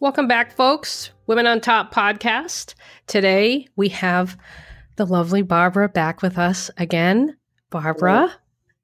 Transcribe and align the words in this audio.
Welcome 0.00 0.28
back, 0.28 0.52
folks. 0.54 1.10
Women 1.26 1.46
on 1.46 1.60
Top 1.60 1.92
podcast. 1.92 2.74
Today 3.06 3.66
we 3.76 3.88
have 3.90 4.36
the 4.96 5.04
lovely 5.04 5.42
Barbara 5.42 5.88
back 5.88 6.22
with 6.22 6.38
us 6.38 6.70
again. 6.76 7.36
Barbara, 7.70 8.32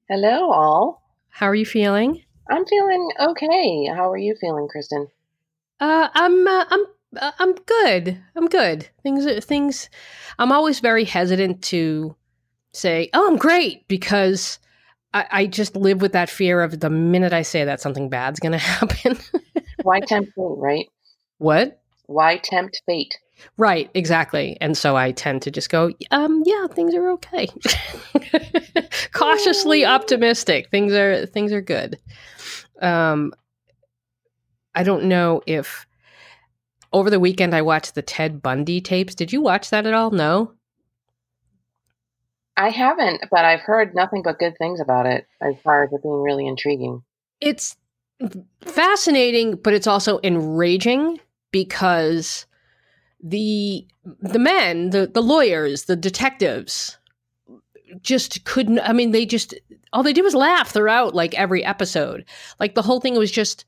Hello, 0.09 0.51
all. 0.53 1.03
how 1.30 1.47
are 1.47 1.55
you 1.55 1.65
feeling? 1.65 2.23
I'm 2.51 2.66
feeling 2.66 3.11
okay. 3.19 3.87
How 3.87 4.11
are 4.11 4.19
you 4.19 4.35
feeling, 4.41 4.69
Kristen? 4.69 5.07
Uh, 5.80 6.09
I'm 6.12 6.47
uh, 6.47 6.65
I'm 6.69 6.85
uh, 7.16 7.33
I'm 7.38 7.55
good. 7.55 8.21
I'm 8.37 8.46
good. 8.46 8.88
Things 9.02 9.24
are 9.24 9.41
things. 9.41 9.88
I'm 10.38 10.52
always 10.52 10.80
very 10.80 11.05
hesitant 11.05 11.62
to 11.65 12.15
say, 12.73 13.09
"Oh, 13.15 13.27
I'm 13.27 13.37
great," 13.37 13.88
because 13.88 14.59
I, 15.15 15.27
I 15.30 15.46
just 15.46 15.77
live 15.77 16.02
with 16.02 16.12
that 16.12 16.29
fear 16.29 16.60
of 16.60 16.80
the 16.80 16.91
minute 16.91 17.33
I 17.33 17.43
say 17.43 17.65
that 17.65 17.80
something 17.80 18.10
bad's 18.10 18.41
going 18.41 18.52
to 18.59 18.59
happen. 18.59 19.16
Why 19.83 20.01
tempt 20.01 20.33
fate, 20.35 20.45
right? 20.59 20.87
What? 21.45 21.80
Why 22.07 22.39
tempt 22.39 22.83
fate? 22.87 23.19
Right, 23.57 23.91
exactly. 23.95 24.57
And 24.61 24.77
so 24.77 24.97
I 24.97 25.12
tend 25.12 25.43
to 25.43 25.51
just 25.51 25.69
go, 25.69 25.93
um, 26.11 26.43
yeah, 26.47 26.66
things 26.69 26.95
are 26.95 27.11
okay. 27.11 27.48
Cautiously 29.12 29.85
optimistic. 29.85 30.71
Things 30.71 30.93
are 30.93 31.27
things 31.27 31.52
are 31.52 31.61
good. 31.61 31.99
Um 32.80 33.33
I 34.75 34.83
don't 34.83 35.05
know 35.05 35.43
if 35.47 35.87
over 36.93 37.10
the 37.10 37.21
weekend 37.21 37.55
I 37.55 37.63
watched 37.63 37.95
the 37.95 38.02
Ted 38.02 38.43
Bundy 38.43 38.80
tapes. 38.80 39.15
Did 39.15 39.33
you 39.33 39.40
watch 39.40 39.71
that 39.71 39.87
at 39.87 39.95
all? 39.95 40.11
No. 40.11 40.52
I 42.57 42.71
haven't, 42.71 43.24
but 43.30 43.45
I've 43.45 43.61
heard 43.61 43.95
nothing 43.95 44.23
but 44.23 44.38
good 44.38 44.57
things 44.59 44.80
about 44.80 45.07
it 45.07 45.27
as 45.40 45.55
far 45.63 45.83
as 45.83 45.93
it 45.93 46.02
being 46.02 46.23
really 46.23 46.46
intriguing. 46.46 47.02
It's 47.40 47.77
fascinating, 48.63 49.57
but 49.57 49.74
it's 49.74 49.88
also 49.88 50.21
enraging 50.23 51.18
because 51.55 52.47
the 53.23 53.87
the 54.21 54.41
men, 54.41 54.91
the 54.91 55.07
the 55.07 55.23
lawyers, 55.23 55.85
the 55.85 55.95
detectives 55.95 56.99
just 58.02 58.45
couldn't 58.45 58.80
I 58.80 58.93
mean 58.93 59.13
they 59.13 59.24
just 59.24 59.55
all 59.93 60.02
they 60.02 60.13
did 60.13 60.24
was 60.24 60.35
laugh 60.35 60.73
throughout 60.73 61.15
like 61.15 61.33
every 61.35 61.65
episode. 61.65 62.24
Like 62.59 62.74
the 62.74 62.83
whole 62.83 63.01
thing 63.01 63.16
was 63.16 63.30
just 63.30 63.65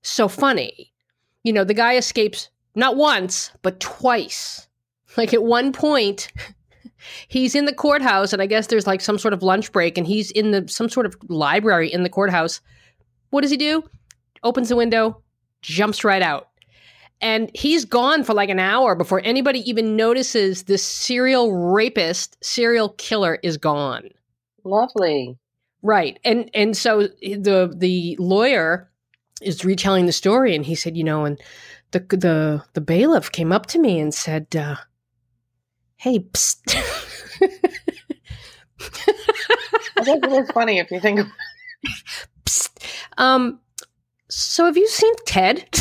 so 0.00 0.28
funny. 0.28 0.94
You 1.44 1.52
know, 1.52 1.62
the 1.62 1.74
guy 1.74 1.96
escapes 1.96 2.48
not 2.74 2.96
once, 2.96 3.50
but 3.60 3.80
twice. 3.80 4.66
Like 5.18 5.34
at 5.34 5.42
one 5.42 5.72
point 5.74 6.32
he's 7.28 7.54
in 7.54 7.66
the 7.66 7.74
courthouse 7.74 8.32
and 8.32 8.40
I 8.40 8.46
guess 8.46 8.68
there's 8.68 8.86
like 8.86 9.02
some 9.02 9.18
sort 9.18 9.34
of 9.34 9.42
lunch 9.42 9.72
break 9.72 9.98
and 9.98 10.06
he's 10.06 10.30
in 10.30 10.52
the 10.52 10.66
some 10.68 10.88
sort 10.88 11.04
of 11.04 11.16
library 11.28 11.92
in 11.92 12.02
the 12.02 12.08
courthouse. 12.08 12.62
What 13.28 13.42
does 13.42 13.50
he 13.50 13.58
do? 13.58 13.84
Opens 14.42 14.70
the 14.70 14.76
window, 14.76 15.22
jumps 15.60 16.02
right 16.02 16.22
out. 16.22 16.49
And 17.20 17.50
he's 17.54 17.84
gone 17.84 18.24
for 18.24 18.32
like 18.32 18.48
an 18.48 18.58
hour 18.58 18.94
before 18.94 19.20
anybody 19.24 19.68
even 19.68 19.94
notices 19.96 20.62
this 20.64 20.82
serial 20.82 21.52
rapist, 21.52 22.42
serial 22.42 22.90
killer 22.90 23.38
is 23.42 23.58
gone. 23.58 24.08
Lovely. 24.64 25.38
Right. 25.82 26.18
And 26.24 26.50
and 26.54 26.76
so 26.76 27.08
the 27.20 27.72
the 27.74 28.16
lawyer 28.18 28.90
is 29.42 29.64
retelling 29.64 30.06
the 30.06 30.12
story 30.12 30.54
and 30.54 30.64
he 30.64 30.74
said, 30.74 30.96
you 30.96 31.04
know, 31.04 31.24
and 31.24 31.40
the 31.92 32.00
the 32.00 32.64
the 32.74 32.80
bailiff 32.80 33.32
came 33.32 33.52
up 33.52 33.66
to 33.66 33.78
me 33.78 33.98
and 33.98 34.14
said, 34.14 34.54
uh, 34.54 34.76
"Hey, 35.96 36.20
psst. 36.20 36.60
I 39.96 40.04
guess 40.04 40.18
it 40.22 40.32
is 40.32 40.50
funny 40.50 40.78
if 40.78 40.90
you 40.90 41.00
think. 41.00 41.20
psst. 42.44 42.70
Um 43.16 43.60
so 44.28 44.66
have 44.66 44.76
you 44.76 44.88
seen 44.88 45.14
Ted?" 45.26 45.68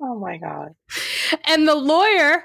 Oh 0.00 0.18
my 0.18 0.38
god. 0.38 0.74
and 1.44 1.66
the 1.66 1.74
lawyer, 1.74 2.44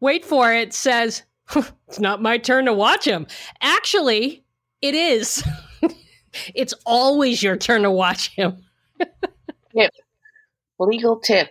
wait 0.00 0.24
for 0.24 0.52
it, 0.52 0.72
says, 0.72 1.24
"It's 1.88 1.98
not 1.98 2.22
my 2.22 2.38
turn 2.38 2.66
to 2.66 2.72
watch 2.72 3.04
him." 3.04 3.26
Actually, 3.60 4.44
it 4.80 4.94
is. 4.94 5.42
it's 6.54 6.74
always 6.86 7.42
your 7.42 7.56
turn 7.56 7.82
to 7.82 7.90
watch 7.90 8.28
him. 8.36 8.64
tip. 9.76 9.90
Legal 10.78 11.18
tip. 11.18 11.50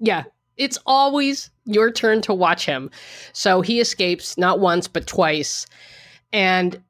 Yeah, 0.00 0.24
it's 0.56 0.78
always 0.86 1.50
your 1.64 1.90
turn 1.90 2.20
to 2.22 2.34
watch 2.34 2.66
him. 2.66 2.90
So 3.32 3.60
he 3.60 3.80
escapes 3.80 4.38
not 4.38 4.60
once, 4.60 4.88
but 4.88 5.06
twice. 5.06 5.66
And, 6.32 6.82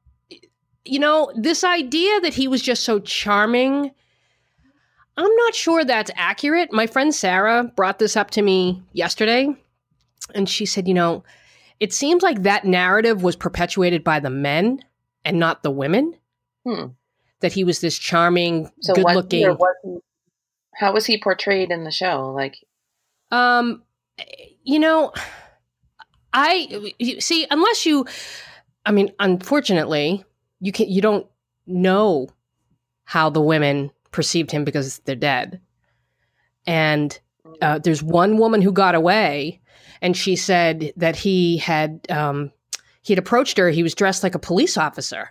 you 0.85 0.99
know, 0.99 1.33
this 1.37 1.65
idea 1.65 2.21
that 2.21 2.35
he 2.35 2.49
was 2.49 2.63
just 2.63 2.85
so 2.85 2.99
charming, 2.99 3.93
I'm 5.17 5.35
not 5.37 5.55
sure 5.55 5.85
that's 5.85 6.11
accurate. 6.17 6.73
My 6.73 6.87
friend 6.87 7.15
Sarah 7.15 7.65
brought 7.77 7.99
this 7.99 8.17
up 8.17 8.31
to 8.33 8.43
me 8.43 8.83
yesterday, 8.93 9.55
and 10.35 10.49
she 10.49 10.67
said, 10.67 10.89
you 10.89 10.95
know, 10.95 11.23
it 11.81 11.93
seems 11.93 12.23
like 12.23 12.43
that 12.43 12.65
narrative 12.65 13.23
was 13.23 13.37
perpetuated 13.37 14.03
by 14.03 14.19
the 14.21 14.31
men 14.31 14.81
and 15.25 15.39
not 15.39 15.63
the 15.63 15.71
women. 15.71 16.15
Hmm. 16.67 16.87
That 17.41 17.53
he 17.53 17.63
was 17.65 17.81
this 17.81 17.99
charming, 17.99 18.71
So 18.81 18.95
good 18.95 19.05
looking. 19.05 19.57
how 20.75 20.93
was 20.93 21.07
he 21.07 21.21
portrayed 21.21 21.71
in 21.71 21.85
the 21.85 21.91
show? 21.91 22.33
Like, 22.35 22.57
Um, 23.31 23.83
you 24.63 24.79
know, 24.79 25.13
I 26.33 26.93
you- 26.99 27.21
see 27.21 27.47
unless 27.51 27.85
you, 27.87 28.07
I 28.87 28.93
mean, 28.93 29.13
unfortunately, 29.21 30.25
you 30.61 30.73
can 30.73 30.89
you 30.89 31.03
don't 31.03 31.27
know 31.67 32.29
how 33.05 33.29
the 33.31 33.41
women 33.41 33.91
perceived 34.15 34.51
him 34.51 34.65
because 34.65 34.99
they're 35.01 35.17
dead, 35.17 35.61
and 36.67 37.19
uh, 37.61 37.79
there's 37.79 38.03
one 38.03 38.39
woman 38.39 38.63
who 38.63 38.73
got 38.73 38.95
away, 38.95 39.61
and 40.01 40.17
she 40.17 40.37
said 40.37 40.93
that 40.97 41.17
he 41.17 41.59
had 41.59 42.07
um, 42.11 42.51
he 43.03 43.13
had 43.13 43.19
approached 43.19 43.59
her. 43.59 43.69
He 43.71 43.83
was 43.83 43.95
dressed 43.95 44.23
like 44.23 44.35
a 44.35 44.39
police 44.39 44.79
officer, 44.79 45.31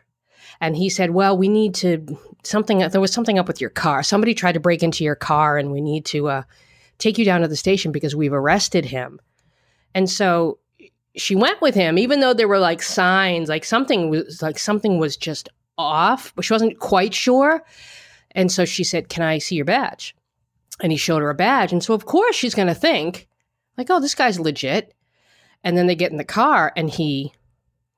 and 0.61 0.75
he 0.75 0.89
said, 0.89 1.11
"Well, 1.11 1.37
we 1.37 1.47
need 1.47 1.73
to 1.75 2.05
something. 2.43 2.79
There 2.79 3.01
was 3.01 3.13
something 3.13 3.39
up 3.39 3.47
with 3.47 3.61
your 3.61 3.71
car. 3.71 4.03
Somebody 4.03 4.33
tried 4.33 4.51
to 4.53 4.59
break 4.59 4.83
into 4.83 5.03
your 5.03 5.15
car, 5.15 5.57
and 5.57 5.71
we 5.71 5.81
need 5.81 6.05
to." 6.05 6.27
Uh, 6.27 6.43
take 6.97 7.17
you 7.17 7.25
down 7.25 7.41
to 7.41 7.47
the 7.47 7.55
station 7.55 7.91
because 7.91 8.15
we've 8.15 8.33
arrested 8.33 8.85
him. 8.85 9.19
And 9.93 10.09
so 10.09 10.59
she 11.15 11.35
went 11.35 11.61
with 11.61 11.75
him, 11.75 11.97
even 11.97 12.19
though 12.19 12.33
there 12.33 12.47
were 12.47 12.59
like 12.59 12.81
signs, 12.81 13.49
like 13.49 13.65
something 13.65 14.09
was 14.09 14.41
like 14.41 14.57
something 14.57 14.97
was 14.97 15.17
just 15.17 15.49
off, 15.77 16.33
but 16.35 16.45
she 16.45 16.53
wasn't 16.53 16.79
quite 16.79 17.13
sure. 17.13 17.63
And 18.35 18.51
so 18.51 18.65
she 18.65 18.83
said, 18.83 19.09
Can 19.09 19.23
I 19.23 19.37
see 19.37 19.55
your 19.55 19.65
badge? 19.65 20.15
And 20.81 20.91
he 20.91 20.97
showed 20.97 21.21
her 21.21 21.29
a 21.29 21.35
badge. 21.35 21.71
And 21.71 21.83
so 21.83 21.93
of 21.93 22.05
course 22.05 22.35
she's 22.35 22.55
gonna 22.55 22.75
think, 22.75 23.27
like, 23.77 23.89
oh, 23.89 23.99
this 23.99 24.15
guy's 24.15 24.39
legit. 24.39 24.93
And 25.63 25.77
then 25.77 25.87
they 25.87 25.95
get 25.95 26.11
in 26.11 26.17
the 26.17 26.23
car 26.23 26.71
and 26.75 26.89
he, 26.89 27.33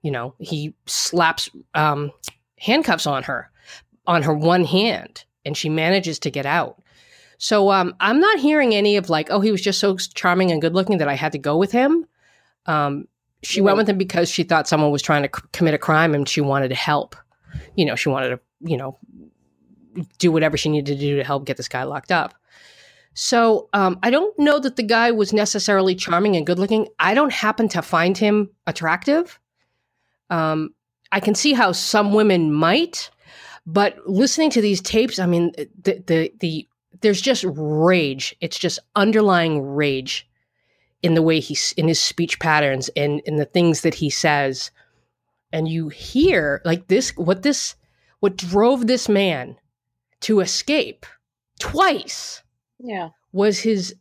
you 0.01 0.11
know, 0.11 0.35
he 0.39 0.73
slaps 0.85 1.49
um, 1.73 2.11
handcuffs 2.59 3.07
on 3.07 3.23
her, 3.23 3.49
on 4.05 4.23
her 4.23 4.33
one 4.33 4.63
hand, 4.63 5.25
and 5.45 5.57
she 5.57 5.69
manages 5.69 6.19
to 6.19 6.31
get 6.31 6.45
out. 6.45 6.81
So 7.37 7.71
um, 7.71 7.95
I'm 7.99 8.19
not 8.19 8.39
hearing 8.39 8.73
any 8.73 8.97
of 8.97 9.09
like, 9.09 9.29
oh, 9.29 9.39
he 9.39 9.51
was 9.51 9.61
just 9.61 9.79
so 9.79 9.97
charming 9.97 10.51
and 10.51 10.61
good 10.61 10.73
looking 10.73 10.99
that 10.99 11.09
I 11.09 11.15
had 11.15 11.31
to 11.33 11.37
go 11.37 11.57
with 11.57 11.71
him. 11.71 12.05
Um, 12.65 13.07
she 13.43 13.61
went 13.61 13.77
with 13.77 13.89
him 13.89 13.97
because 13.97 14.29
she 14.29 14.43
thought 14.43 14.67
someone 14.67 14.91
was 14.91 15.01
trying 15.01 15.23
to 15.23 15.29
c- 15.35 15.47
commit 15.51 15.73
a 15.73 15.77
crime 15.77 16.15
and 16.15 16.27
she 16.27 16.41
wanted 16.41 16.69
to 16.69 16.75
help. 16.75 17.15
You 17.75 17.85
know, 17.85 17.95
she 17.95 18.09
wanted 18.09 18.29
to, 18.29 18.39
you 18.61 18.77
know, 18.77 18.97
do 20.17 20.31
whatever 20.31 20.57
she 20.57 20.69
needed 20.69 20.93
to 20.93 20.99
do 20.99 21.17
to 21.17 21.23
help 21.23 21.45
get 21.45 21.57
this 21.57 21.67
guy 21.67 21.83
locked 21.83 22.11
up. 22.11 22.33
So 23.13 23.69
um, 23.73 23.97
I 24.03 24.09
don't 24.09 24.37
know 24.37 24.59
that 24.59 24.75
the 24.75 24.83
guy 24.83 25.11
was 25.11 25.31
necessarily 25.31 25.95
charming 25.95 26.35
and 26.35 26.45
good 26.45 26.59
looking. 26.59 26.89
I 26.99 27.13
don't 27.13 27.31
happen 27.31 27.69
to 27.69 27.81
find 27.81 28.17
him 28.17 28.49
attractive. 28.67 29.39
Um, 30.29 30.73
I 31.11 31.21
can 31.21 31.33
see 31.33 31.53
how 31.53 31.71
some 31.71 32.13
women 32.13 32.51
might, 32.51 33.09
but 33.65 33.97
listening 34.05 34.49
to 34.51 34.61
these 34.61 34.81
tapes, 34.81 35.17
I 35.17 35.27
mean, 35.27 35.53
the 35.81 36.03
the 36.05 36.33
the 36.39 36.67
there's 37.01 37.21
just 37.21 37.45
rage. 37.47 38.35
It's 38.41 38.59
just 38.59 38.79
underlying 38.95 39.61
rage 39.61 40.27
in 41.01 41.13
the 41.13 41.21
way 41.21 41.39
he's 41.39 41.71
in 41.77 41.87
his 41.87 42.01
speech 42.01 42.39
patterns 42.39 42.89
and 42.97 43.21
in 43.21 43.37
the 43.37 43.45
things 43.45 43.81
that 43.81 43.93
he 43.93 44.09
says. 44.09 44.71
And 45.53 45.69
you 45.69 45.87
hear 45.87 46.61
like 46.65 46.87
this 46.87 47.11
what 47.15 47.43
this 47.43 47.75
what 48.19 48.35
drove 48.35 48.87
this 48.87 49.07
man 49.07 49.55
to 50.21 50.39
escape 50.39 51.05
twice 51.59 52.41
yeah. 52.79 53.09
was 53.31 53.59
his 53.59 53.95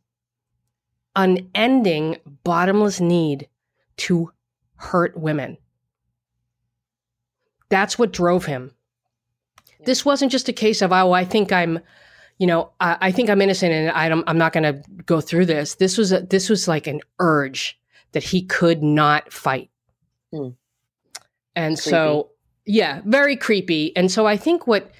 unending 1.16 2.16
bottomless 2.42 3.00
need 3.00 3.48
to 3.96 4.32
hurt 4.76 5.16
women. 5.16 5.56
That's 7.68 7.98
what 7.98 8.12
drove 8.12 8.46
him. 8.46 8.72
Yeah. 9.80 9.86
This 9.86 10.04
wasn't 10.04 10.32
just 10.32 10.48
a 10.48 10.52
case 10.52 10.82
of, 10.82 10.92
oh, 10.92 11.12
I 11.12 11.24
think 11.24 11.52
I'm, 11.52 11.80
you 12.38 12.46
know, 12.46 12.70
I, 12.80 12.96
I 13.00 13.12
think 13.12 13.30
I'm 13.30 13.40
innocent 13.40 13.72
and 13.72 13.90
I 13.90 14.08
don't, 14.08 14.28
I'm 14.28 14.38
not 14.38 14.52
going 14.52 14.64
to 14.64 14.82
go 15.06 15.20
through 15.20 15.46
this. 15.46 15.76
This 15.76 15.96
was 15.96 16.12
a, 16.12 16.20
this 16.20 16.48
was 16.48 16.68
like 16.68 16.86
an 16.86 17.00
urge 17.20 17.78
that 18.12 18.22
he 18.22 18.42
could 18.42 18.82
not 18.82 19.32
fight. 19.32 19.70
Hmm. 20.32 20.50
And 21.56 21.78
so, 21.78 22.30
yeah, 22.66 23.00
very 23.04 23.36
creepy. 23.36 23.96
And 23.96 24.10
so 24.10 24.26
I 24.26 24.36
think 24.36 24.66
what 24.66 24.90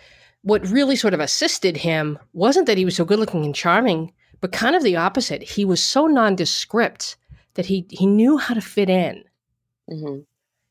what 0.44 0.68
really 0.68 0.94
sort 0.94 1.14
of 1.14 1.20
assisted 1.20 1.78
him 1.78 2.18
wasn't 2.34 2.66
that 2.66 2.78
he 2.78 2.84
was 2.84 2.94
so 2.96 3.04
good 3.04 3.18
looking 3.18 3.44
and 3.46 3.54
charming, 3.54 4.12
but 4.40 4.52
kind 4.52 4.76
of 4.76 4.82
the 4.82 4.94
opposite. 4.94 5.42
He 5.42 5.64
was 5.64 5.82
so 5.82 6.06
nondescript 6.06 7.16
that 7.54 7.66
he 7.66 7.86
he 7.90 8.06
knew 8.06 8.36
how 8.36 8.54
to 8.54 8.60
fit 8.60 8.90
in. 8.90 9.24
hmm 9.88 10.18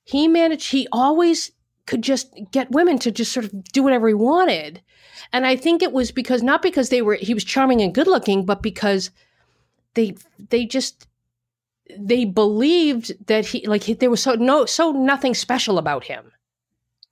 He 0.03 0.27
managed. 0.27 0.71
He 0.71 0.87
always 0.91 1.51
could 1.85 2.03
just 2.03 2.33
get 2.51 2.71
women 2.71 2.99
to 2.99 3.11
just 3.11 3.33
sort 3.33 3.45
of 3.45 3.63
do 3.65 3.83
whatever 3.83 4.07
he 4.07 4.13
wanted, 4.13 4.81
and 5.33 5.45
I 5.45 5.55
think 5.55 5.81
it 5.81 5.91
was 5.91 6.11
because 6.11 6.43
not 6.43 6.61
because 6.61 6.89
they 6.89 7.01
were 7.01 7.15
he 7.15 7.33
was 7.33 7.43
charming 7.43 7.81
and 7.81 7.93
good 7.95 8.07
looking, 8.07 8.45
but 8.45 8.61
because 8.61 9.09
they 9.95 10.15
they 10.49 10.65
just 10.65 11.07
they 11.97 12.25
believed 12.25 13.25
that 13.27 13.47
he 13.47 13.65
like 13.65 13.83
he, 13.83 13.93
there 13.95 14.11
was 14.11 14.21
so 14.21 14.35
no 14.35 14.65
so 14.65 14.91
nothing 14.91 15.33
special 15.33 15.77
about 15.79 16.03
him. 16.03 16.31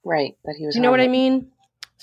Right. 0.04 0.36
That 0.44 0.54
he 0.58 0.66
was. 0.66 0.76
You 0.76 0.82
know 0.82 0.90
what 0.90 1.00
I 1.00 1.08
mean? 1.08 1.50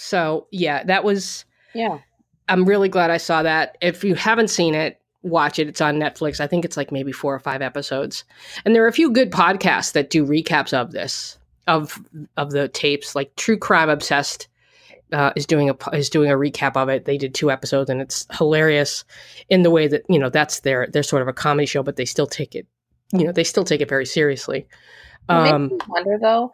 So 0.02 0.48
yeah, 0.52 0.84
that 0.86 1.04
was. 1.04 1.46
Yeah. 1.74 2.00
I'm 2.48 2.66
really 2.66 2.90
glad 2.90 3.12
I 3.12 3.18
saw 3.18 3.44
that. 3.44 3.78
If 3.82 4.04
you 4.04 4.16
haven't 4.16 4.48
seen 4.48 4.74
it, 4.74 5.00
watch 5.22 5.60
it. 5.60 5.68
It's 5.68 5.82
on 5.82 6.00
Netflix. 6.00 6.40
I 6.40 6.48
think 6.48 6.66
it's 6.66 6.78
like 6.78 6.92
maybe 6.92 7.12
four 7.12 7.36
or 7.36 7.40
five 7.40 7.62
episodes. 7.62 8.24
And 8.66 8.74
there 8.74 8.84
are 8.84 8.88
a 8.88 8.94
few 8.94 9.12
good 9.12 9.30
podcasts 9.32 9.92
that 9.92 10.10
do 10.10 10.26
recaps 10.26 10.74
of 10.74 10.92
this 10.94 11.38
of 11.68 12.00
of 12.38 12.52
the 12.52 12.70
tapes. 12.70 13.14
Like 13.14 13.36
True 13.36 13.58
Crime 13.58 13.90
Obsessed 13.90 14.48
uh, 15.12 15.32
is 15.36 15.46
doing 15.46 15.70
a 15.70 15.76
is 15.94 16.10
doing 16.10 16.32
a 16.32 16.36
recap 16.36 16.76
of 16.76 16.90
it. 16.90 17.06
They 17.06 17.18
did 17.18 17.36
two 17.36 17.52
episodes, 17.52 17.90
and 17.90 18.02
it's 18.02 18.26
hilarious 18.32 19.04
in 19.50 19.64
the 19.64 19.70
way 19.70 19.88
that 19.88 20.04
you 20.10 20.18
know 20.18 20.30
that's 20.30 20.62
their 20.62 20.88
they're 20.92 21.04
sort 21.04 21.22
of 21.22 21.28
a 21.28 21.34
comedy 21.34 21.66
show, 21.68 21.84
but 21.84 21.98
they 21.98 22.06
still 22.06 22.28
take 22.28 22.56
it 22.56 22.66
you 23.12 23.26
know 23.26 23.32
they 23.32 23.44
still 23.44 23.64
take 23.66 23.82
it 23.82 23.90
very 23.90 24.06
seriously. 24.06 24.68
It 25.30 25.34
makes 25.34 25.54
Um, 25.54 25.68
me 25.68 25.78
wonder 25.88 26.18
though, 26.20 26.52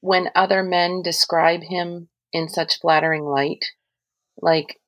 when 0.00 0.30
other 0.34 0.62
men 0.62 1.02
describe 1.02 1.62
him 1.62 2.08
in 2.34 2.48
such 2.48 2.80
flattering 2.80 3.24
light, 3.24 3.64
like 4.42 4.78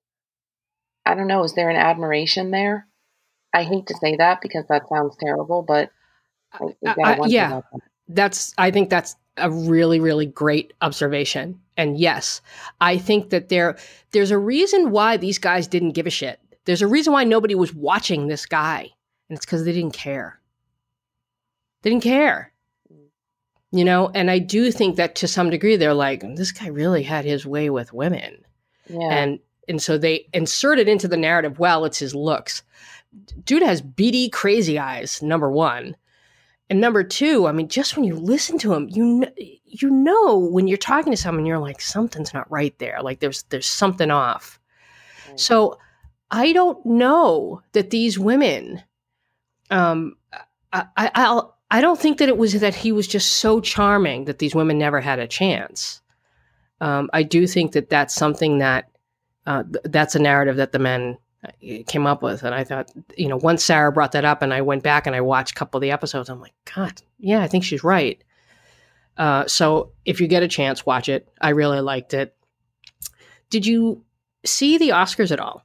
I 1.07 1.15
don't 1.15 1.29
know, 1.29 1.45
is 1.45 1.55
there 1.55 1.71
an 1.71 1.77
admiration 1.77 2.51
there? 2.51 2.89
I 3.55 3.63
hate 3.63 3.87
to 3.87 3.95
say 3.95 4.17
that 4.17 4.41
because 4.43 4.65
that 4.69 4.89
sounds 4.89 5.17
terrible, 5.19 5.63
but 5.67 5.91
uh, 6.61 6.67
I, 6.67 6.77
you 6.83 6.89
uh, 6.89 6.95
I- 7.05 7.13
I- 7.15 7.19
uh, 7.21 7.27
yeah. 7.29 7.51
that. 7.51 7.81
that's 8.09 8.55
i 8.59 8.71
think 8.71 8.89
that's 8.91 9.17
a 9.37 9.51
really 9.51 10.01
really 10.01 10.27
great 10.27 10.73
observation 10.81 11.61
and 11.77 11.99
yes 11.99 12.41
i 12.81 12.97
think 12.97 13.31
that 13.31 13.49
there 13.49 13.77
there's 14.13 14.31
a 14.31 14.39
reason 14.39 14.91
why 14.91 15.17
these 15.17 15.39
guys 15.39 15.67
didn't 15.67 15.93
give 15.93 16.07
a 16.07 16.11
shit 16.11 16.41
there's 16.65 16.83
a 16.83 16.87
reason 16.87 17.13
why 17.13 17.25
nobody 17.25 17.55
was 17.55 17.75
watching 17.75 18.29
this 18.29 18.47
guy 18.47 18.89
and 19.29 19.37
it's 19.37 19.45
because 19.45 19.65
they 19.65 19.73
didn't 19.73 19.93
care 19.93 20.41
they 21.83 21.91
didn't 21.91 22.03
care 22.05 22.53
you 23.77 23.85
know 23.85 24.11
and 24.15 24.31
i 24.31 24.39
do 24.39 24.71
think 24.71 24.97
that 24.97 25.15
to 25.15 25.29
some 25.29 25.51
degree 25.51 25.77
they're 25.77 25.95
like 25.95 26.21
this 26.37 26.53
guy 26.53 26.69
really 26.69 27.03
had 27.03 27.25
his 27.25 27.47
way 27.47 27.71
with 27.71 27.93
women. 27.93 28.45
Yeah. 28.89 29.09
and 29.11 29.39
and 29.69 29.83
so 29.83 29.99
they 29.99 30.29
inserted 30.33 30.89
into 30.89 31.09
the 31.09 31.17
narrative 31.17 31.59
well 31.59 31.85
it's 31.85 31.99
his 31.99 32.15
looks. 32.15 32.63
Dude 33.45 33.63
has 33.63 33.81
beady 33.83 34.29
crazy 34.29 34.79
eyes 34.79 35.21
number 35.23 35.51
one. 35.51 35.97
And 36.71 36.81
number 36.81 37.03
two 37.05 37.47
i 37.47 37.53
mean 37.53 37.69
just 37.69 37.97
when 37.97 38.05
you 38.05 38.15
listen 38.15 38.59
to 38.59 38.73
him 38.73 38.89
you 38.89 39.21
kn- 39.23 39.35
you 39.65 39.91
know 39.91 40.39
when 40.39 40.69
you're 40.69 40.79
talking 40.79 41.13
to 41.13 41.17
someone 41.17 41.47
you're 41.47 41.59
like 41.59 41.81
something's 41.81 42.33
not 42.35 42.51
right 42.51 42.77
there. 42.79 43.01
Like 43.03 43.21
there's 43.21 43.43
there's 43.51 43.67
something 43.67 44.11
off. 44.11 44.59
Right. 45.29 45.41
so 45.41 45.79
i 46.31 46.53
don't 46.53 46.85
know 46.87 47.63
that 47.73 47.91
these 47.91 48.19
women 48.19 48.83
um 49.71 50.17
i 50.73 50.87
i 50.97 51.11
I'll, 51.15 51.56
i 51.71 51.81
don't 51.81 52.01
think 52.01 52.19
that 52.19 52.29
it 52.29 52.39
was 52.39 52.61
that 52.61 52.75
he 52.75 52.93
was 52.93 53.07
just 53.07 53.33
so 53.33 53.61
charming 53.61 54.25
that 54.25 54.39
these 54.39 54.55
women 54.55 54.79
never 54.79 55.01
had 55.01 55.19
a 55.19 55.27
chance 55.27 56.01
um, 56.81 57.11
I 57.13 57.23
do 57.23 57.47
think 57.47 57.73
that 57.73 57.89
that's 57.89 58.15
something 58.15 58.59
that 58.59 58.91
uh, 59.47 59.63
th- 59.63 59.85
that's 59.85 60.15
a 60.15 60.19
narrative 60.19 60.57
that 60.57 60.73
the 60.73 60.79
men 60.79 61.19
uh, 61.45 61.51
came 61.87 62.07
up 62.07 62.23
with, 62.23 62.43
and 62.43 62.55
I 62.55 62.65
thought, 62.65 62.91
you 63.17 63.29
know, 63.29 63.37
once 63.37 63.65
Sarah 63.65 63.93
brought 63.93 64.13
that 64.13 64.25
up, 64.25 64.43
and 64.43 64.53
I 64.53 64.61
went 64.61 64.83
back 64.83 65.07
and 65.07 65.17
I 65.17 65.21
watched 65.21 65.53
a 65.53 65.55
couple 65.55 65.79
of 65.79 65.83
the 65.83 65.91
episodes, 65.91 66.29
I'm 66.29 66.41
like, 66.41 66.55
God, 66.75 67.01
yeah, 67.19 67.41
I 67.41 67.49
think 67.49 67.65
she's 67.65 67.85
right. 67.85 68.23
Uh, 69.17 69.47
so 69.47 69.93
if 70.05 70.21
you 70.21 70.27
get 70.27 70.43
a 70.43 70.49
chance, 70.49 70.85
watch 70.85 71.09
it. 71.09 71.29
I 71.41 71.51
really 71.51 71.81
liked 71.81 72.13
it. 72.13 72.37
Did 73.49 73.65
you 73.65 74.05
see 74.45 74.77
the 74.77 74.91
Oscars 74.91 75.31
at 75.31 75.41
all? 75.41 75.65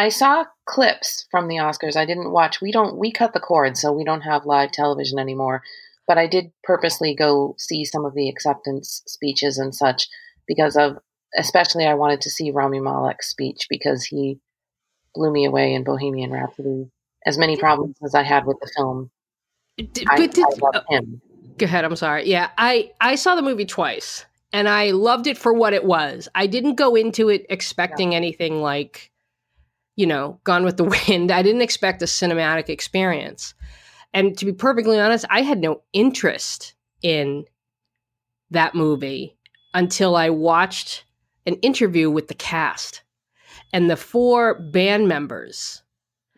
I 0.00 0.08
saw 0.08 0.46
clips 0.64 1.26
from 1.30 1.46
the 1.46 1.56
Oscars. 1.56 1.94
I 1.94 2.06
didn't 2.06 2.32
watch. 2.32 2.62
We 2.62 2.72
don't. 2.72 2.96
We 2.96 3.12
cut 3.12 3.34
the 3.34 3.38
cord, 3.38 3.76
so 3.76 3.92
we 3.92 4.02
don't 4.02 4.22
have 4.22 4.46
live 4.46 4.72
television 4.72 5.18
anymore. 5.18 5.62
But 6.08 6.16
I 6.16 6.26
did 6.26 6.52
purposely 6.64 7.14
go 7.14 7.54
see 7.58 7.84
some 7.84 8.06
of 8.06 8.14
the 8.14 8.30
acceptance 8.30 9.02
speeches 9.06 9.58
and 9.58 9.74
such 9.74 10.08
because 10.48 10.74
of, 10.74 10.96
especially, 11.36 11.84
I 11.84 11.92
wanted 11.92 12.22
to 12.22 12.30
see 12.30 12.50
Rami 12.50 12.80
Malek's 12.80 13.28
speech 13.28 13.66
because 13.68 14.04
he 14.04 14.40
blew 15.14 15.30
me 15.30 15.44
away 15.44 15.74
in 15.74 15.84
Bohemian 15.84 16.30
Rhapsody. 16.30 16.90
As 17.26 17.36
many 17.36 17.58
problems 17.58 17.96
as 18.02 18.14
I 18.14 18.22
had 18.22 18.46
with 18.46 18.56
the 18.62 18.70
film, 18.74 19.10
Did, 19.76 20.06
I, 20.08 20.16
but 20.16 20.32
did, 20.32 20.44
I 20.46 20.48
love 20.62 20.84
oh, 20.88 20.96
him. 20.96 21.20
Go 21.58 21.64
ahead. 21.64 21.84
I'm 21.84 21.94
sorry. 21.94 22.26
Yeah, 22.26 22.48
I 22.56 22.90
I 23.02 23.16
saw 23.16 23.34
the 23.34 23.42
movie 23.42 23.66
twice, 23.66 24.24
and 24.50 24.66
I 24.66 24.92
loved 24.92 25.26
it 25.26 25.36
for 25.36 25.52
what 25.52 25.74
it 25.74 25.84
was. 25.84 26.26
I 26.34 26.46
didn't 26.46 26.76
go 26.76 26.94
into 26.94 27.28
it 27.28 27.44
expecting 27.50 28.14
anything 28.14 28.62
like, 28.62 29.09
you 30.00 30.06
know, 30.06 30.40
Gone 30.44 30.64
with 30.64 30.78
the 30.78 30.84
Wind. 31.08 31.30
I 31.30 31.42
didn't 31.42 31.60
expect 31.60 32.00
a 32.02 32.06
cinematic 32.06 32.68
experience, 32.70 33.54
and 34.14 34.36
to 34.38 34.46
be 34.46 34.52
perfectly 34.52 34.98
honest, 34.98 35.26
I 35.28 35.42
had 35.42 35.60
no 35.60 35.82
interest 35.92 36.74
in 37.02 37.44
that 38.50 38.74
movie 38.74 39.36
until 39.74 40.16
I 40.16 40.30
watched 40.30 41.04
an 41.46 41.54
interview 41.56 42.10
with 42.10 42.28
the 42.28 42.34
cast 42.34 43.02
and 43.72 43.88
the 43.90 43.96
four 43.96 44.54
band 44.58 45.06
members. 45.08 45.82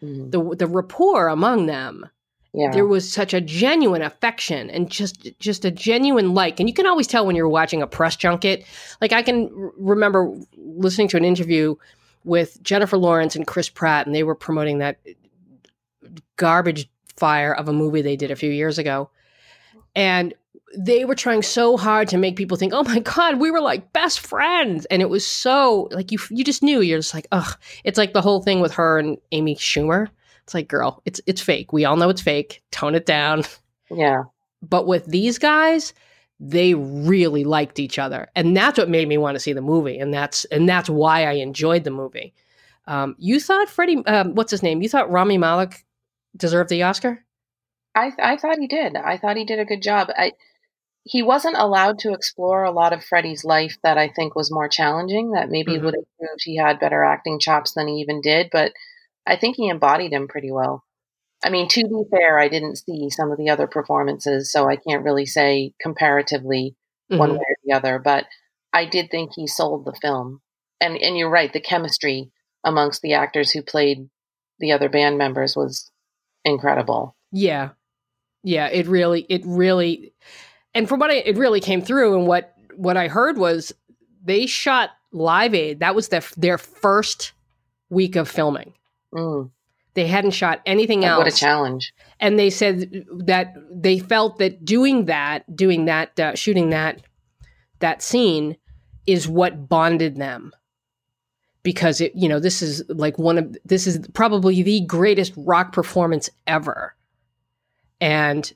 Mhm. 0.02 0.30
The 0.32 0.56
the 0.56 0.66
rapport 0.66 1.28
among 1.28 1.66
them 1.66 2.10
Yeah, 2.52 2.72
there 2.72 2.86
was 2.86 3.10
such 3.10 3.32
a 3.32 3.40
genuine 3.40 4.02
affection 4.02 4.68
and 4.68 4.90
just 4.90 5.28
just 5.38 5.64
a 5.64 5.70
genuine 5.70 6.34
like 6.34 6.58
and 6.60 6.68
you 6.68 6.74
can 6.74 6.86
always 6.86 7.06
tell 7.06 7.24
when 7.24 7.36
you're 7.36 7.48
watching 7.48 7.82
a 7.82 7.86
press 7.86 8.16
junket 8.16 8.64
like 9.00 9.12
i 9.12 9.22
can 9.22 9.48
r- 9.56 9.72
remember 9.78 10.20
listening 10.56 11.08
to 11.08 11.16
an 11.16 11.24
interview 11.24 11.76
with 12.24 12.62
jennifer 12.62 12.96
lawrence 12.96 13.36
and 13.36 13.46
chris 13.46 13.68
pratt 13.68 14.06
and 14.06 14.14
they 14.14 14.22
were 14.22 14.34
promoting 14.34 14.78
that 14.78 14.98
garbage 16.36 16.88
fire 17.16 17.52
of 17.52 17.68
a 17.68 17.72
movie 17.72 18.02
they 18.02 18.16
did 18.16 18.30
a 18.30 18.36
few 18.36 18.50
years 18.50 18.78
ago 18.78 19.10
and 19.94 20.34
they 20.76 21.04
were 21.04 21.14
trying 21.14 21.42
so 21.42 21.76
hard 21.76 22.08
to 22.08 22.16
make 22.16 22.36
people 22.36 22.56
think 22.56 22.72
oh 22.72 22.82
my 22.82 22.98
god 23.00 23.38
we 23.38 23.50
were 23.50 23.60
like 23.60 23.92
best 23.92 24.20
friends 24.20 24.86
and 24.86 25.02
it 25.02 25.10
was 25.10 25.26
so 25.26 25.88
like 25.92 26.10
you 26.10 26.18
you 26.30 26.42
just 26.42 26.62
knew 26.62 26.80
you're 26.80 26.98
just 26.98 27.14
like 27.14 27.26
ugh 27.32 27.56
it's 27.84 27.98
like 27.98 28.12
the 28.12 28.22
whole 28.22 28.42
thing 28.42 28.60
with 28.60 28.72
her 28.72 28.98
and 28.98 29.18
amy 29.32 29.54
schumer 29.54 30.08
it's 30.44 30.54
like, 30.54 30.68
girl, 30.68 31.00
it's 31.04 31.20
it's 31.26 31.40
fake. 31.40 31.72
We 31.72 31.84
all 31.84 31.96
know 31.96 32.08
it's 32.08 32.20
fake. 32.20 32.62
Tone 32.70 32.94
it 32.94 33.06
down. 33.06 33.44
yeah, 33.90 34.24
But 34.60 34.86
with 34.86 35.06
these 35.06 35.38
guys, 35.38 35.94
they 36.44 36.74
really 36.74 37.44
liked 37.44 37.78
each 37.78 37.98
other, 38.00 38.28
and 38.34 38.56
that's 38.56 38.76
what 38.76 38.88
made 38.88 39.06
me 39.06 39.16
want 39.16 39.36
to 39.36 39.40
see 39.40 39.52
the 39.52 39.60
movie, 39.62 39.98
and 39.98 40.12
that's 40.12 40.44
and 40.46 40.68
that's 40.68 40.90
why 40.90 41.24
I 41.24 41.34
enjoyed 41.34 41.84
the 41.84 41.90
movie. 41.92 42.34
Um, 42.88 43.14
you 43.18 43.38
thought 43.38 43.68
Freddie, 43.68 44.04
um, 44.06 44.34
what's 44.34 44.50
his 44.50 44.62
name? 44.62 44.82
You 44.82 44.88
thought 44.88 45.10
Rami 45.10 45.38
Malek 45.38 45.84
deserved 46.36 46.68
the 46.68 46.82
Oscar? 46.82 47.24
I 47.94 48.10
I 48.20 48.36
thought 48.36 48.58
he 48.58 48.66
did. 48.66 48.96
I 48.96 49.18
thought 49.18 49.36
he 49.36 49.44
did 49.44 49.60
a 49.60 49.64
good 49.64 49.82
job. 49.82 50.08
I 50.16 50.32
he 51.04 51.22
wasn't 51.22 51.56
allowed 51.58 51.98
to 52.00 52.12
explore 52.12 52.64
a 52.64 52.70
lot 52.72 52.92
of 52.92 53.04
Freddie's 53.04 53.44
life 53.44 53.76
that 53.82 53.98
I 53.98 54.08
think 54.08 54.34
was 54.34 54.52
more 54.52 54.68
challenging. 54.68 55.32
That 55.32 55.48
maybe 55.50 55.72
Mhm. 55.72 55.82
would 55.84 55.94
have 55.94 56.04
proved 56.18 56.40
he 56.42 56.56
had 56.56 56.80
better 56.80 57.04
acting 57.04 57.38
chops 57.38 57.72
than 57.74 57.86
he 57.88 57.94
even 57.96 58.20
did. 58.20 58.48
But 58.50 58.72
I 59.26 59.36
think 59.36 59.56
he 59.56 59.68
embodied 59.68 60.12
him 60.12 60.26
pretty 60.28 60.50
well. 60.50 60.84
I 61.44 61.50
mean, 61.50 61.68
to 61.68 61.82
be 61.84 62.04
fair, 62.10 62.38
I 62.38 62.48
didn't 62.48 62.76
see 62.76 63.10
some 63.10 63.32
of 63.32 63.38
the 63.38 63.50
other 63.50 63.66
performances, 63.66 64.52
so 64.52 64.68
I 64.68 64.76
can't 64.76 65.04
really 65.04 65.26
say 65.26 65.72
comparatively 65.80 66.76
one 67.08 67.30
Mhm. 67.30 67.38
way 67.38 67.44
or 67.48 67.56
the 67.64 67.72
other. 67.72 67.98
But 67.98 68.26
I 68.72 68.84
did 68.84 69.10
think 69.10 69.32
he 69.34 69.46
sold 69.46 69.84
the 69.84 69.92
film. 70.00 70.40
And 70.80 70.96
and 70.96 71.16
you're 71.16 71.30
right, 71.30 71.52
the 71.52 71.60
chemistry 71.60 72.30
amongst 72.64 73.02
the 73.02 73.14
actors 73.14 73.50
who 73.50 73.62
played 73.62 74.08
the 74.58 74.72
other 74.72 74.88
band 74.88 75.18
members 75.18 75.56
was 75.56 75.90
incredible. 76.44 77.16
Yeah, 77.32 77.70
yeah. 78.42 78.66
It 78.68 78.86
really, 78.86 79.26
it 79.28 79.42
really, 79.44 80.14
and 80.74 80.88
from 80.88 81.00
what 81.00 81.10
I, 81.10 81.14
it 81.14 81.36
really 81.36 81.60
came 81.60 81.82
through, 81.82 82.16
and 82.16 82.26
what 82.26 82.54
what 82.76 82.96
I 82.96 83.08
heard 83.08 83.36
was 83.36 83.72
they 84.24 84.46
shot 84.46 84.90
Live 85.12 85.54
Aid. 85.54 85.80
That 85.80 85.94
was 85.94 86.08
their 86.08 86.22
their 86.36 86.58
first 86.58 87.32
week 87.90 88.16
of 88.16 88.28
filming. 88.28 88.72
Mm, 89.14 89.50
They 89.94 90.06
hadn't 90.06 90.30
shot 90.30 90.60
anything 90.64 91.04
else. 91.04 91.18
what 91.24 91.32
a 91.32 91.36
challenge! 91.36 91.92
and 92.20 92.38
they 92.38 92.50
said 92.50 93.04
that 93.26 93.54
they 93.70 93.98
felt 93.98 94.38
that 94.38 94.64
doing 94.64 95.04
that 95.06 95.54
doing 95.54 95.84
that 95.86 96.18
uh, 96.18 96.34
shooting 96.34 96.70
that 96.70 97.02
that 97.80 98.02
scene 98.02 98.56
is 99.06 99.26
what 99.28 99.68
bonded 99.68 100.16
them 100.16 100.52
because 101.62 102.00
it 102.00 102.12
you 102.14 102.28
know 102.28 102.38
this 102.40 102.62
is 102.62 102.82
like 102.88 103.18
one 103.18 103.36
of 103.38 103.56
this 103.64 103.86
is 103.86 104.00
probably 104.14 104.62
the 104.62 104.80
greatest 104.86 105.32
rock 105.36 105.72
performance 105.72 106.30
ever 106.46 106.94
and 108.00 108.52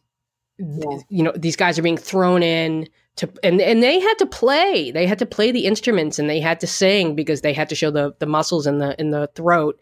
Yeah. 0.58 0.98
you 1.08 1.22
know 1.22 1.32
these 1.36 1.56
guys 1.56 1.78
are 1.78 1.82
being 1.82 1.96
thrown 1.98 2.42
in 2.42 2.88
to 3.16 3.28
and 3.42 3.60
and 3.60 3.82
they 3.82 3.98
had 3.98 4.14
to 4.18 4.26
play. 4.26 4.90
They 4.90 5.06
had 5.06 5.18
to 5.20 5.26
play 5.26 5.50
the 5.50 5.64
instruments 5.66 6.18
and 6.18 6.28
they 6.28 6.38
had 6.40 6.60
to 6.60 6.66
sing 6.66 7.14
because 7.14 7.40
they 7.40 7.52
had 7.54 7.68
to 7.70 7.74
show 7.74 7.90
the 7.90 8.14
the 8.18 8.26
muscles 8.26 8.66
in 8.66 8.78
the 8.78 8.98
in 9.00 9.10
the 9.10 9.28
throat, 9.34 9.80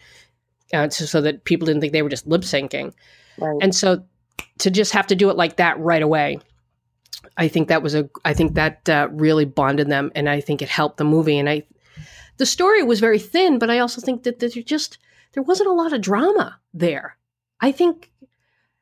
uh, 0.74 0.90
so, 0.90 1.04
so 1.04 1.20
that 1.20 1.44
people 1.44 1.66
didn't 1.66 1.80
think 1.80 1.92
they 1.92 2.02
were 2.02 2.08
just 2.08 2.26
lip 2.26 2.42
syncing. 2.42 2.92
Right. 3.38 3.58
And 3.60 3.74
so 3.74 4.04
to 4.58 4.70
just 4.70 4.92
have 4.92 5.06
to 5.08 5.16
do 5.16 5.30
it 5.30 5.36
like 5.36 5.56
that 5.56 5.78
right 5.78 6.02
away, 6.02 6.38
I 7.36 7.48
think 7.48 7.68
that 7.68 7.82
was 7.82 7.94
a 7.94 8.08
I 8.24 8.34
think 8.34 8.54
that 8.54 8.88
uh, 8.88 9.08
really 9.10 9.44
bonded 9.44 9.88
them, 9.88 10.12
and 10.14 10.28
I 10.28 10.40
think 10.40 10.62
it 10.62 10.68
helped 10.68 10.98
the 10.98 11.04
movie. 11.04 11.38
And 11.38 11.48
I, 11.48 11.64
the 12.36 12.46
story 12.46 12.82
was 12.82 13.00
very 13.00 13.18
thin, 13.18 13.58
but 13.58 13.70
I 13.70 13.78
also 13.78 14.00
think 14.00 14.24
that 14.24 14.38
there 14.38 14.48
just 14.48 14.98
there 15.32 15.42
wasn't 15.42 15.70
a 15.70 15.72
lot 15.72 15.92
of 15.92 16.00
drama 16.00 16.58
there. 16.72 17.16
I 17.60 17.72
think 17.72 18.10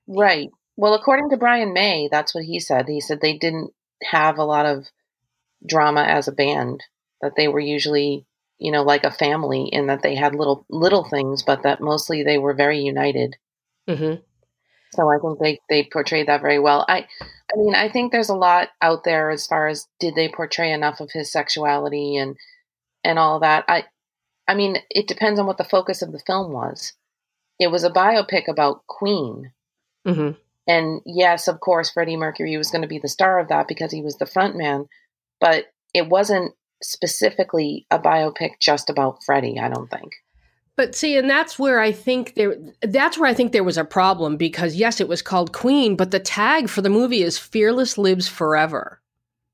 Right. 0.06 0.50
Well, 0.76 0.94
according 0.94 1.30
to 1.30 1.36
Brian 1.36 1.72
May, 1.72 2.08
that's 2.10 2.34
what 2.34 2.44
he 2.44 2.58
said. 2.60 2.88
He 2.88 3.00
said 3.00 3.20
they 3.20 3.38
didn't 3.38 3.72
have 4.02 4.38
a 4.38 4.44
lot 4.44 4.66
of 4.66 4.86
drama 5.66 6.02
as 6.02 6.28
a 6.28 6.32
band. 6.32 6.82
That 7.20 7.34
they 7.36 7.46
were 7.46 7.60
usually, 7.60 8.26
you 8.62 8.72
know, 8.72 8.82
like 8.82 9.04
a 9.04 9.10
family 9.10 9.68
in 9.72 9.86
that 9.88 10.02
they 10.02 10.14
had 10.14 10.34
little 10.34 10.64
little 10.70 11.04
things, 11.04 11.42
but 11.42 11.62
that 11.64 11.80
mostly 11.80 12.22
they 12.22 12.38
were 12.38 12.54
very 12.54 12.80
united. 12.80 13.36
mhm. 13.88 14.22
So 14.94 15.08
I 15.08 15.18
think 15.18 15.38
they 15.38 15.60
they 15.68 15.88
portrayed 15.90 16.28
that 16.28 16.42
very 16.42 16.58
well. 16.58 16.84
I 16.88 17.06
I 17.52 17.56
mean, 17.56 17.74
I 17.74 17.88
think 17.88 18.12
there's 18.12 18.28
a 18.28 18.34
lot 18.36 18.70
out 18.80 19.04
there 19.04 19.30
as 19.30 19.46
far 19.46 19.66
as 19.68 19.88
did 20.00 20.14
they 20.14 20.28
portray 20.28 20.72
enough 20.72 21.00
of 21.00 21.10
his 21.12 21.32
sexuality 21.32 22.16
and 22.16 22.36
and 23.04 23.18
all 23.18 23.40
that. 23.40 23.64
I 23.68 23.84
I 24.48 24.54
mean, 24.54 24.78
it 24.90 25.08
depends 25.08 25.40
on 25.40 25.46
what 25.46 25.58
the 25.58 25.64
focus 25.64 26.02
of 26.02 26.12
the 26.12 26.20
film 26.26 26.52
was. 26.52 26.94
It 27.58 27.68
was 27.68 27.84
a 27.84 27.90
biopic 27.90 28.48
about 28.48 28.86
Queen. 28.86 29.52
Mhm. 30.06 30.36
And 30.66 31.00
yes, 31.06 31.48
of 31.48 31.60
course, 31.60 31.90
Freddie 31.90 32.16
Mercury 32.16 32.56
was 32.56 32.70
going 32.70 32.82
to 32.82 32.88
be 32.88 32.98
the 32.98 33.08
star 33.08 33.38
of 33.38 33.48
that 33.48 33.68
because 33.68 33.92
he 33.92 34.02
was 34.02 34.16
the 34.16 34.26
front 34.26 34.56
man, 34.56 34.88
but 35.40 35.66
it 35.94 36.08
wasn't 36.08 36.54
specifically 36.82 37.86
a 37.90 37.98
biopic 37.98 38.60
just 38.60 38.90
about 38.90 39.24
Freddie, 39.24 39.58
I 39.58 39.68
don't 39.68 39.90
think. 39.90 40.12
But 40.76 40.94
see, 40.94 41.16
and 41.16 41.28
that's 41.28 41.58
where 41.58 41.80
I 41.80 41.92
think 41.92 42.34
there 42.34 42.56
that's 42.80 43.18
where 43.18 43.28
I 43.28 43.34
think 43.34 43.52
there 43.52 43.64
was 43.64 43.76
a 43.76 43.84
problem 43.84 44.36
because 44.36 44.74
yes, 44.74 45.00
it 45.00 45.08
was 45.08 45.20
called 45.20 45.52
Queen, 45.52 45.96
but 45.96 46.10
the 46.10 46.20
tag 46.20 46.68
for 46.68 46.80
the 46.80 46.88
movie 46.90 47.22
is 47.22 47.38
Fearless 47.38 47.98
Lives 47.98 48.26
Forever. 48.26 49.00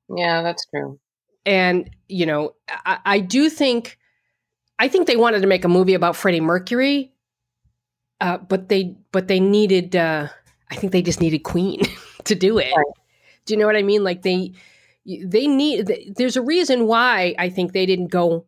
Yeah, 0.09 0.43
that's 0.43 0.65
true. 0.67 0.99
And, 1.45 1.91
you 2.09 2.25
know, 2.25 2.55
I, 2.69 2.99
I 3.05 3.21
do 3.21 3.51
think 3.51 3.99
I 4.79 4.89
think 4.89 5.07
they 5.07 5.17
wanted 5.17 5.41
to 5.41 5.49
make 5.49 5.65
a 5.65 5.69
movie 5.69 5.95
about 5.95 6.15
Freddie 6.15 6.41
Mercury. 6.41 7.13
Uh, 8.21 8.39
but 8.39 8.69
they 8.69 8.97
but 9.13 9.29
they 9.29 9.41
needed 9.41 9.97
uh, 9.97 10.29
I 10.71 10.77
think 10.77 10.93
they 10.93 11.03
just 11.03 11.21
needed 11.21 11.41
Queen 11.41 11.83
to 12.25 12.35
do 12.35 12.59
it. 12.59 12.73
Right. 12.77 12.87
Do 13.45 13.55
you 13.55 13.59
know 13.59 13.67
what 13.67 13.77
I 13.77 13.83
mean? 13.83 14.05
Like 14.05 14.23
they 14.23 14.53
they 15.25 15.47
need 15.47 16.15
there's 16.17 16.37
a 16.37 16.43
reason 16.43 16.87
why 16.87 17.35
I 17.39 17.49
think 17.49 17.73
they 17.73 17.87
didn't 17.87 18.09
go 18.09 18.45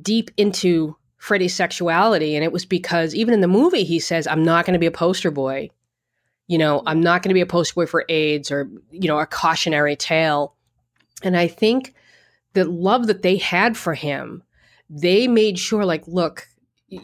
deep 0.00 0.30
into 0.36 0.96
Freddie's 1.16 1.54
sexuality 1.54 2.34
and 2.36 2.44
it 2.44 2.52
was 2.52 2.64
because 2.64 3.14
even 3.14 3.34
in 3.34 3.40
the 3.40 3.48
movie 3.48 3.84
he 3.84 3.98
says 3.98 4.26
I'm 4.26 4.44
not 4.44 4.64
going 4.64 4.74
to 4.74 4.78
be 4.78 4.86
a 4.86 4.92
poster 4.92 5.30
boy. 5.30 5.70
You 6.46 6.58
know, 6.58 6.82
I'm 6.86 7.00
not 7.00 7.22
going 7.22 7.30
to 7.30 7.34
be 7.34 7.40
a 7.40 7.46
poster 7.46 7.74
boy 7.74 7.86
for 7.86 8.04
AIDS 8.08 8.50
or 8.50 8.68
you 8.90 9.08
know, 9.08 9.18
a 9.18 9.26
cautionary 9.26 9.96
tale. 9.96 10.54
And 11.22 11.36
I 11.36 11.48
think 11.48 11.94
the 12.52 12.64
love 12.64 13.06
that 13.06 13.22
they 13.22 13.36
had 13.36 13.76
for 13.76 13.94
him, 13.94 14.42
they 14.88 15.26
made 15.26 15.58
sure 15.58 15.84
like 15.84 16.06
look, 16.06 16.46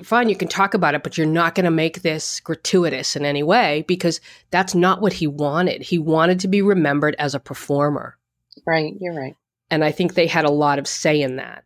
fine 0.05 0.29
you 0.29 0.37
can 0.37 0.49
talk 0.49 0.75
about 0.75 0.95
it 0.95 1.03
but 1.03 1.17
you're 1.17 1.27
not 1.27 1.55
going 1.55 1.65
to 1.65 1.71
make 1.71 2.03
this 2.03 2.41
gratuitous 2.41 3.17
in 3.17 3.25
any 3.25 3.43
way 3.43 3.83
because 3.89 4.21
that's 4.51 4.75
not 4.75 5.01
what 5.01 5.15
he 5.15 5.27
wanted. 5.27 5.83
He 5.83 5.99
wanted 5.99 6.39
to 6.41 6.49
be 6.49 6.63
remembered 6.63 7.17
as 7.19 7.35
a 7.35 7.41
performer 7.41 8.18
Right, 8.67 8.95
you're 9.01 9.15
right. 9.15 9.37
and 9.71 9.85
I 9.85 9.93
think 9.93 10.15
they 10.15 10.27
had 10.27 10.45
a 10.45 10.51
lot 10.51 10.79
of 10.79 10.87
say 10.87 11.21
in 11.21 11.37
that. 11.37 11.65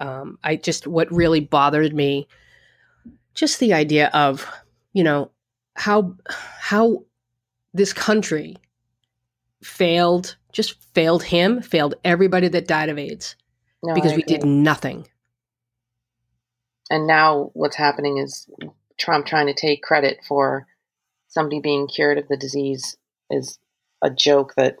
Um, 0.00 0.38
I 0.42 0.56
just 0.56 0.86
what 0.86 1.10
really 1.12 1.40
bothered 1.40 1.94
me, 1.94 2.26
just 3.34 3.60
the 3.60 3.74
idea 3.74 4.08
of 4.14 4.46
you 4.92 5.04
know 5.04 5.30
how 5.74 6.14
how 6.26 7.04
this 7.74 7.92
country 7.92 8.56
failed, 9.62 10.36
just 10.52 10.82
failed 10.94 11.22
him, 11.22 11.62
failed 11.62 11.94
everybody 12.04 12.48
that 12.48 12.66
died 12.66 12.88
of 12.88 12.98
AIDS 12.98 13.36
No, 13.82 13.94
because 13.94 14.14
we 14.14 14.22
did 14.22 14.44
nothing. 14.44 15.06
And 16.90 17.06
now 17.06 17.50
what's 17.52 17.76
happening 17.76 18.18
is 18.18 18.48
Trump 18.98 19.26
trying 19.26 19.46
to 19.46 19.54
take 19.54 19.82
credit 19.82 20.18
for 20.26 20.66
somebody 21.28 21.60
being 21.60 21.86
cured 21.86 22.18
of 22.18 22.26
the 22.28 22.36
disease 22.36 22.96
is 23.30 23.58
a 24.02 24.10
joke 24.10 24.54
that 24.56 24.76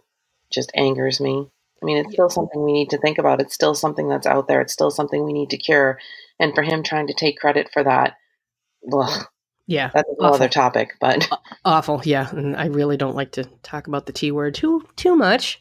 just 0.52 0.70
angers 0.74 1.20
me. 1.20 1.48
I 1.82 1.86
mean, 1.86 1.98
it's 1.98 2.12
still 2.12 2.28
something 2.28 2.62
we 2.62 2.72
need 2.72 2.90
to 2.90 2.98
think 2.98 3.18
about. 3.18 3.40
It's 3.40 3.54
still 3.54 3.74
something 3.74 4.08
that's 4.08 4.26
out 4.26 4.48
there. 4.48 4.60
It's 4.60 4.72
still 4.72 4.90
something 4.90 5.24
we 5.24 5.32
need 5.32 5.50
to 5.50 5.56
cure. 5.56 5.98
And 6.38 6.54
for 6.54 6.62
him 6.62 6.82
trying 6.82 7.06
to 7.06 7.14
take 7.14 7.38
credit 7.38 7.70
for 7.72 7.82
that, 7.84 8.16
ugh, 8.92 9.26
Yeah, 9.66 9.90
that's 9.94 10.08
a 10.08 10.22
whole 10.22 10.34
other 10.34 10.48
topic. 10.48 10.94
But 11.00 11.28
awful. 11.64 12.02
Yeah, 12.04 12.28
and 12.30 12.56
I 12.56 12.66
really 12.66 12.96
don't 12.96 13.14
like 13.16 13.32
to 13.32 13.44
talk 13.62 13.86
about 13.86 14.06
the 14.06 14.12
T 14.12 14.30
word 14.30 14.54
too 14.54 14.86
too 14.96 15.16
much. 15.16 15.58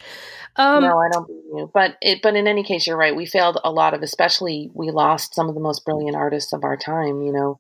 Um, 0.56 0.84
no, 0.84 0.98
I 0.98 1.10
don't 1.12 1.28
believe 1.28 1.44
you. 1.54 1.72
But 1.74 1.98
it, 2.02 2.22
but 2.22 2.36
in 2.36 2.48
any 2.48 2.64
case, 2.64 2.88
you're 2.88 2.98
right. 2.98 3.16
We 3.16 3.26
failed 3.26 3.60
a 3.64 3.72
lot 3.72 3.94
of, 3.94 4.02
especially 4.02 4.72
we 4.74 4.92
lost 4.92 5.36
some 5.36 5.48
of 5.48 5.56
the 5.56 5.62
most 5.62 5.86
brilliant 5.86 6.16
artists 6.18 6.52
of 6.54 6.64
our 6.64 6.76
time. 6.76 7.22
You 7.22 7.32
know, 7.32 7.60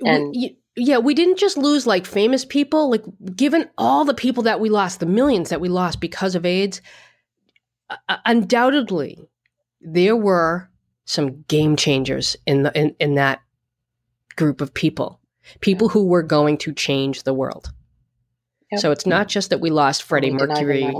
we- 0.00 0.10
and- 0.10 0.34
y- 0.36 0.56
yeah, 0.76 0.98
we 0.98 1.14
didn't 1.14 1.38
just 1.38 1.56
lose 1.56 1.86
like 1.86 2.06
famous 2.06 2.44
people. 2.44 2.90
Like, 2.90 3.04
given 3.36 3.68
all 3.76 4.04
the 4.04 4.14
people 4.14 4.44
that 4.44 4.60
we 4.60 4.70
lost, 4.70 5.00
the 5.00 5.06
millions 5.06 5.50
that 5.50 5.60
we 5.60 5.68
lost 5.68 6.00
because 6.00 6.34
of 6.34 6.46
AIDS, 6.46 6.80
uh, 7.90 8.16
undoubtedly 8.24 9.18
there 9.80 10.16
were 10.16 10.70
some 11.04 11.42
game 11.42 11.76
changers 11.76 12.36
in 12.46 12.62
the 12.62 12.78
in, 12.78 12.94
in 12.98 13.14
that 13.16 13.40
group 14.36 14.60
of 14.60 14.72
people. 14.72 15.20
People 15.60 15.88
who 15.88 16.06
were 16.06 16.22
going 16.22 16.56
to 16.58 16.72
change 16.72 17.24
the 17.24 17.34
world. 17.34 17.72
Yep. 18.70 18.80
So 18.80 18.90
it's 18.92 19.06
not 19.06 19.28
just 19.28 19.50
that 19.50 19.60
we 19.60 19.70
lost 19.70 20.04
Freddie 20.04 20.30
we 20.30 20.38
Mercury 20.38 20.94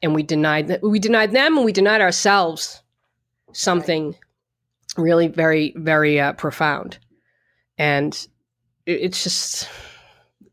and 0.00 0.14
we 0.14 0.22
denied 0.22 0.68
that 0.68 0.82
we 0.82 0.98
denied 0.98 1.32
them 1.32 1.56
and 1.56 1.64
we 1.64 1.72
denied 1.72 2.00
ourselves 2.00 2.82
something 3.52 4.14
really 4.96 5.28
very 5.28 5.74
very 5.76 6.18
uh, 6.20 6.32
profound 6.32 6.98
and 7.76 8.28
it's 8.90 9.22
just 9.22 9.68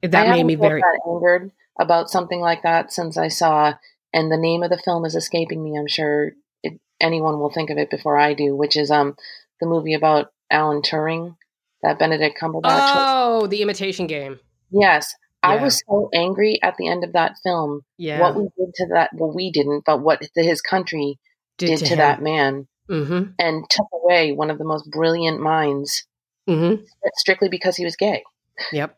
that 0.01 0.29
made 0.29 0.45
me 0.45 0.55
very 0.55 0.81
angered 1.07 1.51
about 1.79 2.09
something 2.09 2.39
like 2.39 2.63
that 2.63 2.91
since 2.91 3.17
I 3.17 3.27
saw, 3.27 3.73
and 4.13 4.31
the 4.31 4.37
name 4.37 4.63
of 4.63 4.69
the 4.69 4.77
film 4.77 5.05
is 5.05 5.15
escaping 5.15 5.63
me. 5.63 5.77
I'm 5.77 5.87
sure 5.87 6.33
it, 6.63 6.79
anyone 6.99 7.39
will 7.39 7.51
think 7.51 7.69
of 7.69 7.77
it 7.77 7.89
before 7.89 8.17
I 8.17 8.33
do, 8.33 8.55
which 8.55 8.75
is 8.75 8.91
um 8.91 9.15
the 9.59 9.67
movie 9.67 9.93
about 9.93 10.31
Alan 10.51 10.81
Turing 10.81 11.35
that 11.83 11.99
Benedict 11.99 12.37
Cumberbatch. 12.39 12.63
was. 12.63 13.05
oh 13.43 13.47
the 13.47 13.61
imitation 13.61 14.07
game 14.07 14.39
Yes, 14.69 15.13
I 15.43 15.57
was 15.57 15.81
so 15.87 16.09
angry 16.13 16.59
at 16.61 16.75
the 16.77 16.89
end 16.89 17.03
of 17.03 17.13
that 17.13 17.35
film. 17.43 17.81
yeah 17.97 18.19
What 18.19 18.35
we 18.35 18.43
did 18.57 18.73
to 18.75 18.87
that, 18.93 19.11
well, 19.13 19.33
we 19.33 19.51
didn't, 19.51 19.85
but 19.85 20.01
what 20.01 20.21
his 20.35 20.61
country 20.61 21.19
did, 21.57 21.77
to, 21.79 21.95
that 21.95 22.21
man, 22.21 22.67
mm-hmm 22.89 23.31
and 23.39 23.69
took 23.69 23.87
away 23.93 24.31
one 24.31 24.49
of 24.49 24.57
the 24.57 24.65
most 24.65 24.89
brilliant 24.91 25.39
minds 25.39 26.05
mm-hmm 26.47 26.83
strictly 27.15 27.49
because 27.49 27.75
he 27.75 27.85
was 27.85 27.95
gay. 27.95 28.23
yep 28.71 28.97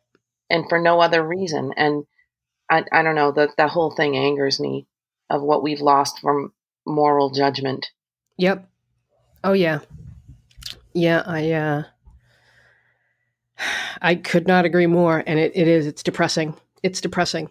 and 0.50 0.68
for 0.68 0.80
no 0.80 1.00
other 1.00 1.26
reason. 1.26 1.74
And 1.78 2.06
I, 2.70 2.84
I 2.92 3.04
don't 3.04 3.16
know, 3.16 3.32
the, 3.32 3.50
the 3.58 3.68
whole 3.68 3.92
thing 3.92 4.16
angers 4.16 4.60
me 4.60 4.88
of 5.30 5.42
what 5.42 5.64
we've 5.64 5.82
lost 5.82 6.20
from 6.20 6.54
moral 6.86 7.30
judgment. 7.30 7.88
Yep. 8.38 8.68
Oh 9.44 9.54
yeah. 9.54 9.80
Yeah, 10.94 11.24
I 11.26 11.52
uh 11.52 11.84
I 14.02 14.16
could 14.16 14.48
not 14.48 14.66
agree 14.66 14.88
more 14.88 15.24
and 15.26 15.40
it, 15.40 15.52
it 15.56 15.68
is 15.68 15.86
it's 15.86 16.04
depressing. 16.04 16.56
It's 16.84 17.02
depressing. 17.02 17.50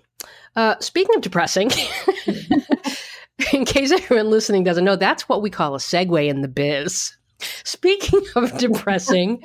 Uh 0.56 0.76
speaking 0.80 1.14
of 1.14 1.22
depressing, 1.22 1.70
in 3.52 3.64
case 3.64 3.92
everyone 3.92 4.30
listening 4.30 4.64
doesn't 4.64 4.84
know, 4.84 4.96
that's 4.96 5.28
what 5.28 5.42
we 5.42 5.50
call 5.50 5.74
a 5.74 5.78
segue 5.78 6.28
in 6.28 6.42
the 6.42 6.48
biz. 6.48 7.12
Speaking 7.62 8.22
of 8.34 8.56
depressing, 8.58 9.44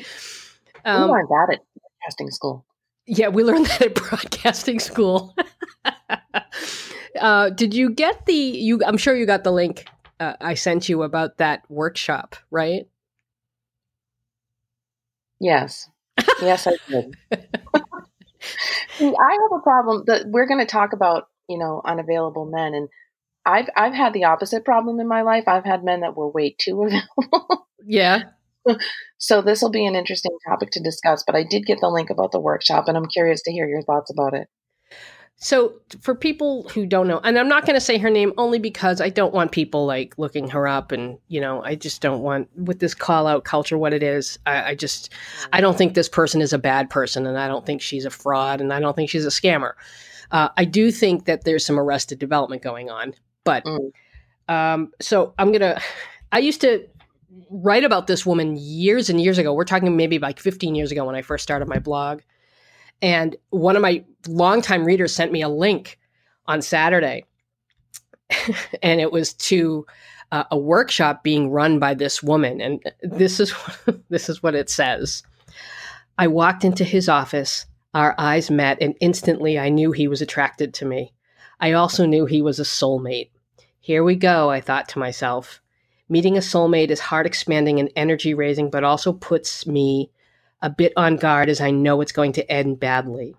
we 0.85 0.91
um, 0.91 1.09
learned 1.09 1.29
that 1.29 1.53
at 1.53 1.59
casting 2.03 2.29
school. 2.31 2.65
yeah, 3.05 3.29
we 3.29 3.43
learned 3.43 3.65
that 3.67 3.81
at 3.81 3.95
broadcasting 3.95 4.79
school. 4.79 5.35
uh, 7.19 7.49
did 7.49 7.73
you 7.73 7.89
get 7.89 8.25
the 8.25 8.33
you? 8.33 8.81
I'm 8.85 8.97
sure 8.97 9.15
you 9.15 9.25
got 9.25 9.43
the 9.43 9.51
link 9.51 9.85
uh, 10.23 10.35
I 10.39 10.53
sent 10.53 10.89
you 10.89 11.03
about 11.03 11.37
that 11.37 11.63
workshop, 11.69 12.35
right? 12.51 12.87
Yes. 15.39 15.89
Yes, 16.41 16.67
I 16.67 16.77
did. 16.87 17.15
See, 18.97 19.07
I 19.07 19.31
have 19.31 19.59
a 19.59 19.61
problem 19.61 20.03
that 20.07 20.27
we're 20.27 20.47
going 20.47 20.59
to 20.59 20.65
talk 20.65 20.93
about, 20.93 21.27
you 21.49 21.57
know, 21.57 21.81
unavailable 21.83 22.45
men. 22.45 22.73
And 22.73 22.89
I've, 23.45 23.69
I've 23.75 23.93
had 23.93 24.13
the 24.13 24.25
opposite 24.25 24.63
problem 24.63 24.99
in 24.99 25.07
my 25.07 25.23
life. 25.23 25.45
I've 25.47 25.65
had 25.65 25.83
men 25.83 26.01
that 26.01 26.15
were 26.15 26.29
way 26.29 26.55
too 26.57 26.83
available. 26.83 27.67
Yeah. 27.85 28.23
So 29.17 29.41
this 29.41 29.61
will 29.61 29.71
be 29.71 29.85
an 29.85 29.95
interesting 29.95 30.37
topic 30.47 30.69
to 30.71 30.83
discuss, 30.83 31.23
but 31.25 31.35
I 31.35 31.43
did 31.43 31.65
get 31.65 31.79
the 31.81 31.89
link 31.89 32.09
about 32.09 32.31
the 32.31 32.39
workshop 32.39 32.87
and 32.87 32.97
I'm 32.97 33.07
curious 33.07 33.41
to 33.43 33.51
hear 33.51 33.67
your 33.67 33.83
thoughts 33.83 34.11
about 34.11 34.33
it. 34.33 34.47
so 35.37 35.73
for 36.01 36.15
people 36.15 36.69
who 36.69 36.85
don't 36.85 37.07
know, 37.07 37.19
and 37.23 37.37
I'm 37.37 37.49
not 37.49 37.65
going 37.65 37.75
to 37.75 37.81
say 37.81 37.97
her 37.97 38.09
name 38.09 38.31
only 38.37 38.59
because 38.59 39.01
I 39.01 39.09
don't 39.09 39.33
want 39.33 39.51
people 39.51 39.85
like 39.85 40.17
looking 40.17 40.49
her 40.49 40.67
up, 40.67 40.91
and 40.91 41.17
you 41.27 41.41
know, 41.41 41.61
I 41.63 41.75
just 41.75 42.01
don't 42.01 42.21
want 42.21 42.47
with 42.57 42.79
this 42.79 42.93
call 42.93 43.27
out 43.27 43.43
culture 43.43 43.77
what 43.77 43.93
it 43.93 44.03
is. 44.03 44.39
I, 44.45 44.71
I 44.71 44.75
just, 44.75 45.11
I 45.51 45.59
don't 45.59 45.77
think 45.77 45.93
this 45.95 46.07
person 46.07 46.41
is 46.41 46.53
a 46.53 46.57
bad 46.57 46.89
person, 46.89 47.25
and 47.27 47.37
I 47.37 47.47
don't 47.47 47.65
think 47.65 47.81
she's 47.81 48.05
a 48.05 48.09
fraud, 48.09 48.61
and 48.61 48.71
I 48.71 48.79
don't 48.79 48.95
think 48.95 49.09
she's 49.09 49.25
a 49.25 49.29
scammer. 49.29 49.73
Uh, 50.31 50.49
I 50.55 50.65
do 50.65 50.91
think 50.91 51.25
that 51.25 51.43
there's 51.43 51.65
some 51.65 51.79
arrested 51.79 52.19
development 52.19 52.61
going 52.61 52.89
on, 52.89 53.13
but 53.43 53.65
mm. 53.65 53.91
um, 54.47 54.91
so 55.01 55.33
I'm 55.37 55.51
gonna. 55.51 55.81
I 56.31 56.39
used 56.39 56.61
to 56.61 56.87
write 57.49 57.83
about 57.83 58.07
this 58.07 58.25
woman 58.25 58.55
years 58.57 59.09
and 59.09 59.21
years 59.21 59.37
ago. 59.37 59.53
We're 59.53 59.63
talking 59.63 59.95
maybe 59.95 60.19
like 60.19 60.39
15 60.39 60.75
years 60.75 60.91
ago 60.91 61.05
when 61.05 61.15
I 61.15 61.21
first 61.21 61.43
started 61.43 61.67
my 61.67 61.79
blog 61.79 62.21
and 63.03 63.35
one 63.49 63.75
of 63.75 63.81
my 63.81 64.03
longtime 64.27 64.85
readers 64.85 65.13
sent 65.13 65.33
me 65.33 65.41
a 65.41 65.49
link 65.49 65.99
on 66.47 66.61
Saturday, 66.61 67.25
and 68.81 69.01
it 69.01 69.11
was 69.11 69.33
to 69.33 69.85
uh, 70.31 70.45
a 70.49 70.57
workshop 70.57 71.21
being 71.21 71.51
run 71.51 71.79
by 71.79 71.93
this 71.93 72.23
woman. 72.23 72.61
And 72.61 72.81
this 73.01 73.41
is 73.41 73.53
this 74.09 74.29
is 74.29 74.41
what 74.41 74.55
it 74.55 74.69
says. 74.69 75.21
I 76.17 76.27
walked 76.27 76.63
into 76.63 76.85
his 76.85 77.09
office. 77.09 77.65
Our 77.93 78.15
eyes 78.17 78.49
met, 78.49 78.79
and 78.81 78.95
instantly 79.01 79.59
I 79.59 79.69
knew 79.69 79.91
he 79.91 80.07
was 80.07 80.21
attracted 80.21 80.73
to 80.75 80.85
me. 80.85 81.13
I 81.59 81.73
also 81.73 82.05
knew 82.07 82.25
he 82.25 82.41
was 82.41 82.59
a 82.59 82.63
soulmate. 82.63 83.29
Here 83.79 84.03
we 84.03 84.15
go, 84.15 84.49
I 84.49 84.61
thought 84.61 84.89
to 84.89 84.99
myself. 84.99 85.61
Meeting 86.09 86.37
a 86.37 86.41
soulmate 86.41 86.89
is 86.89 86.99
heart 86.99 87.25
expanding 87.25 87.79
and 87.79 87.91
energy 87.95 88.33
raising, 88.33 88.69
but 88.69 88.83
also 88.83 89.13
puts 89.13 89.65
me 89.65 90.11
a 90.61 90.69
bit 90.69 90.93
on 90.95 91.17
guard 91.17 91.49
as 91.49 91.61
I 91.61 91.71
know 91.71 92.01
it's 92.01 92.11
going 92.11 92.33
to 92.33 92.51
end 92.51 92.79
badly. 92.79 93.35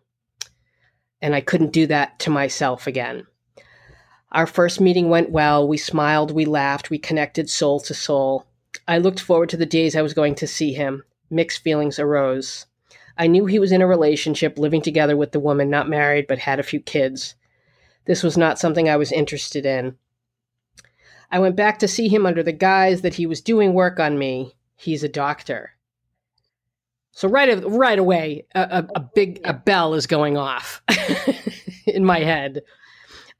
And 1.20 1.34
I 1.34 1.40
couldn't 1.40 1.72
do 1.72 1.86
that 1.86 2.18
to 2.20 2.30
myself 2.30 2.86
again. 2.86 3.26
Our 4.32 4.46
first 4.46 4.80
meeting 4.80 5.10
went 5.10 5.30
well. 5.30 5.66
We 5.66 5.76
smiled, 5.76 6.32
we 6.32 6.44
laughed, 6.44 6.90
we 6.90 6.98
connected 6.98 7.48
soul 7.48 7.80
to 7.80 7.94
soul. 7.94 8.46
I 8.88 8.98
looked 8.98 9.20
forward 9.20 9.48
to 9.50 9.56
the 9.56 9.64
days 9.64 9.94
I 9.94 10.02
was 10.02 10.12
going 10.12 10.34
to 10.36 10.46
see 10.46 10.72
him. 10.72 11.04
Mixed 11.30 11.62
feelings 11.62 11.98
arose. 11.98 12.66
I 13.16 13.28
knew 13.28 13.46
he 13.46 13.60
was 13.60 13.72
in 13.72 13.80
a 13.80 13.86
relationship, 13.86 14.58
living 14.58 14.82
together 14.82 15.16
with 15.16 15.32
the 15.32 15.40
woman, 15.40 15.70
not 15.70 15.88
married, 15.88 16.26
but 16.26 16.38
had 16.38 16.58
a 16.58 16.64
few 16.64 16.80
kids. 16.80 17.36
This 18.06 18.22
was 18.22 18.36
not 18.36 18.58
something 18.58 18.88
I 18.88 18.96
was 18.96 19.12
interested 19.12 19.64
in. 19.64 19.96
I 21.34 21.40
went 21.40 21.56
back 21.56 21.80
to 21.80 21.88
see 21.88 22.06
him 22.06 22.26
under 22.26 22.44
the 22.44 22.52
guise 22.52 23.00
that 23.00 23.14
he 23.14 23.26
was 23.26 23.40
doing 23.40 23.74
work 23.74 23.98
on 23.98 24.16
me. 24.16 24.54
He's 24.76 25.02
a 25.02 25.08
doctor. 25.08 25.72
So 27.10 27.26
right 27.26 27.60
right 27.66 27.98
away, 27.98 28.46
a, 28.54 28.60
a, 28.60 28.88
a 28.94 29.00
big 29.00 29.40
a 29.42 29.52
bell 29.52 29.94
is 29.94 30.06
going 30.06 30.36
off 30.36 30.80
in 31.88 32.04
my 32.04 32.20
head. 32.20 32.62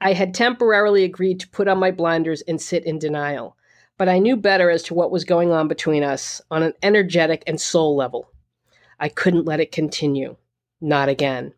I 0.01 0.11
had 0.11 0.33
temporarily 0.33 1.05
agreed 1.05 1.39
to 1.39 1.47
put 1.47 1.69
on 1.69 1.77
my 1.77 1.91
blinders 1.91 2.41
and 2.41 2.61
sit 2.61 2.85
in 2.85 2.99
denial, 2.99 3.55
but 3.97 4.09
I 4.09 4.19
knew 4.19 4.35
better 4.35 4.69
as 4.69 4.83
to 4.83 4.93
what 4.93 5.09
was 5.09 5.23
going 5.23 5.53
on 5.53 5.69
between 5.69 6.03
us 6.03 6.41
on 6.51 6.63
an 6.63 6.73
energetic 6.83 7.45
and 7.47 7.61
soul 7.61 7.95
level. 7.95 8.29
I 8.99 9.07
couldn't 9.07 9.45
let 9.45 9.61
it 9.61 9.71
continue. 9.71 10.35
Not 10.81 11.07
again. 11.07 11.53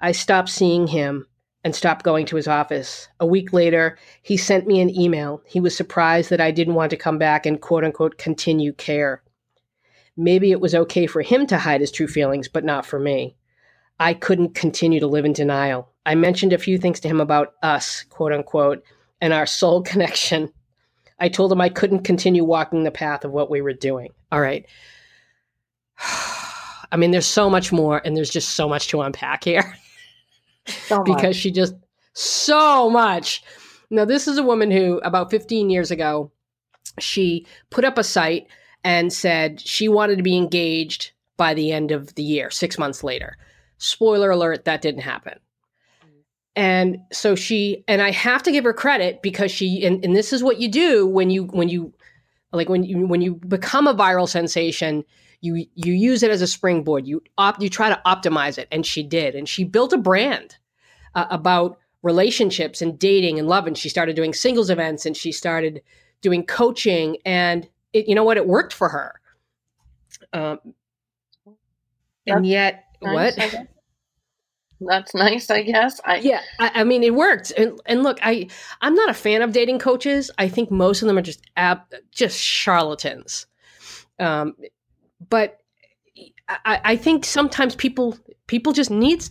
I 0.00 0.10
stopped 0.10 0.48
seeing 0.48 0.88
him 0.88 1.28
and 1.66 1.74
stopped 1.74 2.04
going 2.04 2.24
to 2.24 2.36
his 2.36 2.46
office. 2.46 3.08
A 3.18 3.26
week 3.26 3.52
later, 3.52 3.98
he 4.22 4.36
sent 4.36 4.68
me 4.68 4.80
an 4.80 4.88
email. 4.88 5.42
He 5.44 5.58
was 5.58 5.76
surprised 5.76 6.30
that 6.30 6.40
I 6.40 6.52
didn't 6.52 6.74
want 6.74 6.90
to 6.90 6.96
come 6.96 7.18
back 7.18 7.44
and 7.44 7.60
quote 7.60 7.82
unquote 7.82 8.18
continue 8.18 8.72
care. 8.72 9.20
Maybe 10.16 10.52
it 10.52 10.60
was 10.60 10.76
okay 10.76 11.08
for 11.08 11.22
him 11.22 11.44
to 11.48 11.58
hide 11.58 11.80
his 11.80 11.90
true 11.90 12.06
feelings, 12.06 12.46
but 12.46 12.64
not 12.64 12.86
for 12.86 13.00
me. 13.00 13.34
I 13.98 14.14
couldn't 14.14 14.54
continue 14.54 15.00
to 15.00 15.08
live 15.08 15.24
in 15.24 15.32
denial. 15.32 15.90
I 16.06 16.14
mentioned 16.14 16.52
a 16.52 16.58
few 16.58 16.78
things 16.78 17.00
to 17.00 17.08
him 17.08 17.20
about 17.20 17.54
us, 17.64 18.04
quote 18.10 18.32
unquote, 18.32 18.84
and 19.20 19.32
our 19.32 19.44
soul 19.44 19.82
connection. 19.90 20.52
I 21.18 21.28
told 21.28 21.50
him 21.50 21.60
I 21.60 21.68
couldn't 21.68 22.04
continue 22.04 22.44
walking 22.44 22.84
the 22.84 22.92
path 22.92 23.24
of 23.24 23.32
what 23.32 23.50
we 23.50 23.60
were 23.60 23.72
doing. 23.72 24.12
All 24.30 24.40
right. 24.40 24.64
I 26.92 26.96
mean, 26.96 27.10
there's 27.10 27.26
so 27.26 27.50
much 27.50 27.72
more, 27.72 28.00
and 28.04 28.16
there's 28.16 28.30
just 28.30 28.50
so 28.50 28.68
much 28.68 28.86
to 28.88 29.00
unpack 29.00 29.42
here. 29.42 29.76
So 30.66 31.02
because 31.04 31.36
she 31.36 31.50
just 31.50 31.74
so 32.12 32.88
much. 32.90 33.42
Now, 33.90 34.04
this 34.04 34.26
is 34.26 34.38
a 34.38 34.42
woman 34.42 34.70
who, 34.70 34.98
about 34.98 35.30
15 35.30 35.70
years 35.70 35.90
ago, 35.90 36.32
she 36.98 37.46
put 37.70 37.84
up 37.84 37.98
a 37.98 38.04
site 38.04 38.48
and 38.82 39.12
said 39.12 39.60
she 39.60 39.88
wanted 39.88 40.16
to 40.16 40.22
be 40.22 40.36
engaged 40.36 41.12
by 41.36 41.54
the 41.54 41.72
end 41.72 41.90
of 41.90 42.14
the 42.14 42.22
year, 42.22 42.50
six 42.50 42.78
months 42.78 43.04
later. 43.04 43.36
Spoiler 43.78 44.30
alert, 44.30 44.64
that 44.64 44.80
didn't 44.80 45.02
happen. 45.02 45.38
And 46.56 46.98
so 47.12 47.34
she, 47.34 47.84
and 47.86 48.00
I 48.00 48.10
have 48.12 48.42
to 48.44 48.52
give 48.52 48.64
her 48.64 48.72
credit 48.72 49.20
because 49.20 49.50
she, 49.50 49.84
and, 49.84 50.02
and 50.02 50.16
this 50.16 50.32
is 50.32 50.42
what 50.42 50.58
you 50.58 50.68
do 50.68 51.06
when 51.06 51.28
you, 51.28 51.44
when 51.44 51.68
you, 51.68 51.92
like 52.52 52.70
when 52.70 52.82
you, 52.82 53.06
when 53.06 53.20
you 53.20 53.34
become 53.34 53.86
a 53.86 53.94
viral 53.94 54.26
sensation, 54.26 55.04
you, 55.40 55.66
you 55.74 55.92
use 55.92 56.22
it 56.22 56.30
as 56.30 56.42
a 56.42 56.46
springboard. 56.46 57.06
You 57.06 57.22
opt, 57.38 57.62
you 57.62 57.68
try 57.68 57.88
to 57.88 58.00
optimize 58.06 58.58
it. 58.58 58.68
And 58.70 58.84
she 58.84 59.02
did. 59.02 59.34
And 59.34 59.48
she 59.48 59.64
built 59.64 59.92
a 59.92 59.98
brand 59.98 60.56
uh, 61.14 61.26
about 61.30 61.78
relationships 62.02 62.82
and 62.82 62.98
dating 62.98 63.38
and 63.38 63.48
love. 63.48 63.66
And 63.66 63.76
she 63.76 63.88
started 63.88 64.16
doing 64.16 64.32
singles 64.32 64.70
events 64.70 65.06
and 65.06 65.16
she 65.16 65.32
started 65.32 65.82
doing 66.20 66.44
coaching 66.44 67.18
and 67.24 67.68
it, 67.92 68.08
you 68.08 68.14
know 68.14 68.24
what? 68.24 68.36
It 68.36 68.46
worked 68.46 68.72
for 68.72 68.88
her. 68.88 69.20
Um, 70.32 70.58
and 72.26 72.46
yet, 72.46 72.84
nice, 73.02 73.36
what? 73.36 73.68
That's 74.80 75.14
nice, 75.14 75.50
I 75.50 75.62
guess. 75.62 76.00
I, 76.04 76.16
yeah, 76.16 76.40
I, 76.58 76.70
I, 76.80 76.84
mean, 76.84 77.02
it 77.02 77.14
worked. 77.14 77.50
And, 77.56 77.80
and 77.86 78.02
look, 78.02 78.18
I 78.22 78.48
I'm 78.80 78.94
not 78.94 79.08
a 79.08 79.14
fan 79.14 79.42
of 79.42 79.52
dating 79.52 79.78
coaches. 79.78 80.30
I 80.36 80.48
think 80.48 80.70
most 80.70 81.02
of 81.02 81.08
them 81.08 81.16
are 81.16 81.22
just 81.22 81.42
ab, 81.56 81.80
just 82.10 82.38
charlatans. 82.38 83.46
Um, 84.18 84.54
but 85.28 85.60
I, 86.48 86.80
I 86.84 86.96
think 86.96 87.24
sometimes 87.24 87.74
people 87.74 88.16
people 88.46 88.72
just 88.72 88.90
needs 88.90 89.30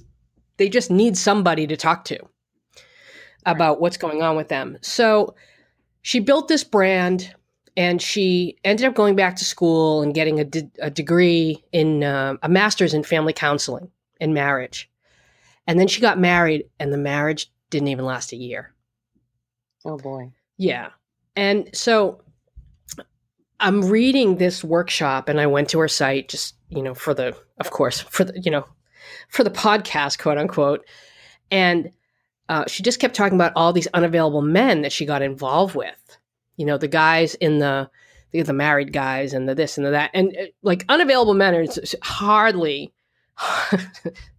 they 0.57 0.69
just 0.69 0.91
need 0.91 1.17
somebody 1.17 1.67
to 1.67 1.77
talk 1.77 2.05
to 2.05 2.19
about 3.45 3.79
what's 3.79 3.97
going 3.97 4.21
on 4.21 4.35
with 4.35 4.47
them. 4.47 4.77
So 4.81 5.35
she 6.01 6.19
built 6.19 6.47
this 6.47 6.63
brand 6.63 7.33
and 7.77 8.01
she 8.01 8.57
ended 8.63 8.85
up 8.85 8.95
going 8.95 9.15
back 9.15 9.35
to 9.37 9.45
school 9.45 10.01
and 10.01 10.13
getting 10.13 10.39
a, 10.39 10.45
de- 10.45 10.71
a 10.79 10.89
degree 10.89 11.63
in 11.71 12.03
uh, 12.03 12.35
a 12.41 12.49
master's 12.49 12.93
in 12.93 13.03
family 13.03 13.33
counseling 13.33 13.91
and 14.21 14.33
marriage. 14.33 14.89
And 15.67 15.79
then 15.79 15.87
she 15.87 15.99
got 15.99 16.19
married, 16.19 16.65
and 16.79 16.93
the 16.93 16.97
marriage 16.97 17.51
didn't 17.71 17.87
even 17.87 18.05
last 18.05 18.31
a 18.31 18.35
year. 18.35 18.73
Oh 19.83 19.97
boy. 19.97 20.31
Yeah. 20.57 20.89
And 21.35 21.69
so 21.73 22.21
I'm 23.59 23.89
reading 23.89 24.37
this 24.37 24.63
workshop, 24.63 25.29
and 25.29 25.39
I 25.39 25.47
went 25.47 25.69
to 25.69 25.79
her 25.79 25.87
site 25.87 26.29
just, 26.29 26.55
you 26.69 26.81
know, 26.81 26.93
for 26.93 27.13
the, 27.13 27.35
of 27.59 27.71
course, 27.71 28.01
for 28.01 28.25
the, 28.25 28.39
you 28.39 28.51
know, 28.51 28.65
for 29.29 29.43
the 29.43 29.49
podcast, 29.49 30.19
quote 30.19 30.37
unquote. 30.37 30.85
And 31.51 31.91
uh, 32.49 32.65
she 32.67 32.83
just 32.83 32.99
kept 32.99 33.15
talking 33.15 33.37
about 33.37 33.53
all 33.55 33.73
these 33.73 33.87
unavailable 33.93 34.41
men 34.41 34.81
that 34.81 34.91
she 34.91 35.05
got 35.05 35.21
involved 35.21 35.75
with. 35.75 36.17
You 36.57 36.65
know 36.65 36.77
the 36.77 36.87
guys 36.87 37.35
in 37.35 37.59
the 37.59 37.89
the, 38.31 38.41
the 38.41 38.53
married 38.53 38.93
guys 38.93 39.33
and 39.33 39.47
the 39.47 39.55
this 39.55 39.77
and 39.77 39.85
the 39.85 39.91
that. 39.91 40.11
And 40.13 40.35
uh, 40.39 40.45
like 40.61 40.85
unavailable 40.89 41.33
men 41.33 41.55
are 41.55 41.65
hardly 42.01 42.93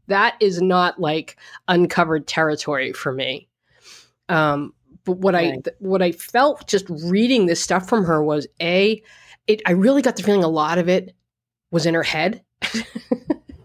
that 0.07 0.37
is 0.41 0.63
not 0.63 0.99
like 1.01 1.37
uncovered 1.69 2.27
territory 2.27 2.93
for 2.93 3.13
me. 3.13 3.49
Um 4.29 4.73
but 5.07 5.19
what 5.19 5.35
right. 5.35 5.67
i 5.67 5.71
what 5.79 6.03
i 6.03 6.13
felt 6.13 6.69
just 6.69 6.87
reading 7.05 7.47
this 7.47 7.63
stuff 7.63 7.89
from 7.89 8.05
her 8.05 8.23
was 8.23 8.47
a 8.61 9.03
it 9.47 9.63
i 9.65 9.73
really 9.73 10.03
got 10.03 10.17
the 10.17 10.23
feeling 10.23 10.45
a 10.45 10.49
lot 10.49 10.77
of 10.77 10.89
it 10.89 11.15
was 11.71 11.87
in 11.87 11.95
her 11.95 12.03
head 12.03 12.43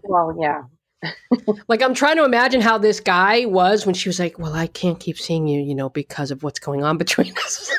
well 0.04 0.34
yeah 0.40 0.62
like 1.68 1.82
I'm 1.82 1.96
trying 1.96 2.18
to 2.18 2.26
imagine 2.26 2.62
how 2.62 2.78
this 2.78 3.00
guy 3.00 3.46
was 3.46 3.88
when 3.88 3.96
she 3.96 4.08
was 4.08 4.20
like, 4.20 4.38
"Well, 4.38 4.54
I 4.54 4.68
can't 4.68 5.00
keep 5.00 5.18
seeing 5.18 5.48
you, 5.48 5.60
you 5.60 5.74
know, 5.74 5.90
because 5.90 6.30
of 6.30 6.44
what's 6.44 6.60
going 6.60 6.84
on 6.84 7.00
between 7.00 7.36
us." 7.44 7.72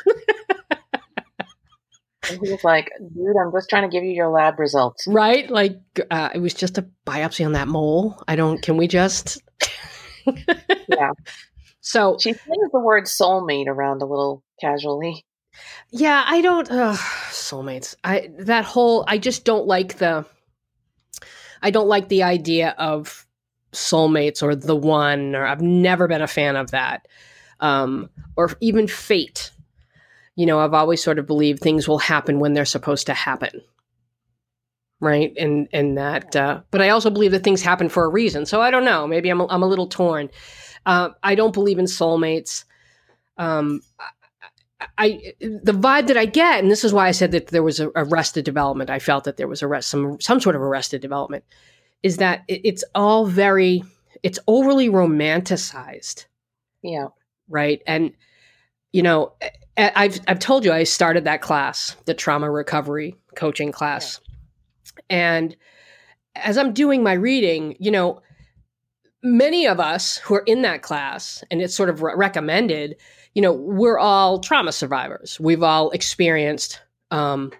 And 2.29 2.39
he 2.41 2.51
was 2.51 2.63
like, 2.63 2.89
dude, 2.99 3.35
I'm 3.41 3.51
just 3.51 3.69
trying 3.69 3.83
to 3.83 3.89
give 3.89 4.03
you 4.03 4.11
your 4.11 4.29
lab 4.29 4.59
results. 4.59 5.05
Right? 5.07 5.49
Like, 5.49 5.79
uh, 6.09 6.29
it 6.33 6.39
was 6.39 6.53
just 6.53 6.77
a 6.77 6.87
biopsy 7.05 7.45
on 7.45 7.51
that 7.53 7.67
mole. 7.67 8.21
I 8.27 8.35
don't, 8.35 8.61
can 8.61 8.77
we 8.77 8.87
just. 8.87 9.41
yeah. 10.25 11.11
So 11.83 12.17
she 12.19 12.33
throws 12.33 12.71
the 12.71 12.79
word 12.79 13.03
soulmate 13.03 13.67
around 13.67 14.01
a 14.01 14.05
little 14.05 14.43
casually. 14.59 15.25
Yeah, 15.91 16.23
I 16.25 16.41
don't, 16.41 16.71
uh, 16.71 16.95
soulmates. 17.29 17.95
I, 18.03 18.31
that 18.39 18.65
whole, 18.65 19.05
I 19.07 19.19
just 19.19 19.45
don't 19.45 19.67
like 19.67 19.99
the, 19.99 20.25
I 21.61 21.69
don't 21.69 21.87
like 21.87 22.09
the 22.09 22.23
idea 22.23 22.73
of 22.77 23.27
soulmates 23.71 24.41
or 24.41 24.55
the 24.55 24.75
one, 24.75 25.35
or 25.35 25.45
I've 25.45 25.61
never 25.61 26.07
been 26.07 26.23
a 26.23 26.27
fan 26.27 26.55
of 26.55 26.71
that. 26.71 27.07
Um, 27.59 28.09
or 28.35 28.51
even 28.61 28.87
fate 28.87 29.51
you 30.35 30.45
know, 30.45 30.59
I've 30.59 30.73
always 30.73 31.03
sort 31.03 31.19
of 31.19 31.27
believed 31.27 31.61
things 31.61 31.87
will 31.87 31.99
happen 31.99 32.39
when 32.39 32.53
they're 32.53 32.65
supposed 32.65 33.07
to 33.07 33.13
happen. 33.13 33.61
Right. 34.99 35.33
And, 35.37 35.67
and 35.73 35.97
that, 35.97 36.35
uh, 36.35 36.61
but 36.71 36.81
I 36.81 36.89
also 36.89 37.09
believe 37.09 37.31
that 37.31 37.43
things 37.43 37.61
happen 37.61 37.89
for 37.89 38.05
a 38.05 38.09
reason. 38.09 38.45
So 38.45 38.61
I 38.61 38.71
don't 38.71 38.85
know. 38.85 39.05
Maybe 39.05 39.29
I'm, 39.29 39.41
I'm 39.41 39.63
a 39.63 39.67
little 39.67 39.87
torn. 39.87 40.29
Uh, 40.85 41.09
I 41.21 41.35
don't 41.35 41.53
believe 41.53 41.79
in 41.79 41.85
soulmates. 41.85 42.65
Um, 43.37 43.81
I, 44.81 44.87
I, 44.97 45.33
the 45.39 45.73
vibe 45.73 46.07
that 46.07 46.17
I 46.17 46.25
get, 46.25 46.61
and 46.61 46.69
this 46.69 46.83
is 46.83 46.93
why 46.93 47.07
I 47.07 47.11
said 47.11 47.31
that 47.31 47.47
there 47.47 47.63
was 47.63 47.79
a 47.79 47.89
arrested 47.95 48.45
development. 48.45 48.89
I 48.89 48.99
felt 48.99 49.23
that 49.23 49.37
there 49.37 49.47
was 49.47 49.63
arrest 49.63 49.89
some 49.89 50.19
some 50.19 50.39
sort 50.39 50.55
of 50.55 50.61
arrested 50.61 51.01
development, 51.01 51.45
is 52.01 52.17
that 52.17 52.43
it, 52.47 52.61
it's 52.63 52.83
all 52.93 53.25
very 53.25 53.83
it's 54.23 54.39
overly 54.47 54.89
romanticized. 54.89 56.25
Yeah. 56.81 57.07
Right. 57.47 57.81
And 57.87 58.13
you 58.91 59.03
know, 59.03 59.33
I've 59.77 60.19
I've 60.27 60.39
told 60.39 60.65
you 60.65 60.71
I 60.71 60.83
started 60.83 61.25
that 61.25 61.41
class, 61.41 61.95
the 62.05 62.13
trauma 62.13 62.49
recovery 62.51 63.15
coaching 63.35 63.71
class, 63.71 64.19
yeah. 65.09 65.15
and 65.17 65.57
as 66.35 66.57
I'm 66.57 66.73
doing 66.73 67.03
my 67.03 67.13
reading, 67.13 67.75
you 67.79 67.91
know, 67.91 68.21
many 69.23 69.65
of 69.65 69.79
us 69.79 70.17
who 70.17 70.35
are 70.35 70.43
in 70.45 70.61
that 70.63 70.81
class, 70.81 71.43
and 71.49 71.61
it's 71.61 71.75
sort 71.75 71.89
of 71.89 72.01
re- 72.01 72.13
recommended, 72.15 72.95
you 73.33 73.41
know, 73.41 73.53
we're 73.53 73.97
all 73.97 74.39
trauma 74.39 74.71
survivors. 74.71 75.39
We've 75.39 75.63
all 75.63 75.89
experienced 75.91 76.81
um, 77.09 77.51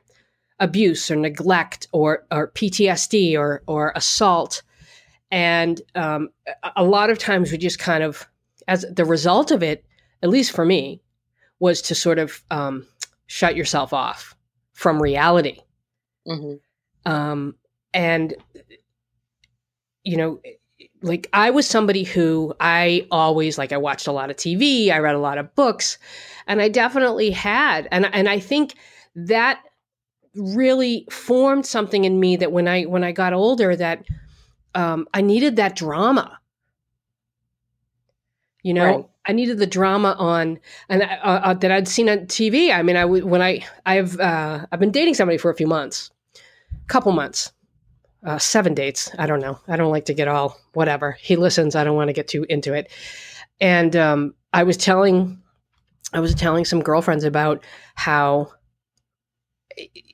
abuse 0.60 1.10
or 1.10 1.16
neglect 1.16 1.88
or, 1.92 2.26
or 2.32 2.52
PTSD 2.52 3.38
or, 3.38 3.64
or 3.66 3.94
assault. 3.96 4.62
And 5.32 5.82
um, 5.96 6.30
a 6.76 6.84
lot 6.84 7.10
of 7.10 7.18
times 7.18 7.52
we 7.52 7.58
just 7.58 7.80
kind 7.80 8.04
of, 8.04 8.28
as 8.68 8.86
the 8.92 9.06
result 9.06 9.50
of 9.50 9.64
it, 9.64 9.86
at 10.22 10.30
least 10.30 10.52
for 10.52 10.66
me, 10.66 11.02
was 11.60 11.82
to 11.84 11.96
sort 11.96 12.20
of 12.20 12.44
um, 12.52 12.86
shut 13.26 13.56
yourself 13.56 13.94
off 13.94 14.36
from 14.74 15.02
reality. 15.02 15.60
Mm-hmm. 16.28 17.12
Um, 17.12 17.56
and 17.94 18.34
you 20.04 20.18
know 20.18 20.42
like 21.04 21.30
i 21.34 21.50
was 21.50 21.68
somebody 21.68 22.04
who 22.04 22.54
i 22.60 23.06
always 23.12 23.58
like 23.58 23.72
i 23.72 23.78
watched 23.78 24.08
a 24.08 24.12
lot 24.12 24.30
of 24.30 24.36
tv 24.36 24.90
i 24.90 24.98
read 24.98 25.16
a 25.16 25.20
lot 25.20 25.38
of 25.38 25.54
books 25.54 25.98
and 26.48 26.62
i 26.62 26.70
definitely 26.70 27.30
had 27.30 27.88
and 27.92 28.06
and 28.14 28.28
i 28.28 28.40
think 28.40 28.74
that 29.16 29.62
really 30.36 31.06
formed 31.12 31.66
something 31.66 32.06
in 32.06 32.20
me 32.20 32.36
that 32.36 32.52
when 32.52 32.68
i 32.68 32.84
when 32.84 33.04
i 33.04 33.12
got 33.12 33.34
older 33.34 33.76
that 33.76 34.04
um, 34.76 35.08
i 35.14 35.22
needed 35.22 35.58
that 35.58 35.76
drama. 35.76 36.40
You 38.64 38.74
know 38.74 38.86
right. 38.86 39.06
i 39.28 39.34
needed 39.34 39.58
the 39.58 39.68
drama 39.68 40.16
on 40.18 40.58
and 40.88 41.04
uh, 41.04 41.06
uh, 41.22 41.54
that 41.54 41.70
i'd 41.70 41.88
seen 41.90 42.08
on 42.08 42.20
tv 42.20 42.74
i 42.74 42.82
mean 42.82 42.96
i 42.96 43.04
when 43.04 43.42
i 43.42 43.62
i've 43.86 44.18
uh, 44.22 44.66
i've 44.72 44.80
been 44.80 44.90
dating 44.90 45.16
somebody 45.16 45.38
for 45.38 45.52
a 45.52 45.54
few 45.54 45.68
months 45.68 46.12
couple 46.88 47.12
months 47.12 47.52
uh, 48.26 48.38
seven 48.38 48.74
dates. 48.74 49.12
I 49.18 49.26
don't 49.26 49.42
know. 49.42 49.60
I 49.68 49.76
don't 49.76 49.92
like 49.92 50.06
to 50.06 50.14
get 50.14 50.28
all 50.28 50.60
whatever. 50.74 51.18
He 51.20 51.36
listens. 51.36 51.76
I 51.76 51.84
don't 51.84 51.96
want 51.96 52.10
to 52.10 52.14
get 52.14 52.28
too 52.28 52.46
into 52.50 52.74
it. 52.74 52.92
And 53.60 53.96
um, 53.96 54.34
I 54.52 54.64
was 54.64 54.78
telling, 54.78 55.42
I 56.14 56.20
was 56.20 56.36
telling 56.36 56.66
some 56.66 56.82
girlfriends 56.82 57.24
about 57.24 57.64
how 57.96 58.52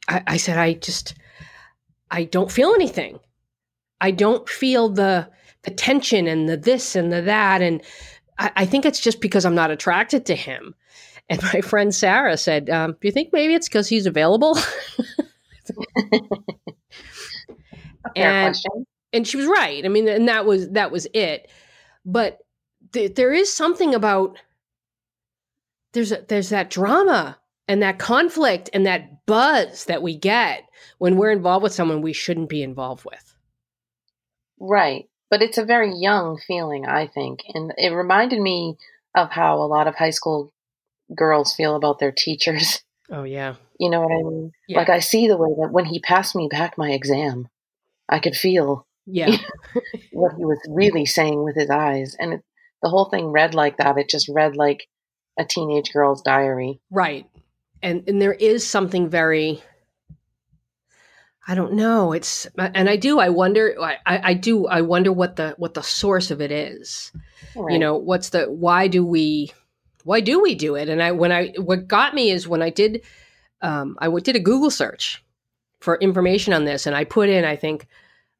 I, 0.08 0.24
I 0.28 0.38
said 0.38 0.58
I 0.58 0.74
just 0.74 1.15
I 2.12 2.24
don't 2.24 2.52
feel 2.52 2.74
anything. 2.74 3.19
I 4.02 4.12
don't 4.12 4.48
feel 4.48 4.89
the 4.89 5.30
the 5.63 5.72
tension 5.72 6.28
and 6.28 6.48
the 6.48 6.58
this 6.58 6.95
and 6.95 7.12
the 7.12 7.22
that, 7.24 7.62
and 7.62 7.82
I, 8.38 8.52
I 8.58 8.65
think 8.65 8.86
it's 8.86 9.00
just 9.00 9.19
because 9.22 9.45
I'm 9.45 9.56
not 9.56 9.72
attracted 9.72 10.26
to 10.28 10.36
him. 10.36 10.74
And 11.30 11.43
my 11.54 11.62
friend 11.62 11.93
Sarah 11.93 12.38
said, 12.38 12.69
um, 12.69 12.93
"Do 12.93 13.08
you 13.08 13.12
think 13.12 13.30
maybe 13.34 13.54
it's 13.54 13.67
because 13.67 13.88
he's 13.88 14.06
available?" 14.06 14.58
and, 18.16 18.54
question. 18.54 18.86
And 19.14 19.28
she 19.28 19.38
was 19.38 19.46
right. 19.46 19.84
I 19.86 19.88
mean, 19.88 20.08
and 20.08 20.28
that 20.28 20.46
was 20.46 20.70
that 20.70 20.92
was 20.92 21.08
it. 21.14 21.50
But 22.06 22.40
th- 22.94 23.16
there 23.16 23.34
is 23.34 23.54
something 23.54 23.96
about 23.96 24.38
there's 25.94 26.12
a, 26.12 26.24
there's 26.28 26.50
that 26.50 26.70
drama 26.70 27.38
and 27.68 27.82
that 27.82 28.00
conflict 28.00 28.70
and 28.74 28.86
that 28.86 29.26
buzz 29.26 29.86
that 29.86 30.02
we 30.02 30.16
get 30.16 30.64
when 30.98 31.18
we're 31.18 31.32
involved 31.32 31.64
with 31.64 31.74
someone 31.74 32.02
we 32.02 32.14
shouldn't 32.14 32.50
be 32.50 32.64
involved 32.64 33.06
with. 33.06 33.36
Right. 34.60 35.10
But 35.30 35.42
it's 35.42 35.58
a 35.58 35.66
very 35.66 35.94
young 35.96 36.40
feeling, 36.48 36.86
I 36.86 37.08
think. 37.08 37.42
And 37.54 37.74
it 37.78 37.90
reminded 37.90 38.42
me 38.42 38.78
of 39.16 39.30
how 39.30 39.58
a 39.58 39.68
lot 39.68 39.88
of 39.88 39.96
high 39.96 40.10
school 40.10 40.52
girls 41.16 41.54
feel 41.54 41.76
about 41.76 42.00
their 42.00 42.12
teachers. 42.12 42.82
Oh, 43.12 43.24
yeah. 43.24 43.56
You 43.80 43.90
know 43.90 44.02
what 44.02 44.12
I 44.12 44.22
mean? 44.22 44.52
Yeah. 44.68 44.78
Like, 44.78 44.90
I 44.90 45.00
see 45.00 45.28
the 45.28 45.38
way 45.38 45.50
that 45.60 45.72
when 45.72 45.86
he 45.86 46.00
passed 46.00 46.36
me 46.36 46.48
back 46.48 46.78
my 46.78 46.92
exam, 46.92 47.48
I 48.10 48.19
could 48.19 48.36
feel 48.36 48.88
yeah 49.06 49.38
what 50.12 50.34
he 50.36 50.45
was 50.45 50.60
really 50.69 51.06
saying 51.06 51.43
with 51.43 51.56
his 51.56 51.69
eyes, 51.69 52.15
and 52.19 52.34
it, 52.34 52.41
the 52.82 52.89
whole 52.89 53.10
thing 53.10 53.28
read 53.28 53.54
like 53.54 53.78
that. 53.78 53.98
It 53.98 54.10
just 54.10 54.30
read 54.30 54.56
like 54.56 54.88
a 55.38 55.45
teenage 55.45 55.91
girl's 55.93 56.22
diary, 56.22 56.82
right? 56.91 57.26
And 57.82 58.04
and 58.08 58.22
there 58.22 58.34
is 58.34 58.67
something 58.67 59.10
very 59.10 59.62
I 61.50 61.56
don't 61.56 61.74
know. 61.74 62.12
It's 62.12 62.45
and 62.58 62.88
I 62.88 62.95
do. 62.95 63.19
I 63.19 63.30
wonder. 63.30 63.76
I, 63.82 63.98
I 64.06 64.34
do. 64.36 64.67
I 64.67 64.82
wonder 64.82 65.12
what 65.12 65.36
the 65.36 65.56
what 65.58 65.74
the 65.74 65.82
source 65.82 66.30
of 66.30 66.41
it 66.41 66.52
is. 66.52 67.12
Right. 67.56 67.74
You 67.74 67.80
know, 67.80 67.98
what's 67.98 68.30
the 68.30 68.45
why 68.45 68.88
do 68.88 69.04
we 69.04 69.52
why 70.04 70.22
do 70.22 70.43
we 70.43 70.54
do 70.54 70.76
it? 70.76 70.89
And 70.89 71.02
I 71.02 71.12
when 71.12 71.32
I 71.32 71.54
what 71.58 71.88
got 71.88 72.13
me 72.13 72.30
is 72.30 72.48
when 72.48 72.62
I 72.62 72.69
did 72.69 73.04
um, 73.63 73.98
I 74.00 74.10
did 74.19 74.36
a 74.36 74.39
Google 74.39 74.69
search 74.69 75.24
for 75.80 75.96
information 75.98 76.54
on 76.54 76.65
this, 76.65 76.86
and 76.86 76.96
I 76.96 77.04
put 77.04 77.30
in, 77.30 77.46
I 77.46 77.56
think, 77.56 77.88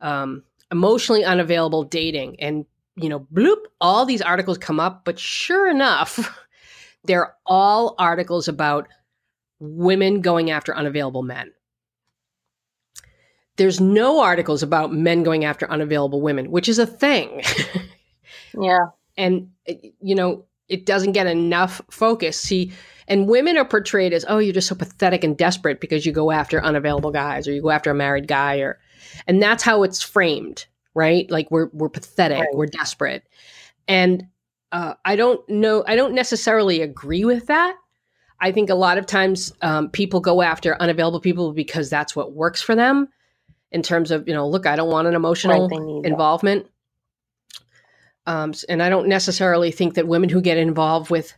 um, 0.02 0.44
emotionally 0.72 1.24
unavailable 1.24 1.84
dating, 1.84 2.40
and 2.40 2.66
you 2.96 3.10
know, 3.10 3.22
bloop, 3.34 3.58
all 3.80 4.06
these 4.06 4.22
articles 4.22 4.58
come 4.58 4.80
up. 4.80 5.06
But 5.06 5.18
sure 5.18 5.70
enough, 5.70 6.38
they're 7.04 7.34
all 7.46 7.96
articles 7.98 8.48
about 8.48 8.88
women 9.60 10.22
going 10.22 10.52
after 10.52 10.76
unavailable 10.76 11.24
men. 11.24 11.52
There's 13.58 13.82
no 13.82 14.22
articles 14.22 14.64
about 14.64 14.94
men 14.94 15.24
going 15.24 15.44
after 15.44 15.70
unavailable 15.70 16.22
women, 16.22 16.50
which 16.50 16.70
is 16.70 16.80
a 16.80 16.86
thing. 16.86 17.44
yeah. 18.62 18.88
And, 19.18 19.50
you 20.00 20.16
know, 20.16 20.46
it 20.70 20.86
doesn't 20.86 21.12
get 21.12 21.28
enough 21.28 21.82
focus. 21.92 22.40
See, 22.40 22.72
and 23.10 23.28
women 23.28 23.58
are 23.58 23.66
portrayed 23.66 24.14
as, 24.14 24.24
oh, 24.30 24.38
you're 24.38 24.54
just 24.54 24.68
so 24.68 24.76
pathetic 24.76 25.24
and 25.24 25.36
desperate 25.36 25.82
because 25.82 26.06
you 26.06 26.12
go 26.12 26.32
after 26.32 26.64
unavailable 26.64 27.12
guys 27.12 27.48
or 27.48 27.54
you 27.54 27.62
go 27.62 27.72
after 27.72 27.90
a 27.90 27.96
married 27.96 28.28
guy 28.28 28.58
or 28.58 28.80
and 29.28 29.42
that's 29.42 29.64
how 29.64 29.84
it's 29.84 30.02
framed, 30.02 30.68
right? 30.94 31.30
Like 31.30 31.50
we're 31.50 31.70
we're 31.74 31.90
pathetic, 31.90 32.40
right. 32.40 32.54
we're 32.54 32.68
desperate. 32.68 33.24
And 33.88 34.28
uh, 34.72 34.94
I 35.04 35.16
don't 35.16 35.48
know, 35.50 35.84
I 35.86 35.96
don't 35.96 36.14
necessarily 36.14 36.82
agree 36.82 37.26
with 37.26 37.48
that. 37.48 37.76
I 38.40 38.52
think 38.52 38.70
a 38.70 38.76
lot 38.76 38.98
of 38.98 39.06
times 39.06 39.52
um, 39.62 39.90
people 39.90 40.22
go 40.22 40.42
after 40.42 40.80
unavailable 40.80 41.20
people 41.20 41.52
because 41.52 41.90
that's 41.90 42.16
what 42.16 42.34
works 42.34 42.62
for 42.62 42.76
them 42.76 43.10
in 43.72 43.82
terms 43.82 44.12
of, 44.12 44.28
you 44.28 44.34
know, 44.34 44.48
look, 44.48 44.66
I 44.66 44.76
don't 44.76 44.90
want 44.90 45.08
an 45.08 45.16
emotional 45.16 45.68
right, 45.68 46.06
involvement. 46.06 46.68
Um, 48.26 48.54
and 48.70 48.82
I 48.82 48.90
don't 48.90 49.08
necessarily 49.08 49.72
think 49.72 49.96
that 49.96 50.08
women 50.08 50.30
who 50.30 50.42
get 50.42 50.58
involved 50.58 51.10
with 51.10 51.34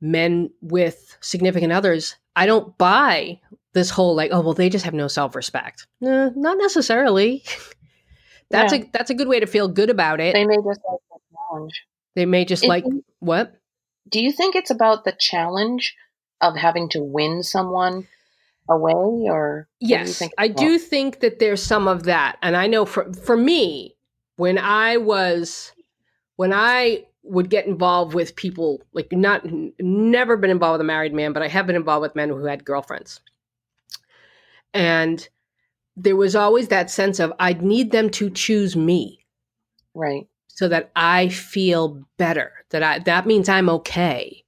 men 0.00 0.50
with 0.60 1.16
significant 1.20 1.72
others, 1.72 2.16
I 2.34 2.46
don't 2.46 2.76
buy 2.78 3.40
this 3.72 3.90
whole 3.90 4.14
like, 4.14 4.30
oh 4.32 4.40
well, 4.40 4.54
they 4.54 4.68
just 4.68 4.84
have 4.84 4.94
no 4.94 5.08
self 5.08 5.34
respect. 5.34 5.86
No, 6.00 6.32
not 6.34 6.58
necessarily. 6.58 7.44
that's 8.50 8.72
yeah. 8.72 8.80
a 8.80 8.90
that's 8.92 9.10
a 9.10 9.14
good 9.14 9.28
way 9.28 9.40
to 9.40 9.46
feel 9.46 9.68
good 9.68 9.90
about 9.90 10.20
it. 10.20 10.34
They 10.34 10.46
may 10.46 10.56
just 10.56 10.80
like 10.88 11.00
the 11.10 11.18
challenge. 11.32 11.84
They 12.14 12.26
may 12.26 12.44
just 12.44 12.64
like 12.64 12.84
what? 13.20 13.54
Do 14.08 14.20
you 14.20 14.32
think 14.32 14.54
it's 14.54 14.70
about 14.70 15.04
the 15.04 15.14
challenge 15.18 15.94
of 16.40 16.56
having 16.56 16.88
to 16.90 17.02
win 17.02 17.42
someone 17.42 18.06
away, 18.68 19.28
or 19.28 19.68
yes, 19.80 20.18
do 20.18 20.28
I 20.38 20.48
do 20.48 20.78
think 20.78 21.20
that 21.20 21.38
there's 21.38 21.62
some 21.62 21.88
of 21.88 22.04
that, 22.04 22.38
and 22.42 22.56
I 22.56 22.66
know 22.66 22.84
for 22.84 23.12
for 23.12 23.36
me, 23.36 23.96
when 24.36 24.58
I 24.58 24.96
was 24.96 25.72
when 26.36 26.52
I 26.52 27.04
would 27.28 27.50
get 27.50 27.66
involved 27.66 28.14
with 28.14 28.36
people 28.36 28.82
like 28.92 29.10
not 29.12 29.42
never 29.80 30.36
been 30.36 30.50
involved 30.50 30.74
with 30.74 30.80
a 30.82 30.84
married 30.84 31.12
man, 31.12 31.32
but 31.32 31.42
I 31.42 31.48
have 31.48 31.66
been 31.66 31.76
involved 31.76 32.02
with 32.02 32.16
men 32.16 32.28
who 32.28 32.44
had 32.44 32.64
girlfriends. 32.64 33.20
And 34.72 35.28
there 35.96 36.16
was 36.16 36.36
always 36.36 36.68
that 36.68 36.90
sense 36.90 37.18
of 37.18 37.32
I'd 37.38 37.62
need 37.62 37.90
them 37.90 38.10
to 38.10 38.30
choose 38.30 38.76
me. 38.76 39.24
Right. 39.94 40.28
So 40.48 40.68
that 40.68 40.90
I 40.94 41.28
feel 41.28 42.04
better. 42.16 42.52
That 42.70 42.82
I 42.82 42.98
that 43.00 43.26
means 43.26 43.48
I'm 43.48 43.68
okay 43.70 44.44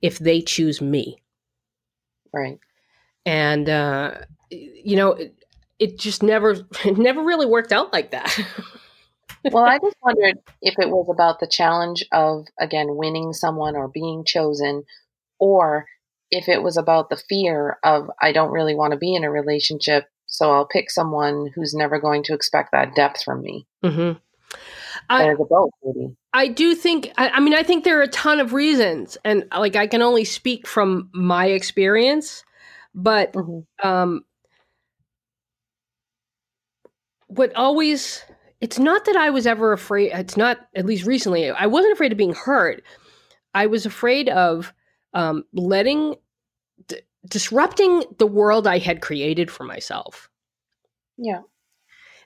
if 0.00 0.18
they 0.18 0.40
choose 0.40 0.80
me. 0.80 1.22
Right. 2.32 2.58
And 3.24 3.68
uh 3.68 4.14
you 4.50 4.96
know, 4.96 5.12
it, 5.12 5.34
it 5.78 5.98
just 5.98 6.22
never 6.22 6.52
it 6.84 6.98
never 6.98 7.22
really 7.22 7.46
worked 7.46 7.72
out 7.72 7.92
like 7.92 8.10
that. 8.10 8.36
well, 9.50 9.64
I 9.64 9.78
just 9.78 9.96
wondered 10.02 10.38
if 10.60 10.78
it 10.78 10.88
was 10.88 11.08
about 11.10 11.40
the 11.40 11.46
challenge 11.46 12.04
of, 12.12 12.46
again, 12.60 12.96
winning 12.96 13.32
someone 13.32 13.76
or 13.76 13.88
being 13.88 14.24
chosen, 14.24 14.84
or 15.38 15.86
if 16.30 16.48
it 16.48 16.62
was 16.62 16.76
about 16.76 17.10
the 17.10 17.16
fear 17.16 17.78
of, 17.82 18.10
I 18.20 18.32
don't 18.32 18.52
really 18.52 18.74
want 18.74 18.92
to 18.92 18.98
be 18.98 19.14
in 19.14 19.24
a 19.24 19.30
relationship, 19.30 20.04
so 20.26 20.52
I'll 20.52 20.66
pick 20.66 20.90
someone 20.90 21.50
who's 21.54 21.74
never 21.74 21.98
going 21.98 22.22
to 22.24 22.34
expect 22.34 22.72
that 22.72 22.94
depth 22.94 23.22
from 23.22 23.42
me. 23.42 23.66
Mm-hmm. 23.84 24.18
I, 25.08 25.30
as 25.30 25.38
a 25.40 25.44
both, 25.44 25.70
maybe. 25.84 26.16
I 26.32 26.48
do 26.48 26.74
think. 26.74 27.10
I, 27.18 27.30
I 27.30 27.40
mean, 27.40 27.54
I 27.54 27.62
think 27.62 27.84
there 27.84 27.98
are 27.98 28.02
a 28.02 28.08
ton 28.08 28.40
of 28.40 28.52
reasons, 28.52 29.18
and 29.24 29.46
like 29.56 29.76
I 29.76 29.86
can 29.86 30.02
only 30.02 30.24
speak 30.24 30.66
from 30.66 31.10
my 31.12 31.46
experience, 31.46 32.44
but 32.94 33.32
mm-hmm. 33.32 33.86
um, 33.86 34.24
what 37.26 37.54
always 37.56 38.22
it's 38.62 38.78
not 38.78 39.04
that 39.06 39.16
I 39.16 39.28
was 39.28 39.44
ever 39.44 39.72
afraid. 39.72 40.12
It's 40.14 40.36
not 40.36 40.56
at 40.76 40.86
least 40.86 41.04
recently. 41.04 41.50
I 41.50 41.66
wasn't 41.66 41.94
afraid 41.94 42.12
of 42.12 42.18
being 42.18 42.32
hurt. 42.32 42.84
I 43.54 43.66
was 43.66 43.84
afraid 43.84 44.28
of 44.28 44.72
um, 45.14 45.42
letting 45.52 46.14
d- 46.86 47.00
disrupting 47.28 48.04
the 48.18 48.26
world 48.26 48.68
I 48.68 48.78
had 48.78 49.02
created 49.02 49.50
for 49.50 49.64
myself. 49.64 50.30
Yeah, 51.18 51.40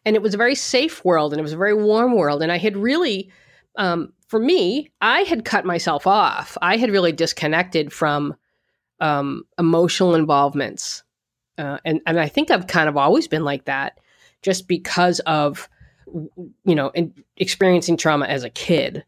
and 0.05 0.14
it 0.14 0.20
was 0.20 0.35
a 0.35 0.38
very 0.38 0.55
safe 0.55 1.03
world, 1.07 1.33
and 1.33 1.40
it 1.40 1.42
was 1.42 1.55
a 1.55 1.59
very 1.59 1.75
warm 1.75 2.14
world, 2.14 2.42
and 2.42 2.53
I 2.53 2.59
had 2.59 2.77
really. 2.77 3.33
Um, 3.79 4.12
for 4.29 4.40
me, 4.40 4.90
I 5.03 5.20
had 5.20 5.44
cut 5.44 5.64
myself 5.66 6.07
off. 6.07 6.57
I 6.62 6.79
had 6.79 6.90
really 6.90 7.12
disconnected 7.12 7.92
from 7.92 8.35
um, 9.01 9.44
emotional 9.59 10.14
involvements, 10.14 11.03
uh, 11.57 11.79
and 11.85 12.01
and 12.07 12.20
I 12.20 12.29
think 12.29 12.51
I've 12.51 12.66
kind 12.66 12.90
of 12.90 12.96
always 12.99 13.27
been 13.27 13.44
like 13.44 13.64
that 13.64 13.99
just 14.42 14.68
because 14.68 15.20
of 15.20 15.68
you 16.07 16.75
know 16.75 16.92
experiencing 17.37 17.97
trauma 17.97 18.27
as 18.27 18.45
a 18.45 18.51
kid 18.51 19.05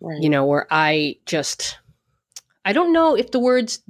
right. 0.00 0.22
you 0.22 0.28
know 0.28 0.44
where 0.44 0.66
i 0.70 1.16
just 1.26 1.78
i 2.64 2.72
don't 2.72 2.92
know 2.92 3.14
if 3.14 3.30
the 3.30 3.38
words 3.38 3.82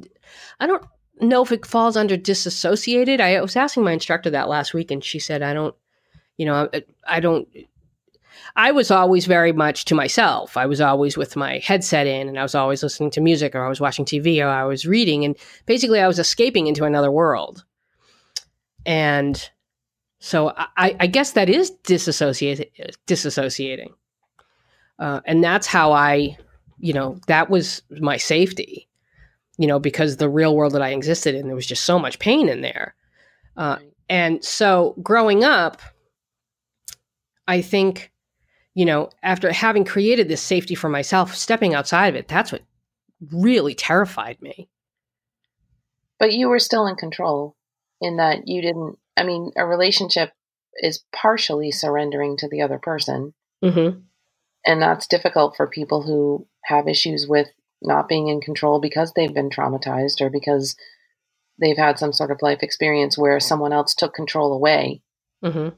i 0.61 0.67
don't 0.67 0.85
know 1.21 1.43
if 1.43 1.53
it 1.53 1.65
falls 1.65 1.97
under 1.97 2.17
disassociated 2.17 3.21
i 3.21 3.41
was 3.41 3.57
asking 3.57 3.85
my 3.85 3.93
instructor 3.93 4.31
that 4.31 4.49
last 4.49 4.75
week 4.75 4.91
and 4.91 5.03
she 5.03 5.19
said 5.19 5.43
i 5.43 5.55
don't 5.55 5.75
you 6.37 6.45
know 6.45 6.69
i, 6.73 6.83
I 7.07 7.21
don't 7.21 7.49
I 8.57 8.71
was 8.71 8.91
always 8.91 9.27
very 9.27 9.53
much 9.53 9.85
to 9.87 9.95
myself. 9.95 10.57
I 10.57 10.67
was 10.67 10.81
always 10.81 11.17
with 11.17 11.35
my 11.35 11.59
headset 11.59 12.07
in 12.07 12.29
and 12.29 12.39
I 12.39 12.43
was 12.43 12.55
always 12.55 12.83
listening 12.83 13.11
to 13.11 13.21
music 13.21 13.55
or 13.55 13.65
I 13.65 13.69
was 13.69 13.81
watching 13.81 14.05
TV 14.05 14.41
or 14.41 14.49
I 14.49 14.65
was 14.65 14.87
reading. 14.87 15.25
And 15.25 15.37
basically, 15.67 16.01
I 16.01 16.07
was 16.07 16.19
escaping 16.19 16.67
into 16.67 16.85
another 16.85 17.11
world. 17.11 17.65
And 18.87 19.51
so 20.25 20.55
I, 20.57 20.97
I 20.99 21.07
guess 21.07 21.33
that 21.33 21.51
is 21.51 21.71
disassociating. 21.85 22.71
disassociating. 23.07 23.93
Uh, 24.99 25.21
and 25.27 25.45
that's 25.45 25.67
how 25.67 25.93
I, 25.93 26.39
you 26.79 26.95
know, 26.95 27.19
that 27.27 27.51
was 27.51 27.83
my 27.91 28.17
safety, 28.17 28.89
you 29.59 29.67
know, 29.67 29.79
because 29.79 30.17
the 30.17 30.31
real 30.31 30.57
world 30.57 30.73
that 30.73 30.81
I 30.81 30.95
existed 30.95 31.35
in, 31.35 31.47
there 31.47 31.55
was 31.55 31.67
just 31.67 31.85
so 31.85 31.99
much 31.99 32.19
pain 32.21 32.49
in 32.49 32.63
there. 32.63 32.95
Uh, 33.55 33.77
and 34.09 34.43
so 34.43 34.95
growing 35.03 35.45
up, 35.45 35.83
I 37.47 37.61
think, 37.61 38.11
you 38.73 38.87
know, 38.87 39.11
after 39.23 39.53
having 39.53 39.85
created 39.85 40.29
this 40.29 40.41
safety 40.41 40.75
for 40.75 40.89
myself, 40.89 41.35
stepping 41.35 41.75
outside 41.75 42.07
of 42.07 42.15
it, 42.15 42.29
that's 42.29 42.51
what 42.51 42.63
really 43.31 43.75
terrified 43.75 44.41
me. 44.41 44.71
But 46.19 46.33
you 46.33 46.49
were 46.49 46.61
still 46.61 46.87
in 46.87 46.97
control 46.97 47.57
in 48.01 48.17
that 48.17 48.49
you 48.49 48.63
didn't 48.63 48.99
I 49.17 49.25
mean, 49.25 49.53
a 49.57 49.67
relationship 49.67 50.33
is 50.77 51.05
partially 51.15 51.71
surrendering 51.71 52.37
to 52.39 52.49
the 52.49 52.63
other 52.63 52.79
person. 52.79 53.35
Mm-hmm. 53.63 54.01
And 54.67 54.83
that's 54.83 55.07
difficult 55.07 55.57
for 55.57 55.67
people 55.67 56.03
who 56.03 56.47
have 56.65 56.89
issues 56.89 57.27
with 57.29 57.49
not 57.83 58.09
being 58.09 58.29
in 58.29 58.41
control 58.41 58.81
because 58.81 59.13
they've 59.13 59.35
been 59.35 59.51
traumatized 59.51 60.21
or 60.21 60.31
because 60.31 60.75
they've 61.61 61.77
had 61.77 61.99
some 61.99 62.13
sort 62.13 62.31
of 62.31 62.43
life 62.43 62.63
experience 62.63 63.17
where 63.17 63.39
someone 63.39 63.73
else 63.73 63.95
took 63.95 64.15
control 64.15 64.53
away 64.53 65.03
mm-hmm. 65.45 65.69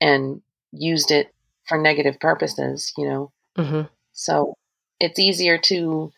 and 0.00 0.40
used 0.72 1.10
it 1.10 1.32
for 1.66 1.78
negative 1.78 2.18
purposes, 2.18 2.92
you 2.96 3.06
know? 3.06 3.32
Mm-hmm. 3.56 3.82
So 4.12 4.54
it's 4.98 5.18
easier 5.18 5.58
to, 5.58 6.12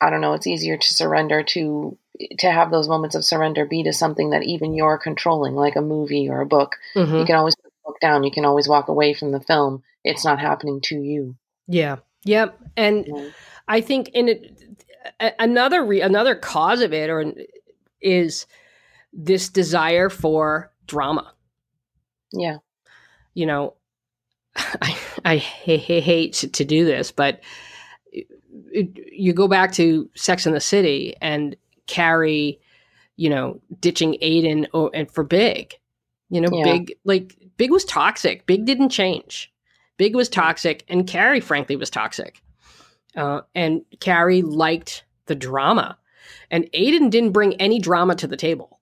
I 0.00 0.10
don't 0.10 0.20
know, 0.20 0.34
it's 0.34 0.46
easier 0.46 0.76
to 0.76 0.94
surrender 0.94 1.42
to 1.42 1.96
to 2.38 2.50
have 2.50 2.70
those 2.70 2.88
moments 2.88 3.16
of 3.16 3.24
surrender 3.24 3.64
be 3.64 3.82
to 3.82 3.92
something 3.92 4.30
that 4.30 4.44
even 4.44 4.74
you're 4.74 4.98
controlling, 4.98 5.54
like 5.54 5.76
a 5.76 5.80
movie 5.80 6.28
or 6.28 6.40
a 6.40 6.46
book. 6.46 6.76
Mm-hmm. 6.94 7.16
You 7.16 7.24
can 7.24 7.36
always 7.36 7.56
put 7.56 7.64
the 7.64 7.70
book 7.84 7.96
down. 8.00 8.24
You 8.24 8.30
can 8.30 8.44
always 8.44 8.68
walk 8.68 8.88
away 8.88 9.14
from 9.14 9.32
the 9.32 9.40
film. 9.40 9.82
It's 10.04 10.24
not 10.24 10.38
happening 10.38 10.80
to 10.82 10.96
you. 10.96 11.36
Yeah. 11.66 11.96
Yep. 12.24 12.58
And 12.76 13.06
yeah. 13.06 13.30
I 13.66 13.80
think 13.80 14.10
in 14.10 14.28
it, 14.28 14.84
another 15.38 15.84
re, 15.84 16.00
another 16.00 16.34
cause 16.34 16.80
of 16.80 16.92
it 16.92 17.10
or 17.10 17.32
is 18.00 18.46
this 19.12 19.48
desire 19.48 20.08
for 20.08 20.72
drama. 20.86 21.32
Yeah. 22.32 22.58
You 23.34 23.46
know, 23.46 23.74
I 24.56 24.96
I 25.24 25.36
hate 25.36 26.34
to 26.34 26.64
do 26.64 26.84
this, 26.84 27.10
but 27.10 27.40
you 28.74 29.32
go 29.32 29.48
back 29.48 29.72
to 29.72 30.08
Sex 30.14 30.46
in 30.46 30.52
the 30.52 30.60
City 30.60 31.14
and 31.20 31.56
Carrie, 31.86 32.60
you 33.16 33.30
know, 33.30 33.60
ditching 33.80 34.16
Aidan 34.20 34.66
or, 34.72 34.90
and 34.92 35.10
for 35.10 35.24
Big. 35.24 35.74
You 36.30 36.40
know, 36.40 36.50
yeah. 36.52 36.64
Big 36.64 36.94
like 37.04 37.36
Big 37.56 37.70
was 37.70 37.84
toxic. 37.84 38.46
Big 38.46 38.64
didn't 38.64 38.88
change. 38.88 39.52
Big 39.96 40.16
was 40.16 40.28
toxic, 40.28 40.84
and 40.88 41.06
Carrie, 41.06 41.40
frankly, 41.40 41.76
was 41.76 41.90
toxic. 41.90 42.42
Uh, 43.16 43.42
and 43.54 43.82
Carrie 44.00 44.42
liked 44.42 45.04
the 45.26 45.36
drama, 45.36 45.96
and 46.50 46.68
Aidan 46.72 47.10
didn't 47.10 47.30
bring 47.30 47.54
any 47.54 47.78
drama 47.78 48.16
to 48.16 48.26
the 48.26 48.36
table. 48.36 48.80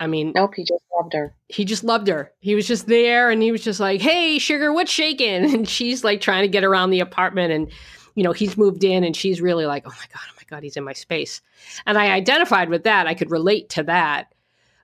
I 0.00 0.06
mean, 0.06 0.32
nope, 0.36 0.54
he 0.54 0.62
just 0.62 0.84
loved 0.96 1.12
her. 1.14 1.34
He 1.48 1.64
just 1.64 1.82
loved 1.82 2.06
her. 2.06 2.32
He 2.38 2.54
was 2.54 2.68
just 2.68 2.86
there, 2.86 3.30
and 3.30 3.42
he 3.42 3.50
was 3.50 3.64
just 3.64 3.80
like, 3.80 4.00
"Hey, 4.00 4.38
sugar, 4.38 4.72
what's 4.72 4.92
shaking?" 4.92 5.44
And 5.54 5.68
she's 5.68 6.04
like 6.04 6.20
trying 6.20 6.42
to 6.42 6.48
get 6.48 6.62
around 6.62 6.90
the 6.90 7.00
apartment, 7.00 7.52
and 7.52 7.72
you 8.18 8.24
know, 8.24 8.32
he's 8.32 8.56
moved 8.56 8.82
in, 8.82 9.04
and 9.04 9.14
she's 9.14 9.40
really 9.40 9.64
like, 9.64 9.84
"Oh 9.86 9.90
my 9.90 10.06
god, 10.12 10.22
oh 10.28 10.34
my 10.36 10.42
God, 10.50 10.64
he's 10.64 10.76
in 10.76 10.82
my 10.82 10.92
space. 10.92 11.40
And 11.86 11.96
I 11.96 12.10
identified 12.10 12.68
with 12.68 12.82
that. 12.82 13.06
I 13.06 13.14
could 13.14 13.30
relate 13.30 13.68
to 13.70 13.84
that. 13.84 14.34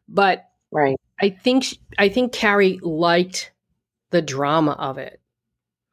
But 0.09 0.49
right. 0.71 0.97
I 1.21 1.31
think 1.31 1.65
I 1.99 2.09
think 2.09 2.33
Carrie 2.33 2.79
liked 2.81 3.51
the 4.11 4.23
drama 4.23 4.77
of 4.79 4.99
it. 4.99 5.21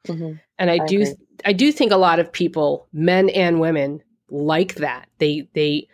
Mm-hmm. 0.08 0.34
And 0.60 0.70
I, 0.70 0.76
I 0.76 0.86
do 0.86 1.02
agree. 1.02 1.16
I 1.44 1.54
do 1.54 1.72
think 1.72 1.92
a 1.92 1.98
lot 1.98 2.20
of 2.20 2.32
people, 2.32 2.88
men 2.94 3.30
and 3.30 3.60
women, 3.60 4.04
like 4.30 4.76
that. 4.76 5.10
They 5.18 5.48
they 5.56 5.88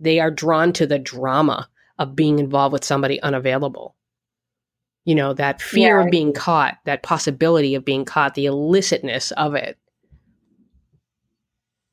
they 0.00 0.18
are 0.18 0.30
drawn 0.30 0.72
to 0.72 0.86
the 0.86 0.98
drama 0.98 1.68
of 1.98 2.16
being 2.16 2.38
involved 2.38 2.72
with 2.72 2.84
somebody 2.84 3.20
unavailable. 3.20 3.94
You 5.04 5.14
know, 5.14 5.34
that 5.34 5.60
fear 5.60 5.98
yeah, 6.00 6.06
of 6.06 6.10
being 6.10 6.32
caught, 6.32 6.78
that 6.86 7.02
possibility 7.02 7.74
of 7.74 7.84
being 7.84 8.06
caught, 8.06 8.34
the 8.34 8.46
illicitness 8.46 9.30
of 9.32 9.54
it 9.54 9.78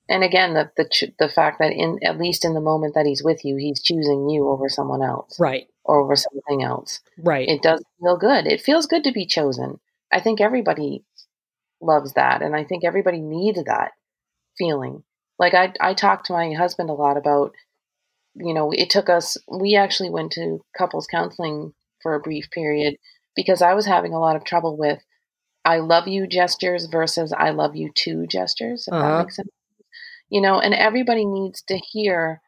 and 0.10 0.24
again 0.24 0.54
the, 0.54 0.72
the 0.78 1.12
the 1.20 1.30
fact 1.30 1.60
that 1.60 1.72
in 1.72 2.00
at 2.04 2.18
least 2.18 2.46
in 2.46 2.54
the 2.54 2.62
moment 2.62 2.96
that 2.96 3.06
he's 3.06 3.24
with 3.24 3.46
you 3.46 3.56
he's 3.58 3.82
choosing 3.82 4.30
you 4.30 4.48
over 4.50 4.70
someone 4.70 5.02
else. 5.02 5.40
Right. 5.40 5.68
Or 5.86 6.00
over 6.00 6.16
something 6.16 6.64
else. 6.64 7.02
Right. 7.18 7.48
It 7.48 7.62
does 7.62 7.84
feel 8.00 8.18
good. 8.18 8.48
It 8.48 8.62
feels 8.62 8.86
good 8.86 9.04
to 9.04 9.12
be 9.12 9.26
chosen. 9.26 9.80
I 10.12 10.22
think 10.22 10.40
everybody 10.40 11.04
loves 11.82 12.14
that 12.14 12.42
and 12.42 12.56
i 12.56 12.64
think 12.64 12.86
everybody 12.86 13.20
needs 13.20 13.62
that 13.66 13.92
feeling. 14.58 15.04
Like 15.40 15.54
i 15.54 15.74
i 15.82 15.94
talk 15.94 16.24
to 16.26 16.34
my 16.34 16.54
husband 16.54 16.90
a 16.90 16.94
lot 16.94 17.18
about 17.18 17.54
you 18.36 18.54
know 18.54 18.72
it 18.72 18.90
took 18.90 19.10
us 19.10 19.38
we 19.48 19.76
actually 19.76 20.10
went 20.10 20.32
to 20.34 20.60
couples 20.78 21.08
counseling 21.08 21.74
for 22.02 22.16
a 22.16 22.20
brief 22.20 22.50
period 22.52 22.96
because 23.36 23.62
i 23.62 23.74
was 23.74 23.86
having 23.86 24.14
a 24.14 24.20
lot 24.20 24.36
of 24.36 24.44
trouble 24.44 24.76
with 24.78 25.00
i 25.66 25.78
love 25.78 26.08
you 26.08 26.28
gestures 26.28 26.86
versus 26.86 27.34
i 27.34 27.52
love 27.52 27.76
you 27.76 27.92
too 27.94 28.26
gestures 28.28 28.88
if 28.88 28.94
uh-huh. 28.94 29.08
that 29.08 29.24
makes 29.24 29.36
sense 29.36 29.50
you 30.30 30.42
know, 30.42 30.60
and 30.60 30.74
everybody 30.74 31.26
needs 31.26 31.62
to 31.64 31.78
hear, 31.78 32.42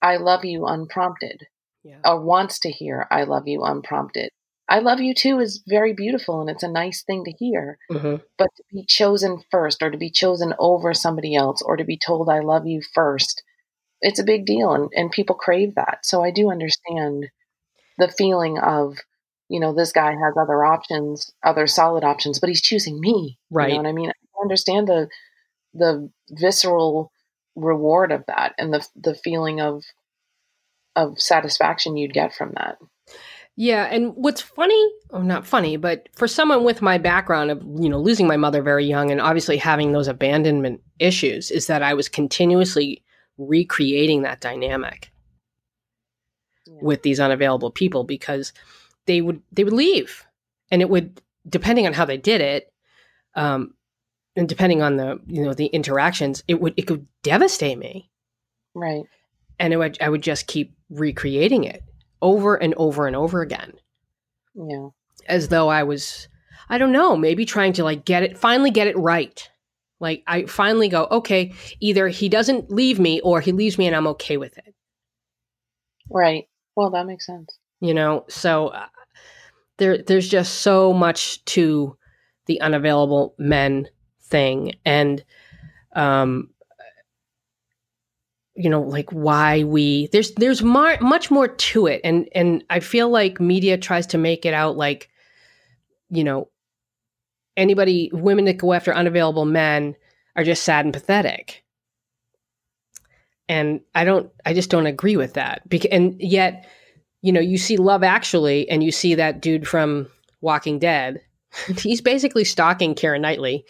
I 0.00 0.16
love 0.16 0.44
you 0.44 0.66
unprompted, 0.66 1.46
yeah. 1.84 1.98
or 2.04 2.20
wants 2.20 2.58
to 2.60 2.70
hear, 2.70 3.06
I 3.10 3.24
love 3.24 3.46
you 3.46 3.62
unprompted. 3.62 4.30
I 4.68 4.78
love 4.78 5.00
you 5.00 5.12
too 5.14 5.38
is 5.38 5.62
very 5.68 5.92
beautiful 5.92 6.40
and 6.40 6.48
it's 6.48 6.62
a 6.62 6.68
nice 6.68 7.02
thing 7.02 7.24
to 7.24 7.32
hear. 7.32 7.78
Mm-hmm. 7.90 8.16
But 8.38 8.48
to 8.56 8.62
be 8.72 8.84
chosen 8.88 9.42
first, 9.50 9.82
or 9.82 9.90
to 9.90 9.98
be 9.98 10.10
chosen 10.10 10.54
over 10.58 10.94
somebody 10.94 11.34
else, 11.34 11.60
or 11.60 11.76
to 11.76 11.84
be 11.84 11.98
told, 11.98 12.30
I 12.30 12.40
love 12.40 12.66
you 12.66 12.80
first, 12.94 13.42
it's 14.00 14.18
a 14.18 14.24
big 14.24 14.46
deal. 14.46 14.72
And, 14.72 14.90
and 14.94 15.10
people 15.10 15.34
crave 15.34 15.74
that. 15.74 15.98
So 16.02 16.24
I 16.24 16.30
do 16.30 16.50
understand 16.50 17.26
the 17.98 18.08
feeling 18.08 18.58
of, 18.58 18.96
you 19.48 19.60
know, 19.60 19.74
this 19.74 19.92
guy 19.92 20.12
has 20.12 20.34
other 20.40 20.64
options, 20.64 21.30
other 21.44 21.66
solid 21.66 22.02
options, 22.02 22.38
but 22.38 22.48
he's 22.48 22.62
choosing 22.62 22.98
me. 22.98 23.38
Right. 23.50 23.68
You 23.68 23.74
know 23.74 23.82
what 23.82 23.88
I 23.88 23.92
mean? 23.92 24.10
I 24.10 24.42
understand 24.42 24.88
the 24.88 25.08
the 25.74 26.10
visceral 26.30 27.12
reward 27.54 28.12
of 28.12 28.24
that 28.26 28.54
and 28.58 28.72
the 28.72 28.86
the 28.96 29.14
feeling 29.14 29.60
of 29.60 29.84
of 30.96 31.20
satisfaction 31.20 31.96
you'd 31.96 32.12
get 32.12 32.34
from 32.34 32.52
that. 32.56 32.78
Yeah, 33.54 33.84
and 33.84 34.14
what's 34.16 34.40
funny, 34.40 34.90
or 35.10 35.22
not 35.22 35.46
funny, 35.46 35.76
but 35.76 36.08
for 36.14 36.26
someone 36.26 36.64
with 36.64 36.80
my 36.80 36.96
background 36.96 37.50
of, 37.50 37.62
you 37.78 37.90
know, 37.90 37.98
losing 37.98 38.26
my 38.26 38.38
mother 38.38 38.62
very 38.62 38.86
young 38.86 39.10
and 39.10 39.20
obviously 39.20 39.58
having 39.58 39.92
those 39.92 40.08
abandonment 40.08 40.80
issues 40.98 41.50
is 41.50 41.66
that 41.66 41.82
I 41.82 41.92
was 41.92 42.08
continuously 42.08 43.02
recreating 43.36 44.22
that 44.22 44.40
dynamic 44.40 45.12
yeah. 46.66 46.78
with 46.80 47.02
these 47.02 47.20
unavailable 47.20 47.70
people 47.70 48.04
because 48.04 48.52
they 49.06 49.20
would 49.20 49.42
they 49.52 49.64
would 49.64 49.72
leave 49.72 50.24
and 50.70 50.80
it 50.80 50.88
would 50.88 51.20
depending 51.48 51.86
on 51.86 51.92
how 51.92 52.04
they 52.04 52.16
did 52.16 52.40
it 52.40 52.72
um, 53.34 53.74
and 54.36 54.48
depending 54.48 54.82
on 54.82 54.96
the 54.96 55.20
you 55.26 55.42
know 55.42 55.54
the 55.54 55.66
interactions, 55.66 56.42
it 56.48 56.60
would 56.60 56.74
it 56.76 56.82
could 56.82 57.06
devastate 57.22 57.78
me, 57.78 58.10
Right. 58.74 59.04
and 59.58 59.72
it 59.72 59.76
would 59.76 59.98
I 60.00 60.08
would 60.08 60.22
just 60.22 60.46
keep 60.46 60.74
recreating 60.90 61.64
it 61.64 61.82
over 62.20 62.56
and 62.56 62.74
over 62.74 63.06
and 63.06 63.16
over 63.16 63.42
again, 63.42 63.72
Yeah. 64.54 64.88
as 65.26 65.48
though 65.48 65.68
I 65.68 65.82
was 65.82 66.28
I 66.68 66.78
don't 66.78 66.92
know 66.92 67.16
maybe 67.16 67.44
trying 67.44 67.72
to 67.74 67.84
like 67.84 68.04
get 68.04 68.22
it 68.22 68.38
finally 68.38 68.70
get 68.70 68.86
it 68.86 68.96
right. 68.96 69.48
Like 70.00 70.22
I 70.26 70.46
finally 70.46 70.88
go 70.88 71.06
okay, 71.10 71.52
either 71.80 72.08
he 72.08 72.28
doesn't 72.28 72.70
leave 72.70 72.98
me 72.98 73.20
or 73.20 73.40
he 73.40 73.52
leaves 73.52 73.78
me 73.78 73.86
and 73.86 73.94
I'm 73.94 74.06
okay 74.08 74.36
with 74.36 74.56
it. 74.58 74.74
Right. 76.10 76.48
Well, 76.76 76.90
that 76.90 77.06
makes 77.06 77.26
sense. 77.26 77.58
you 77.80 77.92
know 77.94 78.24
so 78.28 78.68
uh, 78.68 78.86
there 79.78 79.98
there's 80.02 80.28
just 80.28 80.60
so 80.60 80.92
much 80.92 81.44
to 81.46 81.96
the 82.46 82.60
unavailable 82.60 83.34
men 83.38 83.88
thing. 84.32 84.72
And 84.84 85.24
um 85.94 86.48
you 88.54 88.68
know 88.68 88.82
like 88.82 89.10
why 89.10 89.64
we 89.64 90.08
there's 90.08 90.32
there's 90.32 90.62
much 90.62 91.30
more 91.30 91.48
to 91.48 91.86
it. 91.86 92.00
And 92.04 92.28
and 92.34 92.64
i 92.68 92.80
feel 92.80 93.08
like 93.08 93.40
media 93.40 93.78
tries 93.78 94.06
to 94.08 94.18
make 94.18 94.44
it 94.44 94.54
out 94.54 94.76
like 94.76 95.08
you 96.10 96.24
know 96.24 96.48
anybody 97.56 98.10
women 98.12 98.44
that 98.46 98.58
go 98.58 98.72
after 98.72 98.94
unavailable 98.94 99.44
men 99.44 99.94
are 100.36 100.44
just 100.44 100.64
sad 100.64 100.84
and 100.84 100.94
pathetic. 100.94 101.64
And 103.48 103.80
i 103.94 104.04
don't 104.04 104.30
i 104.44 104.54
just 104.54 104.70
don't 104.70 104.86
agree 104.86 105.16
with 105.16 105.34
that. 105.34 105.62
And 105.90 106.20
yet 106.20 106.66
you 107.22 107.32
know 107.32 107.40
you 107.40 107.58
see 107.58 107.76
love 107.76 108.02
actually 108.02 108.68
and 108.68 108.82
you 108.82 108.92
see 108.92 109.14
that 109.14 109.40
dude 109.40 109.68
from 109.68 110.08
walking 110.40 110.78
dead. 110.78 111.22
He's 111.78 112.00
basically 112.00 112.44
stalking 112.44 112.94
Keira 112.94 113.20
Knightley 113.20 113.64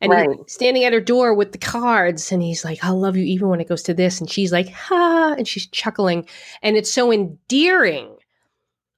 and 0.00 0.10
Right. 0.12 0.28
he's 0.44 0.52
standing 0.52 0.84
at 0.84 0.92
her 0.92 1.00
door 1.00 1.34
with 1.34 1.52
the 1.52 1.58
cards 1.58 2.32
and 2.32 2.42
he's 2.42 2.64
like 2.64 2.78
i'll 2.82 2.98
love 2.98 3.16
you 3.16 3.24
even 3.24 3.48
when 3.48 3.60
it 3.60 3.68
goes 3.68 3.82
to 3.84 3.94
this 3.94 4.20
and 4.20 4.30
she's 4.30 4.52
like 4.52 4.68
ha 4.70 5.34
and 5.36 5.46
she's 5.46 5.66
chuckling 5.68 6.26
and 6.62 6.76
it's 6.76 6.90
so 6.90 7.12
endearing 7.12 8.14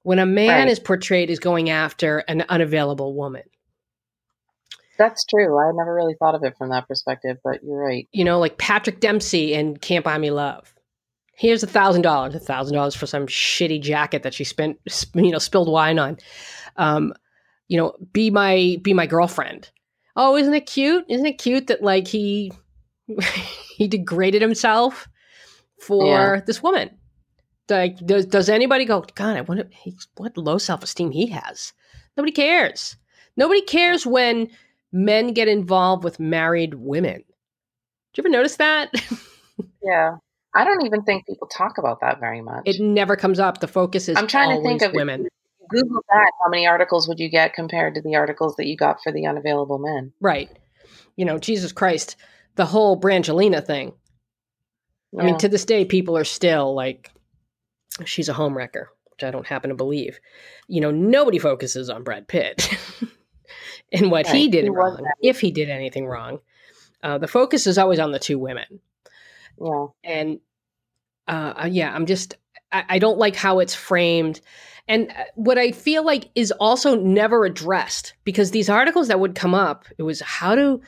when 0.05 0.19
a 0.19 0.27
man 0.27 0.61
Right. 0.63 0.69
is 0.69 0.79
portrayed 0.81 1.31
as 1.31 1.39
going 1.39 1.71
after 1.71 2.19
an 2.29 2.45
unavailable 2.49 3.15
woman 3.15 3.43
That's 4.99 5.25
true. 5.25 5.59
I 5.59 5.73
never 5.75 5.95
really 5.95 6.15
thought 6.15 6.35
of 6.35 6.45
it 6.45 6.57
from 6.57 6.69
that 6.71 6.87
perspective, 6.87 7.39
but 7.43 7.65
you're 7.65 7.79
right. 7.79 8.07
you 8.13 8.25
know, 8.25 8.39
like 8.39 8.59
Patrick 8.59 9.01
Dempsey 9.01 9.55
in 9.55 9.77
Can't 9.79 10.05
Buy 10.05 10.17
Me 10.19 10.31
Love. 10.31 10.73
Here's 11.35 11.63
a 11.63 11.67
thousand 11.67 12.03
dollars, 12.03 12.35
a 12.35 12.39
thousand 12.39 12.75
dollars 12.77 12.95
for 12.95 13.07
some 13.07 13.27
shitty 13.27 13.81
jacket 13.81 14.23
that 14.23 14.35
she 14.35 14.45
spent, 14.45 14.79
you 15.15 15.33
know, 15.33 15.39
spilled 15.39 15.69
wine 15.69 15.99
on. 15.99 16.19
Um, 16.77 17.15
you 17.69 17.79
know, 17.79 17.95
be 18.13 18.31
my 18.31 18.77
be 18.83 18.93
my 18.93 19.07
girlfriend. 19.07 19.71
Oh, 20.17 20.37
isn't 20.37 20.55
it 20.55 20.67
cute? 20.67 21.05
Isn't 21.09 21.27
it 21.27 21.39
cute 21.39 21.69
that 21.69 21.83
like 21.83 22.07
he 22.09 22.53
he 23.77 23.89
degraded 23.89 24.43
himself 24.43 25.09
for 25.81 26.07
Yeah. 26.07 26.41
this 26.47 26.63
woman? 26.63 26.91
Like, 27.69 27.97
does 28.05 28.27
does 28.27 28.49
anybody 28.49 28.85
go? 28.85 29.05
God, 29.15 29.37
I 29.37 29.41
wonder 29.41 29.69
what 30.17 30.37
low 30.37 30.59
self 30.59 30.83
esteem 30.83 31.11
he 31.11 31.27
has. 31.29 31.73
Nobody 32.17 32.33
cares. 32.33 32.97
Nobody 33.37 33.63
cares 33.63 34.05
when 34.07 34.49
men 34.93 35.33
get 35.33 35.49
involved 35.49 36.05
with 36.05 36.21
married 36.21 36.75
women. 36.75 37.25
Did 38.13 38.19
you 38.19 38.23
ever 38.23 38.29
notice 38.29 38.57
that? 38.57 38.93
Yeah. 39.83 40.17
I 40.55 40.65
don't 40.65 40.85
even 40.87 41.03
think 41.03 41.27
people 41.27 41.47
talk 41.49 41.77
about 41.79 42.01
that 42.01 42.21
very 42.21 42.41
much. 42.41 42.63
it 42.67 42.81
never 42.81 43.17
comes 43.17 43.39
up. 43.39 43.59
The 43.61 43.69
focus 43.69 44.09
is 44.09 44.17
I'm 44.17 44.27
trying 44.27 44.57
to 44.57 44.63
think 44.63 44.81
of 44.83 44.93
women. 44.93 45.27
Google 45.73 46.05
that. 46.09 46.33
How 46.43 46.51
many 46.51 46.67
articles 46.67 47.09
would 47.09 47.21
you 47.21 47.29
get 47.29 47.55
compared 47.55 47.95
to 47.95 48.03
the 48.03 48.17
articles 48.17 48.57
that 48.57 48.67
you 48.67 48.77
got 48.77 49.03
for 49.03 49.13
the 49.13 49.27
unavailable 49.27 49.79
men? 49.79 50.13
Right. 50.21 50.51
You 51.17 51.25
know, 51.25 51.39
Jesus 51.39 51.73
Christ, 51.73 52.17
the 52.57 52.67
whole 52.67 53.01
Brangelina 53.01 53.65
thing. 53.65 53.93
I 55.19 55.25
mean, 55.25 55.37
to 55.39 55.49
this 55.49 55.67
day, 55.67 55.85
people 55.85 56.17
are 56.17 56.25
still 56.25 56.75
like, 56.75 57.11
she's 58.05 58.31
a 58.31 58.35
homewrecker, 58.35 58.87
which 59.11 59.23
I 59.23 59.31
don't 59.31 59.47
happen 59.47 59.69
to 59.69 59.77
believe. 59.77 60.19
You 60.69 60.81
know, 60.81 60.91
nobody 60.91 61.39
focuses 61.39 61.91
on 61.91 62.03
Brad 62.03 62.29
Pitt 62.29 62.75
and 63.93 64.11
what 64.11 64.27
he 64.27 64.49
did 64.49 64.65
He 64.65 64.71
wrong, 64.71 65.05
if 65.21 65.41
he 65.41 65.51
did 65.51 65.69
anything 65.69 66.07
wrong. 66.07 66.39
Uh, 67.03 67.19
the 67.19 67.29
focus 67.29 67.67
is 67.67 67.77
always 67.77 67.99
on 67.99 68.13
the 68.13 68.19
two 68.19 68.39
women. 68.39 68.81
yeah. 69.61 69.87
and 70.03 70.41
uh, 71.29 71.55
uh, 71.65 71.69
yeah, 71.71 71.95
I'm 71.95 72.07
just 72.07 72.37
I, 72.73 72.85
I 72.91 72.99
don't 72.99 73.19
like 73.19 73.37
how 73.37 73.59
it's 73.59 73.75
framed, 73.75 74.41
and 74.89 75.11
uh, 75.11 75.25
what 75.35 75.59
I 75.59 75.73
feel 75.73 76.05
like 76.05 76.31
is 76.35 76.53
also 76.53 76.97
never 76.97 77.45
addressed 77.45 78.15
because 78.25 78.51
these 78.51 78.69
articles 78.69 79.09
that 79.09 79.21
would 79.21 79.35
come 79.35 79.55
up, 79.55 79.87
it 79.99 80.03
was 80.03 80.21
how 80.21 80.55
to 80.55 80.81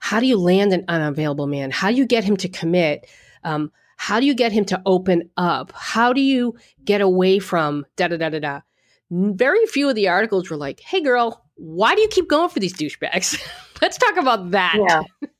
how 0.00 0.20
do 0.20 0.26
you 0.26 0.36
land 0.36 0.72
an 0.72 0.84
unavailable 0.88 1.46
man? 1.46 1.70
How 1.70 1.90
do 1.90 1.96
you 1.96 2.06
get 2.06 2.24
him 2.24 2.36
to 2.38 2.48
commit? 2.48 3.08
Um, 3.44 3.70
how 3.96 4.20
do 4.20 4.26
you 4.26 4.34
get 4.34 4.52
him 4.52 4.64
to 4.66 4.82
open 4.86 5.30
up? 5.36 5.72
How 5.74 6.12
do 6.12 6.20
you 6.20 6.56
get 6.84 7.00
away 7.00 7.38
from 7.38 7.86
da 7.96 8.08
da 8.08 8.16
da 8.16 8.30
da 8.30 8.38
da? 8.40 8.60
Very 9.10 9.66
few 9.66 9.88
of 9.88 9.94
the 9.94 10.08
articles 10.08 10.48
were 10.48 10.56
like, 10.56 10.80
"Hey, 10.80 11.00
girl, 11.00 11.44
why 11.56 11.94
do 11.94 12.00
you 12.00 12.08
keep 12.08 12.28
going 12.28 12.48
for 12.48 12.60
these 12.60 12.72
douchebags? 12.72 13.40
Let's 13.82 13.98
talk 13.98 14.16
about 14.16 14.52
that." 14.52 14.76
Yeah. 14.76 15.02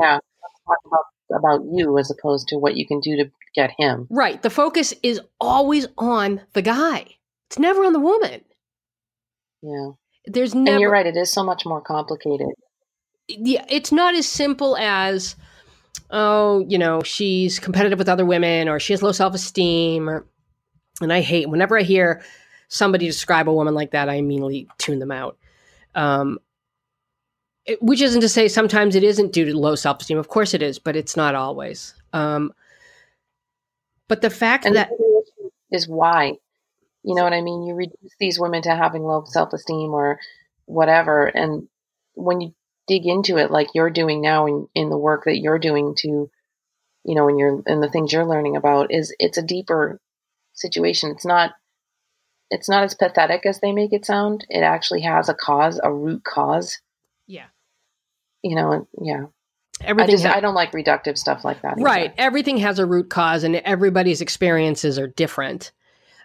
yeah. 0.00 0.18
Let's 0.18 0.60
talk 0.66 0.78
about, 0.86 1.04
about 1.38 1.60
you 1.72 1.98
as 1.98 2.10
opposed 2.10 2.48
to 2.48 2.56
what 2.56 2.76
you 2.76 2.86
can 2.86 3.00
do 3.00 3.16
to 3.16 3.30
get 3.54 3.70
him. 3.78 4.06
Right. 4.10 4.40
The 4.42 4.50
focus 4.50 4.92
is 5.02 5.20
always 5.40 5.86
on 5.98 6.40
the 6.52 6.62
guy. 6.62 7.06
It's 7.48 7.58
never 7.58 7.84
on 7.84 7.92
the 7.92 8.00
woman. 8.00 8.40
Yeah. 9.62 9.90
There's 10.26 10.54
never. 10.54 10.74
And 10.74 10.80
you're 10.80 10.90
right. 10.90 11.06
It 11.06 11.16
is 11.16 11.32
so 11.32 11.44
much 11.44 11.64
more 11.66 11.80
complicated. 11.80 12.48
yeah, 13.28 13.64
it's 13.68 13.92
not 13.92 14.14
as 14.14 14.28
simple 14.28 14.76
as 14.76 15.36
oh, 16.10 16.64
you 16.68 16.78
know, 16.78 17.02
she's 17.02 17.58
competitive 17.58 17.98
with 17.98 18.08
other 18.08 18.24
women 18.24 18.68
or 18.68 18.78
she 18.80 18.92
has 18.92 19.02
low 19.02 19.12
self-esteem 19.12 20.08
or 20.08 20.26
and 21.00 21.12
I 21.12 21.20
hate 21.22 21.48
whenever 21.48 21.78
I 21.78 21.82
hear 21.82 22.22
somebody 22.68 23.06
describe 23.06 23.48
a 23.48 23.52
woman 23.52 23.74
like 23.74 23.92
that, 23.92 24.08
I 24.08 24.14
immediately 24.14 24.68
tune 24.78 24.98
them 24.98 25.10
out. 25.12 25.36
Um 25.94 26.38
it- 27.66 27.82
which 27.82 28.02
isn't 28.02 28.20
to 28.20 28.28
say 28.28 28.48
sometimes 28.48 28.94
it 28.96 29.02
isn't 29.04 29.32
due 29.32 29.44
to 29.46 29.56
low 29.58 29.74
self-esteem. 29.74 30.18
Of 30.18 30.28
course 30.28 30.54
it 30.54 30.62
is, 30.62 30.78
but 30.78 30.96
it's 30.96 31.16
not 31.16 31.34
always. 31.34 31.94
Um 32.12 32.52
but 34.08 34.22
the 34.22 34.30
fact 34.30 34.66
And 34.66 34.76
that 34.76 34.90
the 34.90 35.50
is 35.70 35.88
why. 35.88 36.34
You 37.02 37.14
know 37.14 37.24
what 37.24 37.32
I 37.32 37.42
mean? 37.42 37.62
You 37.64 37.74
reduce 37.74 38.14
these 38.18 38.38
women 38.38 38.62
to 38.62 38.74
having 38.74 39.02
low 39.02 39.24
self 39.26 39.52
esteem 39.52 39.92
or 39.92 40.18
whatever. 40.66 41.26
And 41.26 41.68
when 42.14 42.40
you 42.40 42.54
dig 42.86 43.06
into 43.06 43.36
it, 43.36 43.50
like 43.50 43.68
you're 43.74 43.90
doing 43.90 44.20
now 44.20 44.46
in, 44.46 44.68
in 44.74 44.88
the 44.88 44.98
work 44.98 45.24
that 45.24 45.38
you're 45.38 45.58
doing 45.58 45.94
to, 45.98 46.30
you 47.04 47.14
know, 47.14 47.28
and 47.28 47.38
you're 47.38 47.62
and 47.66 47.82
the 47.82 47.90
things 47.90 48.12
you're 48.12 48.26
learning 48.26 48.56
about, 48.56 48.92
is 48.92 49.14
it's 49.18 49.38
a 49.38 49.42
deeper 49.42 50.00
situation. 50.54 51.10
It's 51.10 51.26
not 51.26 51.52
it's 52.50 52.68
not 52.68 52.84
as 52.84 52.94
pathetic 52.94 53.44
as 53.46 53.60
they 53.60 53.72
make 53.72 53.92
it 53.92 54.06
sound. 54.06 54.46
It 54.48 54.60
actually 54.60 55.02
has 55.02 55.28
a 55.28 55.34
cause, 55.34 55.80
a 55.82 55.92
root 55.92 56.24
cause. 56.24 56.80
yeah, 57.26 57.46
You 58.42 58.54
know, 58.56 58.72
and 58.72 59.33
yeah. 59.82 59.94
I 59.96 60.06
just 60.06 60.24
ha- 60.24 60.34
I 60.34 60.40
don't 60.40 60.54
like 60.54 60.72
reductive 60.72 61.18
stuff 61.18 61.44
like 61.44 61.62
that. 61.62 61.72
either. 61.72 61.82
Right. 61.82 62.14
Everything 62.16 62.56
has 62.58 62.78
a 62.78 62.86
root 62.86 63.10
cause, 63.10 63.44
and 63.44 63.56
everybody's 63.56 64.20
experiences 64.20 64.98
are 64.98 65.08
different. 65.08 65.72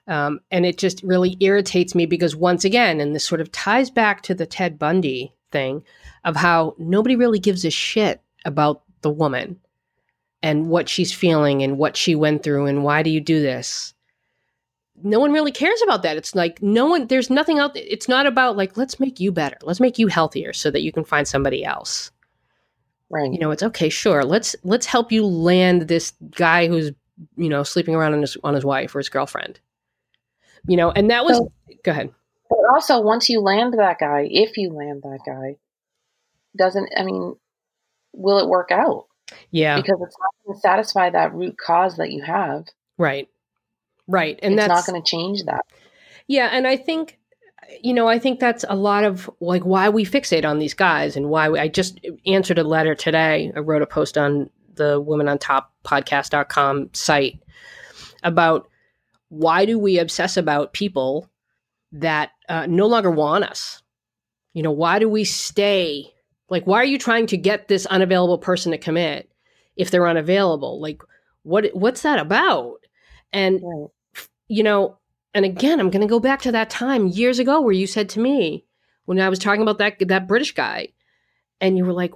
Um, 0.07 0.39
and 0.49 0.65
it 0.65 0.77
just 0.77 1.03
really 1.03 1.37
irritates 1.39 1.93
me 1.93 2.05
because, 2.05 2.35
once 2.35 2.65
again, 2.65 2.99
and 2.99 3.13
this 3.13 3.25
sort 3.25 3.41
of 3.41 3.51
ties 3.51 3.89
back 3.91 4.23
to 4.23 4.33
the 4.33 4.45
Ted 4.45 4.79
Bundy 4.79 5.33
thing 5.51 5.83
of 6.23 6.35
how 6.35 6.75
nobody 6.77 7.15
really 7.15 7.39
gives 7.39 7.65
a 7.65 7.69
shit 7.69 8.21
about 8.45 8.83
the 9.01 9.09
woman 9.09 9.59
and 10.41 10.69
what 10.69 10.89
she's 10.89 11.13
feeling 11.13 11.63
and 11.63 11.77
what 11.77 11.97
she 11.97 12.15
went 12.15 12.43
through 12.43 12.65
and 12.65 12.83
why 12.83 13.03
do 13.03 13.09
you 13.09 13.21
do 13.21 13.41
this. 13.41 13.93
No 15.01 15.19
one 15.19 15.31
really 15.31 15.51
cares 15.51 15.81
about 15.83 16.03
that. 16.03 16.17
It's 16.17 16.35
like 16.35 16.61
no 16.61 16.85
one, 16.85 17.07
there's 17.07 17.29
nothing 17.29 17.59
out 17.59 17.71
It's 17.75 18.09
not 18.09 18.25
about 18.25 18.57
like, 18.57 18.77
let's 18.77 18.99
make 18.99 19.19
you 19.19 19.31
better. 19.31 19.57
Let's 19.61 19.79
make 19.79 19.97
you 19.97 20.07
healthier 20.07 20.53
so 20.53 20.71
that 20.71 20.81
you 20.81 20.91
can 20.91 21.03
find 21.05 21.27
somebody 21.27 21.63
else 21.63 22.11
Right. 23.11 23.31
you 23.33 23.39
know 23.39 23.49
it's 23.51 23.63
okay 23.63 23.89
sure 23.89 24.23
let's 24.23 24.55
let's 24.63 24.85
help 24.85 25.11
you 25.11 25.25
land 25.25 25.87
this 25.87 26.13
guy 26.37 26.67
who's 26.67 26.91
you 27.35 27.49
know 27.49 27.63
sleeping 27.63 27.95
around 27.95 28.13
on 28.13 28.21
his 28.21 28.37
on 28.43 28.53
his 28.53 28.63
wife 28.63 28.93
or 28.95 28.99
his 28.99 29.09
girlfriend 29.09 29.59
you 30.67 30.77
know 30.77 30.91
and 30.91 31.09
that 31.09 31.25
was 31.25 31.37
So- 31.37 31.51
go 31.83 31.91
ahead 31.91 32.11
But 32.49 32.59
also, 32.73 32.99
once 33.01 33.29
you 33.29 33.41
land 33.41 33.73
that 33.75 33.99
guy, 33.99 34.27
if 34.29 34.57
you 34.57 34.69
land 34.71 35.03
that 35.03 35.19
guy, 35.25 35.55
doesn't 36.57 36.89
I 36.97 37.03
mean, 37.03 37.35
will 38.13 38.39
it 38.39 38.47
work 38.49 38.71
out? 38.71 39.05
yeah 39.51 39.75
Because 39.75 39.99
it's 40.01 40.15
not 40.19 40.29
going 40.45 40.55
to 40.55 40.59
satisfy 40.61 41.09
that 41.11 41.33
root 41.33 41.55
cause 41.57 41.97
that 41.97 42.11
you 42.11 42.23
have. 42.23 42.65
right 42.97 43.27
right 44.07 44.39
and 44.41 44.53
it's 44.55 44.67
that's 44.67 44.87
not 44.87 44.91
going 44.91 45.01
to 45.01 45.07
change 45.07 45.43
that. 45.45 45.65
yeah 46.27 46.49
and 46.51 46.65
i 46.67 46.75
think 46.75 47.18
you 47.81 47.93
know 47.93 48.07
i 48.07 48.19
think 48.19 48.39
that's 48.39 48.65
a 48.69 48.75
lot 48.75 49.03
of 49.03 49.29
like 49.39 49.63
why 49.63 49.89
we 49.89 50.05
fixate 50.05 50.45
on 50.45 50.59
these 50.59 50.73
guys 50.73 51.15
and 51.15 51.29
why 51.29 51.49
we, 51.49 51.59
i 51.59 51.67
just 51.67 51.99
answered 52.25 52.57
a 52.59 52.63
letter 52.63 52.95
today 52.95 53.51
i 53.55 53.59
wrote 53.59 53.81
a 53.81 53.87
post 53.87 54.17
on 54.17 54.49
the 54.75 54.99
women 54.99 55.27
on 55.27 55.37
top 55.37 55.73
podcast.com 55.83 56.89
site 56.93 57.39
about 58.23 58.67
why 59.29 59.65
do 59.65 59.77
we 59.79 59.99
obsess 59.99 60.37
about 60.37 60.73
people 60.73 61.29
that 61.91 62.31
uh, 62.49 62.65
no 62.67 62.87
longer 62.87 63.11
want 63.11 63.43
us 63.43 63.81
You 64.53 64.63
know, 64.63 64.71
why 64.71 64.99
do 64.99 65.09
we 65.09 65.25
stay? 65.25 66.13
Like, 66.49 66.65
why 66.67 66.77
are 66.81 66.85
you 66.85 66.97
trying 66.99 67.27
to 67.27 67.37
get 67.37 67.67
this 67.67 67.85
unavailable 67.87 68.39
person 68.39 68.71
to 68.71 68.77
commit 68.79 69.31
if 69.77 69.91
they're 69.91 70.07
unavailable? 70.07 70.81
Like, 70.81 71.01
what 71.43 71.65
what's 71.73 72.01
that 72.03 72.19
about? 72.19 72.77
And 73.33 73.61
Right. 73.63 73.89
you 74.49 74.63
know, 74.63 74.98
and 75.33 75.45
again, 75.45 75.79
I'm 75.79 75.89
going 75.89 76.01
to 76.01 76.07
go 76.07 76.19
back 76.19 76.41
to 76.43 76.51
that 76.51 76.69
time 76.69 77.07
years 77.07 77.39
ago 77.39 77.61
where 77.61 77.73
you 77.73 77.87
said 77.87 78.09
to 78.09 78.19
me 78.19 78.65
when 79.05 79.19
I 79.19 79.29
was 79.29 79.39
talking 79.39 79.61
about 79.61 79.77
that 79.77 79.95
that 80.07 80.27
British 80.27 80.53
guy, 80.53 80.89
and 81.61 81.77
you 81.77 81.85
were 81.85 81.93
like, 81.93 82.13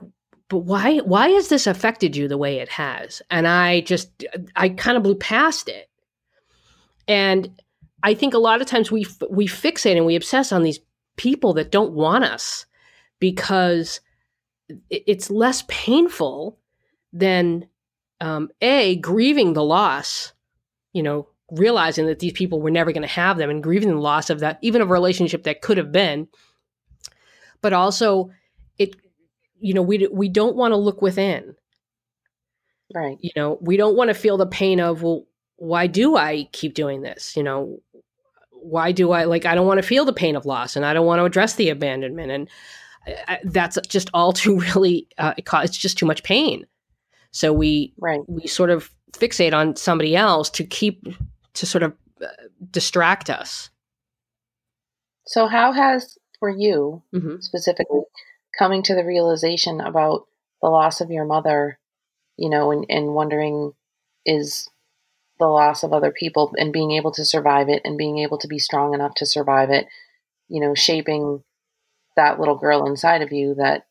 "But 0.50 0.60
why? 0.60 0.98
Why 1.00 1.30
has 1.30 1.50
this 1.50 1.68
affected 1.68 2.16
you 2.16 2.28
the 2.28 2.38
way 2.38 2.60
it 2.60 2.70
has?" 2.70 3.22
And 3.30 3.48
I 3.48 3.82
just, 3.82 4.26
I 4.56 4.70
kind 4.70 4.98
of 4.98 5.04
blew 5.04 5.16
past 5.16 5.70
it. 5.70 5.90
And 7.08 7.62
I 8.02 8.14
think 8.14 8.34
a 8.34 8.40
lot 8.40 8.62
of 8.62 8.68
times 8.68 8.92
we 8.92 9.06
we 9.30 9.48
fixate 9.48 9.96
and 9.96 10.06
we 10.06 10.16
obsess 10.16 10.52
on 10.52 10.64
these 10.64 10.80
people 11.16 11.54
that 11.54 11.72
don't 11.72 11.94
want 11.94 12.24
us 12.24 12.66
because 13.20 14.02
it's 14.90 15.30
less 15.30 15.64
painful 15.68 16.58
than 17.12 17.68
um, 18.22 18.50
a 18.60 18.96
grieving 18.96 19.54
the 19.54 19.64
loss. 19.64 20.34
You 20.94 21.04
know, 21.04 21.28
realizing 21.52 22.08
that 22.08 22.20
these 22.20 22.34
people 22.34 22.62
were 22.62 22.72
never 22.72 22.92
going 22.92 23.02
to 23.02 23.08
have 23.08 23.38
them 23.38 23.50
and 23.50 23.64
grieving 23.64 23.90
the 23.90 23.96
loss 23.96 24.30
of 24.30 24.40
that, 24.40 24.60
even 24.62 24.82
of 24.82 24.90
a 24.90 24.94
relationship 24.94 25.44
that 25.44 25.62
could 25.62 25.78
have 25.78 25.92
been. 25.92 26.28
But 27.62 27.74
also, 27.74 28.32
it, 28.78 28.96
you 29.60 29.74
know, 29.74 29.82
we 29.82 30.08
we 30.12 30.30
don't 30.30 30.56
want 30.56 30.72
to 30.72 30.78
look 30.78 31.02
within. 31.02 31.56
Right. 32.94 33.18
You 33.22 33.32
know, 33.36 33.58
we 33.62 33.78
don't 33.78 33.96
want 33.96 34.10
to 34.10 34.14
feel 34.14 34.38
the 34.38 34.46
pain 34.46 34.80
of 34.80 35.02
well, 35.02 35.26
why 35.56 35.88
do 35.88 36.16
I 36.18 36.50
keep 36.52 36.74
doing 36.74 37.02
this? 37.02 37.36
You 37.38 37.44
know, 37.44 37.80
why 38.52 38.92
do 38.92 39.12
I 39.12 39.24
like? 39.26 39.46
I 39.46 39.56
don't 39.56 39.68
want 39.68 39.80
to 39.82 39.88
feel 39.88 40.06
the 40.06 40.14
pain 40.14 40.36
of 40.36 40.46
loss, 40.46 40.76
and 40.76 40.86
I 40.86 40.94
don't 40.94 41.06
want 41.06 41.20
to 41.20 41.26
address 41.26 41.56
the 41.56 41.70
abandonment, 41.70 42.32
and 42.32 42.50
I, 43.08 43.16
I, 43.28 43.40
that's 43.44 43.78
just 43.88 44.10
all 44.14 44.34
too 44.34 44.60
really. 44.60 45.08
Uh, 45.18 45.34
it, 45.38 45.48
it's 45.54 45.78
just 45.78 45.98
too 45.98 46.06
much 46.06 46.24
pain. 46.24 46.66
So 47.32 47.52
we 47.52 47.94
Right. 47.98 48.22
we 48.28 48.48
sort 48.48 48.70
of 48.70 48.92
fixate 49.14 49.54
on 49.54 49.76
somebody 49.76 50.16
else 50.16 50.50
to 50.52 50.64
keep 50.64 51.08
to 51.56 51.66
sort 51.66 51.84
of 51.84 51.94
uh, 52.22 52.28
distract 52.72 53.30
us. 53.30 53.70
So, 55.26 55.48
how 55.48 55.72
has, 55.72 56.18
for 56.40 56.50
you 56.50 57.04
hmm 57.12 57.38
specifically, 57.40 58.02
coming 58.58 58.84
to 58.84 58.96
the 58.96 59.06
realization 59.06 59.82
about 59.82 60.28
the 60.62 60.70
loss 60.70 61.02
of 61.02 61.10
your 61.10 61.26
mother, 61.26 61.80
you 62.38 62.50
know, 62.50 62.72
and, 62.72 62.86
and 62.90 63.14
wondering 63.14 63.74
is 64.26 64.70
the 65.40 65.48
loss 65.48 65.84
of 65.84 65.92
other 65.92 66.12
people 66.12 66.54
and 66.58 66.72
being 66.72 66.92
able 66.92 67.12
to 67.12 67.26
survive 67.26 67.68
it 67.70 67.82
and 67.84 67.98
being 67.98 68.20
able 68.20 68.38
to 68.38 68.48
be 68.48 68.60
strong 68.60 68.94
enough 68.94 69.14
to 69.16 69.26
survive 69.26 69.70
it, 69.70 69.88
you 70.48 70.62
know, 70.62 70.76
shaping 70.76 71.44
that 72.16 72.40
little 72.40 72.56
girl 72.56 72.86
inside 72.86 73.22
of 73.22 73.32
you 73.32 73.56
that 73.56 73.88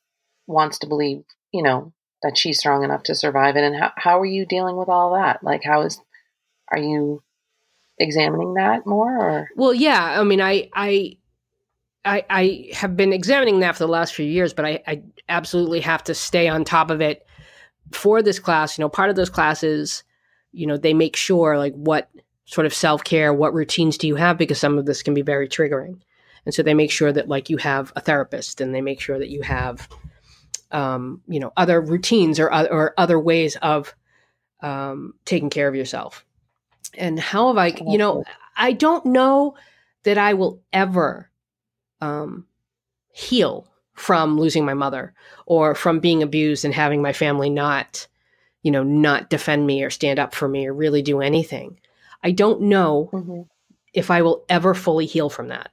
wants 0.46 0.78
to 0.78 0.86
believe, 0.86 1.24
you 1.52 1.62
know, 1.62 1.92
that 2.22 2.38
she's 2.38 2.58
strong 2.58 2.84
enough 2.84 3.02
to 3.02 3.14
survive 3.14 3.56
it. 3.56 3.64
And 3.64 3.76
how, 3.76 3.92
how 3.96 4.20
are 4.20 4.26
you 4.26 4.46
dealing 4.46 4.76
with 4.76 4.88
all 4.88 5.14
that? 5.14 5.42
Like, 5.42 5.62
how 5.64 5.82
is, 5.82 6.00
are 6.70 6.78
you 6.78 7.22
examining 8.02 8.54
that 8.54 8.86
more 8.86 9.16
or? 9.18 9.48
Well, 9.56 9.72
yeah. 9.72 10.20
I 10.20 10.24
mean, 10.24 10.40
I, 10.40 10.68
I, 10.74 11.16
I, 12.04 12.24
I 12.28 12.68
have 12.74 12.96
been 12.96 13.12
examining 13.12 13.60
that 13.60 13.76
for 13.76 13.84
the 13.84 13.92
last 13.92 14.14
few 14.14 14.26
years, 14.26 14.52
but 14.52 14.64
I, 14.64 14.82
I 14.86 15.02
absolutely 15.28 15.80
have 15.80 16.04
to 16.04 16.14
stay 16.14 16.48
on 16.48 16.64
top 16.64 16.90
of 16.90 17.00
it 17.00 17.26
for 17.92 18.22
this 18.22 18.38
class. 18.38 18.76
You 18.76 18.82
know, 18.82 18.88
part 18.88 19.10
of 19.10 19.16
those 19.16 19.30
classes, 19.30 20.02
you 20.52 20.66
know, 20.66 20.76
they 20.76 20.94
make 20.94 21.16
sure 21.16 21.56
like 21.58 21.74
what 21.74 22.10
sort 22.44 22.66
of 22.66 22.74
self 22.74 23.04
care, 23.04 23.32
what 23.32 23.54
routines 23.54 23.96
do 23.98 24.06
you 24.08 24.16
have, 24.16 24.36
because 24.36 24.58
some 24.58 24.78
of 24.78 24.86
this 24.86 25.02
can 25.02 25.14
be 25.14 25.22
very 25.22 25.48
triggering, 25.48 26.00
and 26.44 26.54
so 26.54 26.62
they 26.62 26.74
make 26.74 26.90
sure 26.90 27.12
that 27.12 27.28
like 27.28 27.50
you 27.50 27.56
have 27.58 27.92
a 27.96 28.00
therapist, 28.00 28.60
and 28.60 28.74
they 28.74 28.80
make 28.80 29.00
sure 29.00 29.18
that 29.18 29.30
you 29.30 29.42
have, 29.42 29.88
um, 30.72 31.22
you 31.28 31.40
know, 31.40 31.52
other 31.56 31.80
routines 31.80 32.40
or 32.40 32.52
or 32.52 32.94
other 32.98 33.18
ways 33.18 33.56
of 33.62 33.94
um, 34.60 35.14
taking 35.24 35.50
care 35.50 35.68
of 35.68 35.74
yourself. 35.74 36.24
And 36.96 37.18
how 37.18 37.48
have 37.48 37.58
I, 37.58 37.68
you 37.86 37.98
know, 37.98 38.24
I 38.56 38.72
don't 38.72 39.06
know 39.06 39.54
that 40.04 40.18
I 40.18 40.34
will 40.34 40.60
ever 40.72 41.30
um, 42.00 42.46
heal 43.12 43.66
from 43.94 44.38
losing 44.38 44.64
my 44.64 44.74
mother 44.74 45.14
or 45.46 45.74
from 45.74 46.00
being 46.00 46.22
abused 46.22 46.64
and 46.64 46.74
having 46.74 47.02
my 47.02 47.12
family 47.12 47.50
not, 47.50 48.06
you 48.62 48.70
know, 48.70 48.82
not 48.82 49.30
defend 49.30 49.66
me 49.66 49.82
or 49.82 49.90
stand 49.90 50.18
up 50.18 50.34
for 50.34 50.48
me 50.48 50.66
or 50.66 50.74
really 50.74 51.02
do 51.02 51.20
anything. 51.20 51.78
I 52.22 52.32
don't 52.32 52.62
know 52.62 53.10
Mhm. 53.12 53.48
if 53.92 54.10
I 54.10 54.22
will 54.22 54.44
ever 54.48 54.74
fully 54.74 55.06
heal 55.06 55.28
from 55.28 55.48
that. 55.48 55.70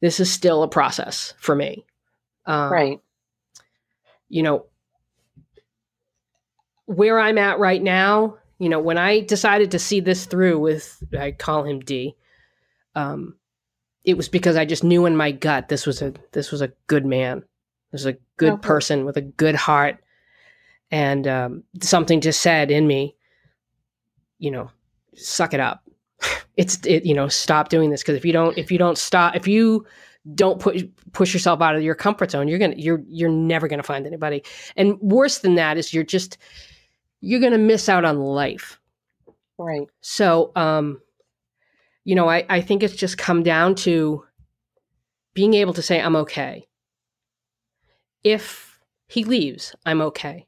This 0.00 0.20
is 0.20 0.30
still 0.32 0.62
a 0.62 0.68
process 0.68 1.34
for 1.38 1.54
me. 1.54 1.84
Um, 2.46 2.70
Right. 2.72 3.00
you 4.28 4.42
know, 4.42 4.66
where 6.86 7.18
I'm 7.18 7.38
at 7.38 7.58
right 7.58 7.82
now, 7.82 8.38
you 8.58 8.68
know, 8.68 8.80
when 8.80 8.98
I 8.98 9.20
decided 9.20 9.70
to 9.70 9.78
see 9.78 10.00
this 10.00 10.26
through 10.26 10.58
with, 10.58 11.02
I 11.18 11.30
call 11.32 11.64
him 11.64 11.80
D, 11.80 12.16
um, 12.94 13.36
it 14.04 14.16
was 14.16 14.28
because 14.28 14.56
I 14.56 14.64
just 14.64 14.84
knew 14.84 15.06
in 15.06 15.16
my 15.16 15.30
gut 15.32 15.68
this 15.68 15.86
was 15.86 16.02
a 16.02 16.12
this 16.32 16.50
was 16.50 16.62
a 16.62 16.72
good 16.86 17.04
man, 17.04 17.44
this 17.92 18.04
was 18.04 18.14
a 18.14 18.18
good 18.36 18.54
Okay. 18.54 18.66
person 18.66 19.04
with 19.04 19.16
a 19.16 19.22
good 19.22 19.54
heart, 19.54 19.98
and 20.90 21.26
um, 21.28 21.64
something 21.82 22.20
just 22.20 22.40
said 22.40 22.70
in 22.70 22.86
me, 22.86 23.16
you 24.38 24.50
know, 24.50 24.70
suck 25.14 25.54
it 25.54 25.60
up. 25.60 25.84
It's 26.56 26.84
it, 26.84 27.04
you 27.06 27.14
know, 27.14 27.28
stop 27.28 27.68
doing 27.68 27.90
this 27.90 28.02
because 28.02 28.16
if 28.16 28.24
you 28.24 28.32
don't 28.32 28.58
if 28.58 28.72
you 28.72 28.78
don't 28.78 28.98
stop 28.98 29.36
if 29.36 29.46
you 29.46 29.86
don't 30.34 30.60
push 30.60 30.82
push 31.12 31.32
yourself 31.32 31.60
out 31.60 31.76
of 31.76 31.82
your 31.84 31.94
comfort 31.94 32.32
zone, 32.32 32.48
you're 32.48 32.58
gonna 32.58 32.74
you're 32.76 33.00
you're 33.06 33.30
never 33.30 33.68
gonna 33.68 33.84
find 33.84 34.04
anybody. 34.08 34.42
And 34.76 34.98
worse 35.00 35.38
than 35.38 35.54
that 35.54 35.78
is 35.78 35.94
you're 35.94 36.02
just 36.02 36.36
you're 37.20 37.40
gonna 37.40 37.58
miss 37.58 37.88
out 37.88 38.04
on 38.04 38.20
life. 38.20 38.78
Right. 39.58 39.88
So, 40.00 40.52
um, 40.54 41.00
you 42.04 42.14
know, 42.14 42.28
I, 42.28 42.46
I 42.48 42.60
think 42.60 42.82
it's 42.82 42.94
just 42.94 43.18
come 43.18 43.42
down 43.42 43.74
to 43.76 44.24
being 45.34 45.54
able 45.54 45.74
to 45.74 45.82
say, 45.82 46.00
I'm 46.00 46.16
okay. 46.16 46.66
If 48.24 48.78
he 49.08 49.24
leaves, 49.24 49.74
I'm 49.84 50.00
okay. 50.02 50.46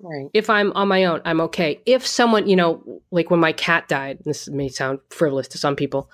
Right. 0.00 0.28
If 0.34 0.50
I'm 0.50 0.72
on 0.72 0.88
my 0.88 1.04
own, 1.04 1.22
I'm 1.24 1.40
okay. 1.42 1.80
If 1.86 2.06
someone, 2.06 2.48
you 2.48 2.56
know, 2.56 3.00
like 3.10 3.30
when 3.30 3.40
my 3.40 3.52
cat 3.52 3.88
died, 3.88 4.18
this 4.24 4.48
may 4.48 4.68
sound 4.68 4.98
frivolous 5.10 5.48
to 5.48 5.58
some 5.58 5.76
people, 5.76 6.10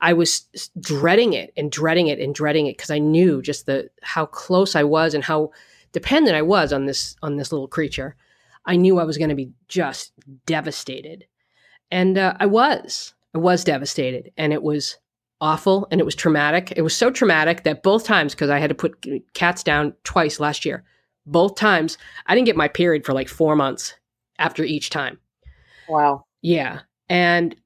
I 0.00 0.12
was 0.12 0.46
dreading 0.80 1.32
it 1.32 1.52
and 1.56 1.70
dreading 1.70 2.06
it 2.06 2.20
and 2.20 2.34
dreading 2.34 2.66
it 2.66 2.76
because 2.76 2.90
I 2.90 2.98
knew 2.98 3.42
just 3.42 3.66
the 3.66 3.90
how 4.02 4.26
close 4.26 4.76
I 4.76 4.84
was 4.84 5.12
and 5.12 5.24
how 5.24 5.50
dependent 5.92 6.36
I 6.36 6.42
was 6.42 6.72
on 6.72 6.86
this 6.86 7.16
on 7.22 7.36
this 7.36 7.52
little 7.52 7.68
creature. 7.68 8.16
I 8.66 8.76
knew 8.76 8.98
I 8.98 9.04
was 9.04 9.18
going 9.18 9.30
to 9.30 9.34
be 9.34 9.52
just 9.68 10.12
devastated, 10.46 11.26
and 11.90 12.16
uh, 12.18 12.34
I 12.40 12.46
was. 12.46 13.14
I 13.34 13.38
was 13.38 13.64
devastated, 13.64 14.30
and 14.36 14.52
it 14.52 14.62
was 14.62 14.96
awful 15.40 15.86
and 15.90 16.00
it 16.00 16.04
was 16.04 16.14
traumatic. 16.14 16.72
It 16.76 16.82
was 16.82 16.96
so 16.96 17.10
traumatic 17.10 17.64
that 17.64 17.82
both 17.82 18.04
times, 18.04 18.34
because 18.34 18.48
I 18.48 18.58
had 18.58 18.68
to 18.70 18.74
put 18.74 19.04
cats 19.34 19.62
down 19.62 19.92
twice 20.04 20.40
last 20.40 20.64
year, 20.64 20.84
both 21.26 21.56
times 21.56 21.98
I 22.26 22.34
didn't 22.34 22.46
get 22.46 22.56
my 22.56 22.68
period 22.68 23.04
for 23.04 23.12
like 23.12 23.28
four 23.28 23.54
months 23.56 23.94
after 24.38 24.62
each 24.64 24.88
time. 24.90 25.18
Wow. 25.88 26.24
Yeah. 26.40 26.80
And 27.10 27.56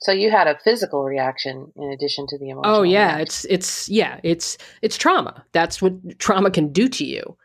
So 0.00 0.10
you 0.10 0.30
had 0.30 0.48
a 0.48 0.58
physical 0.64 1.04
reaction 1.04 1.70
in 1.76 1.92
addition 1.92 2.26
to 2.28 2.38
the 2.38 2.48
emotional. 2.50 2.74
oh 2.76 2.82
yeah, 2.82 3.16
reaction. 3.16 3.22
it's 3.22 3.44
it's 3.44 3.88
yeah, 3.88 4.18
it's 4.24 4.58
it's 4.80 4.96
trauma. 4.96 5.44
That's 5.52 5.80
what 5.80 6.18
trauma 6.18 6.50
can 6.50 6.72
do 6.72 6.88
to 6.88 7.04
you. 7.04 7.36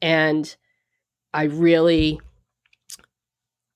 And 0.00 0.54
I 1.32 1.44
really 1.44 2.20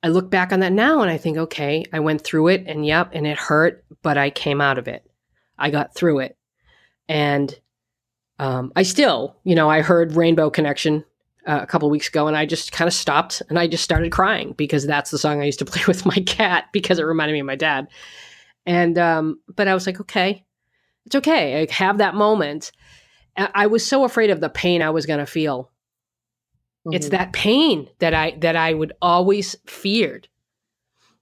I 0.02 0.08
look 0.08 0.30
back 0.30 0.52
on 0.52 0.60
that 0.60 0.72
now 0.72 1.00
and 1.00 1.10
I 1.10 1.16
think, 1.16 1.38
okay, 1.38 1.84
I 1.92 2.00
went 2.00 2.22
through 2.22 2.48
it 2.48 2.64
and 2.66 2.84
yep, 2.84 3.10
and 3.12 3.26
it 3.26 3.38
hurt, 3.38 3.84
but 4.02 4.18
I 4.18 4.30
came 4.30 4.60
out 4.60 4.78
of 4.78 4.88
it. 4.88 5.08
I 5.58 5.70
got 5.70 5.94
through 5.94 6.20
it. 6.20 6.36
And 7.08 7.56
um, 8.40 8.72
I 8.74 8.82
still, 8.82 9.36
you 9.44 9.54
know, 9.54 9.70
I 9.70 9.80
heard 9.80 10.16
Rainbow 10.16 10.50
Connection 10.50 11.04
uh, 11.46 11.60
a 11.62 11.66
couple 11.66 11.88
weeks 11.88 12.08
ago 12.08 12.26
and 12.26 12.36
I 12.36 12.46
just 12.46 12.72
kind 12.72 12.88
of 12.88 12.94
stopped 12.94 13.42
and 13.48 13.58
I 13.58 13.68
just 13.68 13.84
started 13.84 14.10
crying 14.10 14.54
because 14.56 14.86
that's 14.86 15.10
the 15.10 15.18
song 15.18 15.40
I 15.40 15.44
used 15.44 15.60
to 15.60 15.64
play 15.66 15.82
with 15.86 16.04
my 16.04 16.16
cat 16.26 16.64
because 16.72 16.98
it 16.98 17.04
reminded 17.04 17.34
me 17.34 17.40
of 17.40 17.46
my 17.46 17.56
dad. 17.56 17.86
And, 18.66 18.98
um, 18.98 19.40
but 19.54 19.68
I 19.68 19.74
was 19.74 19.86
like, 19.86 20.00
okay, 20.00 20.44
it's 21.06 21.16
okay. 21.16 21.62
I 21.62 21.72
have 21.72 21.98
that 21.98 22.14
moment. 22.14 22.72
I 23.36 23.50
I 23.54 23.66
was 23.66 23.86
so 23.86 24.04
afraid 24.04 24.30
of 24.30 24.40
the 24.40 24.48
pain 24.48 24.82
I 24.82 24.90
was 24.90 25.06
going 25.06 25.18
to 25.18 25.26
feel 25.26 25.71
it's 26.90 27.06
Mhm. 27.06 27.10
that 27.10 27.32
pain 27.32 27.88
that 28.00 28.12
i 28.14 28.32
that 28.40 28.56
i 28.56 28.74
would 28.74 28.92
always 29.00 29.54
feared 29.66 30.26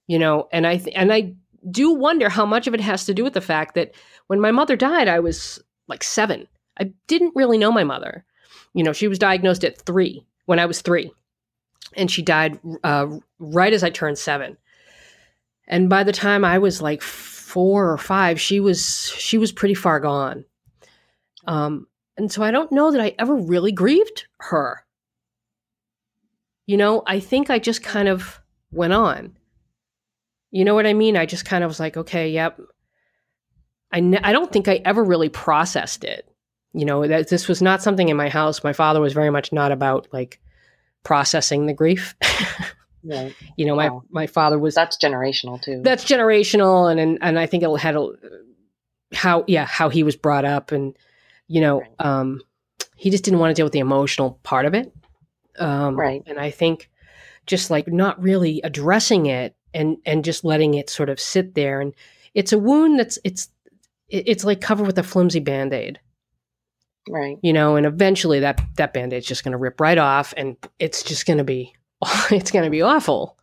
you 0.07 0.17
know 0.17 0.47
and 0.51 0.65
i 0.65 0.77
th- 0.77 0.95
and 0.95 1.13
i 1.13 1.33
do 1.69 1.93
wonder 1.93 2.29
how 2.29 2.45
much 2.45 2.65
of 2.65 2.73
it 2.73 2.81
has 2.81 3.05
to 3.05 3.13
do 3.13 3.23
with 3.23 3.33
the 3.33 3.41
fact 3.41 3.75
that 3.75 3.91
when 4.27 4.39
my 4.41 4.49
mother 4.51 4.75
died 4.75 5.07
i 5.07 5.19
was 5.19 5.61
like 5.87 6.03
7 6.03 6.47
i 6.79 6.91
didn't 7.07 7.35
really 7.35 7.57
know 7.59 7.71
my 7.71 7.83
mother 7.83 8.25
you 8.73 8.83
know 8.83 8.93
she 8.93 9.07
was 9.07 9.19
diagnosed 9.19 9.63
at 9.63 9.79
3 9.81 10.25
when 10.45 10.57
i 10.57 10.65
was 10.65 10.81
3 10.81 11.11
and 11.95 12.09
she 12.09 12.21
died 12.23 12.57
uh, 12.83 13.07
right 13.37 13.73
as 13.73 13.83
i 13.83 13.89
turned 13.91 14.17
7 14.17 14.57
and 15.67 15.89
by 15.89 16.03
the 16.03 16.11
time 16.13 16.43
i 16.43 16.57
was 16.57 16.81
like 16.81 17.01
4 17.03 17.91
or 17.91 17.97
5 17.97 18.39
she 18.41 18.59
was 18.59 19.09
she 19.15 19.37
was 19.37 19.51
pretty 19.51 19.75
far 19.75 19.99
gone 19.99 20.43
um 21.45 21.85
and 22.17 22.31
so 22.31 22.43
I 22.43 22.51
don't 22.51 22.71
know 22.73 22.91
that 22.91 23.01
I 23.01 23.15
ever 23.17 23.33
really 23.35 23.71
grieved 23.71 24.25
her. 24.39 24.83
You 26.71 26.77
know, 26.77 27.03
I 27.05 27.19
think 27.19 27.49
I 27.49 27.59
just 27.59 27.83
kind 27.83 28.07
of 28.07 28.39
went 28.71 28.93
on. 28.93 29.35
You 30.51 30.63
know 30.63 30.73
what 30.73 30.87
I 30.87 30.93
mean? 30.93 31.17
I 31.17 31.25
just 31.25 31.43
kind 31.43 31.65
of 31.65 31.69
was 31.69 31.81
like, 31.81 31.97
okay, 31.97 32.29
yep. 32.29 32.61
I, 33.91 33.99
don't 34.31 34.53
think 34.53 34.69
I 34.69 34.75
ever 34.85 35.03
really 35.03 35.27
processed 35.27 36.05
it. 36.05 36.33
You 36.71 36.85
know, 36.85 37.05
that 37.05 37.27
this 37.27 37.49
was 37.49 37.61
not 37.61 37.83
something 37.83 38.07
in 38.07 38.15
my 38.15 38.29
house. 38.29 38.63
My 38.63 38.71
father 38.71 39.01
was 39.01 39.11
very 39.11 39.29
much 39.29 39.51
not 39.51 39.73
about 39.73 40.07
like 40.13 40.39
processing 41.03 41.65
the 41.65 41.73
grief. 41.73 42.15
Right. 43.03 43.35
you 43.57 43.65
know, 43.65 43.75
my, 43.75 43.89
Wow. 43.89 44.03
my 44.09 44.27
father 44.27 44.57
was 44.57 44.73
That's 44.75 44.97
generational 44.97 45.61
too. 45.61 45.81
that's 45.83 46.05
generational 46.05 46.89
and 46.89 47.01
and, 47.01 47.17
and 47.21 47.37
I 47.37 47.47
think 47.47 47.63
it 47.63 47.79
had 47.79 47.97
a, 47.97 48.07
how 49.13 49.43
yeah 49.45 49.65
how 49.65 49.89
he 49.89 50.03
was 50.03 50.15
brought 50.15 50.45
up 50.45 50.71
and 50.71 50.95
you 51.49 51.59
know 51.59 51.81
Right. 51.81 51.91
um 51.99 52.39
he 52.95 53.09
just 53.09 53.25
didn't 53.25 53.39
want 53.39 53.49
to 53.51 53.55
deal 53.59 53.65
with 53.65 53.73
the 53.73 53.79
emotional 53.79 54.39
part 54.43 54.65
of 54.65 54.73
it 54.73 54.93
um 55.61 55.95
Right. 55.99 56.23
and 56.25 56.39
I 56.39 56.51
think 56.51 56.89
just 57.45 57.69
like 57.71 57.87
not 57.87 58.21
really 58.21 58.61
addressing 58.63 59.25
it 59.27 59.55
and 59.73 59.97
and 60.05 60.23
just 60.23 60.43
letting 60.43 60.73
it 60.73 60.89
sort 60.89 61.09
of 61.09 61.19
sit 61.19 61.55
there 61.55 61.81
and 61.81 61.93
it's 62.33 62.53
a 62.53 62.59
wound 62.59 62.99
that's 62.99 63.17
it's 63.23 63.49
it's 64.09 64.43
like 64.43 64.59
covered 64.61 64.87
with 64.87 64.97
a 64.97 65.03
flimsy 65.03 65.39
band-aid 65.39 65.99
right. 67.09 67.37
you 67.41 67.53
know 67.53 67.75
and 67.75 67.85
eventually 67.85 68.39
that 68.39 68.61
that 68.77 68.93
band-aid's 68.93 69.25
just 69.25 69.43
going 69.43 69.51
to 69.53 69.57
rip 69.57 69.79
right 69.79 69.97
off 69.97 70.33
and 70.37 70.57
it's 70.79 71.03
just 71.03 71.25
going 71.25 71.37
to 71.37 71.43
be 71.43 71.73
it's 72.31 72.51
going 72.51 72.65
to 72.65 72.71
be 72.71 72.81
awful 72.81 73.37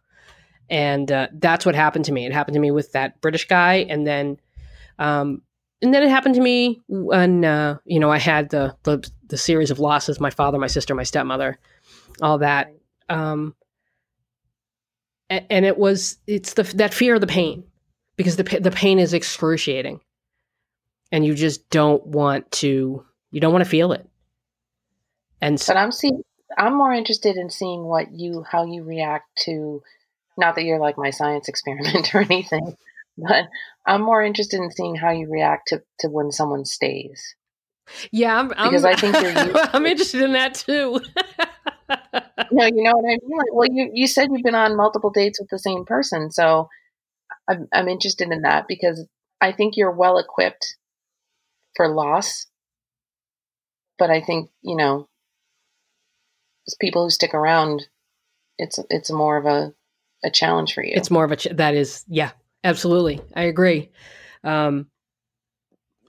and 0.70 1.10
uh, 1.10 1.28
that's 1.34 1.64
what 1.64 1.74
happened 1.74 2.04
to 2.04 2.12
me 2.12 2.26
it 2.26 2.32
happened 2.32 2.54
to 2.54 2.60
me 2.60 2.70
with 2.70 2.92
that 2.92 3.20
british 3.20 3.46
guy 3.48 3.86
and 3.88 4.06
then 4.06 4.38
um 4.98 5.42
and 5.80 5.94
then 5.94 6.02
it 6.02 6.08
happened 6.08 6.34
to 6.34 6.40
me 6.40 6.80
when 6.88 7.44
uh, 7.44 7.78
you 7.84 7.98
know 7.98 8.10
i 8.10 8.18
had 8.18 8.50
the, 8.50 8.74
the 8.82 9.10
the 9.28 9.38
series 9.38 9.70
of 9.70 9.78
losses 9.78 10.20
my 10.20 10.30
father 10.30 10.58
my 10.58 10.66
sister 10.66 10.94
my 10.94 11.02
stepmother 11.02 11.58
all 12.22 12.38
that 12.38 12.72
um 13.08 13.54
and, 15.30 15.44
and 15.50 15.64
it 15.64 15.78
was 15.78 16.18
it's 16.26 16.54
the 16.54 16.62
that 16.62 16.94
fear 16.94 17.14
of 17.14 17.20
the 17.20 17.26
pain 17.26 17.64
because 18.16 18.36
the 18.36 18.44
the 18.60 18.70
pain 18.70 18.98
is 18.98 19.14
excruciating 19.14 20.00
and 21.12 21.24
you 21.24 21.34
just 21.34 21.68
don't 21.70 22.06
want 22.06 22.50
to 22.50 23.04
you 23.30 23.40
don't 23.40 23.52
want 23.52 23.64
to 23.64 23.70
feel 23.70 23.92
it 23.92 24.08
and 25.40 25.60
so, 25.60 25.72
But 25.72 25.80
I'm 25.80 25.92
seeing. 25.92 26.22
I'm 26.56 26.76
more 26.76 26.92
interested 26.92 27.36
in 27.36 27.50
seeing 27.50 27.84
what 27.84 28.10
you, 28.10 28.44
how 28.50 28.64
you 28.64 28.82
react 28.82 29.26
to. 29.44 29.82
Not 30.36 30.54
that 30.56 30.64
you're 30.64 30.78
like 30.80 30.96
my 30.98 31.10
science 31.10 31.48
experiment 31.48 32.14
or 32.14 32.20
anything, 32.22 32.76
but 33.16 33.46
I'm 33.86 34.02
more 34.02 34.22
interested 34.22 34.60
in 34.60 34.70
seeing 34.70 34.96
how 34.96 35.10
you 35.10 35.28
react 35.30 35.68
to, 35.68 35.82
to 36.00 36.08
when 36.08 36.32
someone 36.32 36.64
stays. 36.64 37.34
yeah 38.12 38.38
I'm, 38.38 38.52
I'm, 38.56 38.70
Because 38.70 38.84
I 38.84 38.94
think 38.96 39.14
you're 39.20 39.56
I'm 39.72 39.86
interested 39.86 40.22
in 40.22 40.32
that 40.32 40.54
too 40.54 41.00
No, 42.50 42.64
you 42.64 42.82
know 42.82 42.92
what 42.94 43.04
I 43.04 43.18
mean. 43.22 43.38
Like, 43.38 43.52
well, 43.52 43.68
you 43.70 43.90
you 43.92 44.06
said 44.06 44.28
you've 44.32 44.42
been 44.42 44.54
on 44.54 44.76
multiple 44.76 45.10
dates 45.10 45.38
with 45.40 45.50
the 45.50 45.58
same 45.58 45.84
person, 45.84 46.30
so 46.30 46.68
I'm 47.48 47.68
I'm 47.72 47.88
interested 47.88 48.30
in 48.30 48.42
that 48.42 48.66
because 48.68 49.06
I 49.40 49.52
think 49.52 49.76
you're 49.76 49.92
well 49.92 50.18
equipped 50.18 50.76
for 51.76 51.88
loss. 51.88 52.46
But 53.98 54.10
I 54.10 54.20
think 54.20 54.50
you 54.62 54.76
know, 54.76 55.08
people 56.80 57.04
who 57.04 57.10
stick 57.10 57.34
around, 57.34 57.86
it's 58.58 58.78
it's 58.90 59.10
more 59.10 59.36
of 59.36 59.46
a 59.46 59.74
a 60.24 60.30
challenge 60.30 60.74
for 60.74 60.82
you. 60.82 60.92
it's 60.96 61.10
more 61.10 61.24
of 61.24 61.30
a 61.30 61.36
ch- 61.36 61.54
that 61.54 61.74
is 61.74 62.04
yeah 62.08 62.32
absolutely 62.64 63.20
i 63.36 63.42
agree 63.42 63.88
um 64.42 64.88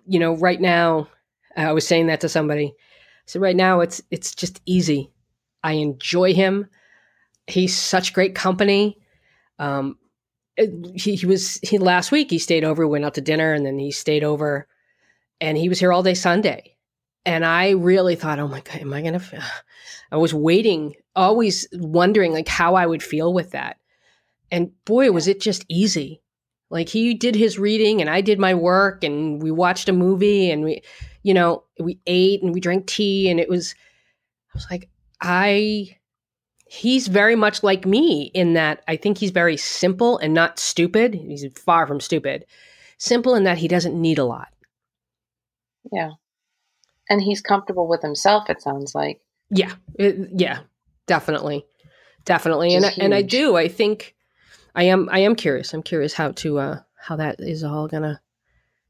you 0.07 0.19
know 0.19 0.35
right 0.37 0.59
now 0.59 1.07
i 1.55 1.71
was 1.71 1.85
saying 1.87 2.07
that 2.07 2.21
to 2.21 2.27
somebody 2.27 2.73
so 3.27 3.39
right 3.39 3.55
now 3.55 3.81
it's 3.81 4.01
it's 4.09 4.33
just 4.33 4.61
easy 4.65 5.11
i 5.63 5.73
enjoy 5.73 6.33
him. 6.33 6.67
He's 7.47 7.75
such 7.75 8.13
great 8.13 8.35
company. 8.35 8.97
Um 9.57 9.97
he, 10.95 11.15
he 11.15 11.25
was 11.25 11.59
he 11.61 11.77
last 11.77 12.11
week 12.11 12.29
he 12.29 12.39
stayed 12.39 12.63
over 12.63 12.87
went 12.87 13.05
out 13.05 13.13
to 13.15 13.21
dinner 13.21 13.53
and 13.53 13.65
then 13.65 13.79
he 13.79 13.91
stayed 13.91 14.23
over 14.23 14.67
and 15.39 15.57
he 15.57 15.69
was 15.69 15.79
here 15.79 15.93
all 15.93 16.03
day 16.03 16.13
sunday. 16.13 16.75
And 17.25 17.45
i 17.45 17.71
really 17.71 18.15
thought 18.15 18.39
oh 18.39 18.47
my 18.47 18.61
god 18.61 18.77
am 18.77 18.93
i 18.93 19.01
gonna 19.01 19.17
f-? 19.17 19.33
i 20.11 20.17
was 20.17 20.33
waiting 20.33 20.95
always 21.15 21.67
wondering 21.73 22.33
like 22.33 22.47
how 22.47 22.75
i 22.75 22.85
would 22.85 23.03
feel 23.03 23.33
with 23.33 23.51
that. 23.51 23.77
And 24.51 24.71
boy 24.85 25.11
was 25.11 25.27
it 25.27 25.39
just 25.39 25.63
easy. 25.69 26.21
Like 26.71 26.89
he 26.89 27.13
did 27.13 27.35
his 27.35 27.57
reading 27.57 28.01
and 28.01 28.09
i 28.09 28.21
did 28.21 28.39
my 28.39 28.53
work 28.53 29.03
and 29.03 29.41
we 29.41 29.51
watched 29.51 29.89
a 29.89 29.93
movie 29.93 30.51
and 30.51 30.63
we 30.63 30.81
you 31.23 31.33
know 31.33 31.63
we 31.79 31.99
ate 32.05 32.43
and 32.43 32.53
we 32.53 32.59
drank 32.59 32.87
tea 32.87 33.29
and 33.29 33.39
it 33.39 33.49
was 33.49 33.75
i 34.53 34.57
was 34.57 34.67
like 34.69 34.89
i 35.21 35.95
he's 36.65 37.07
very 37.07 37.35
much 37.35 37.63
like 37.63 37.85
me 37.85 38.31
in 38.33 38.53
that 38.53 38.83
i 38.87 38.95
think 38.95 39.17
he's 39.17 39.31
very 39.31 39.57
simple 39.57 40.17
and 40.19 40.33
not 40.33 40.59
stupid 40.59 41.13
he's 41.13 41.45
far 41.57 41.87
from 41.87 41.99
stupid 41.99 42.45
simple 42.97 43.35
in 43.35 43.43
that 43.43 43.57
he 43.57 43.67
doesn't 43.67 43.99
need 43.99 44.17
a 44.19 44.25
lot 44.25 44.49
yeah, 45.91 46.11
and 47.09 47.21
he's 47.21 47.41
comfortable 47.41 47.87
with 47.87 48.01
himself. 48.01 48.49
It 48.49 48.61
sounds 48.61 48.93
like. 48.93 49.21
Yeah, 49.49 49.73
it, 49.95 50.29
yeah, 50.33 50.59
definitely, 51.07 51.65
definitely, 52.25 52.73
and 52.73 52.83
Which 52.83 52.97
is 52.97 53.03
and 53.03 53.13
I 53.15 53.21
do. 53.21 53.55
I 53.55 53.67
think 53.67 54.15
I 54.75 54.83
am. 54.83 55.09
I 55.11 55.19
am 55.19 55.35
curious. 55.35 55.73
I'm 55.73 55.83
curious 55.83 56.13
how 56.13 56.31
to 56.33 56.59
uh 56.59 56.79
how 56.95 57.15
that 57.15 57.39
is 57.39 57.63
all 57.63 57.87
gonna, 57.87 58.21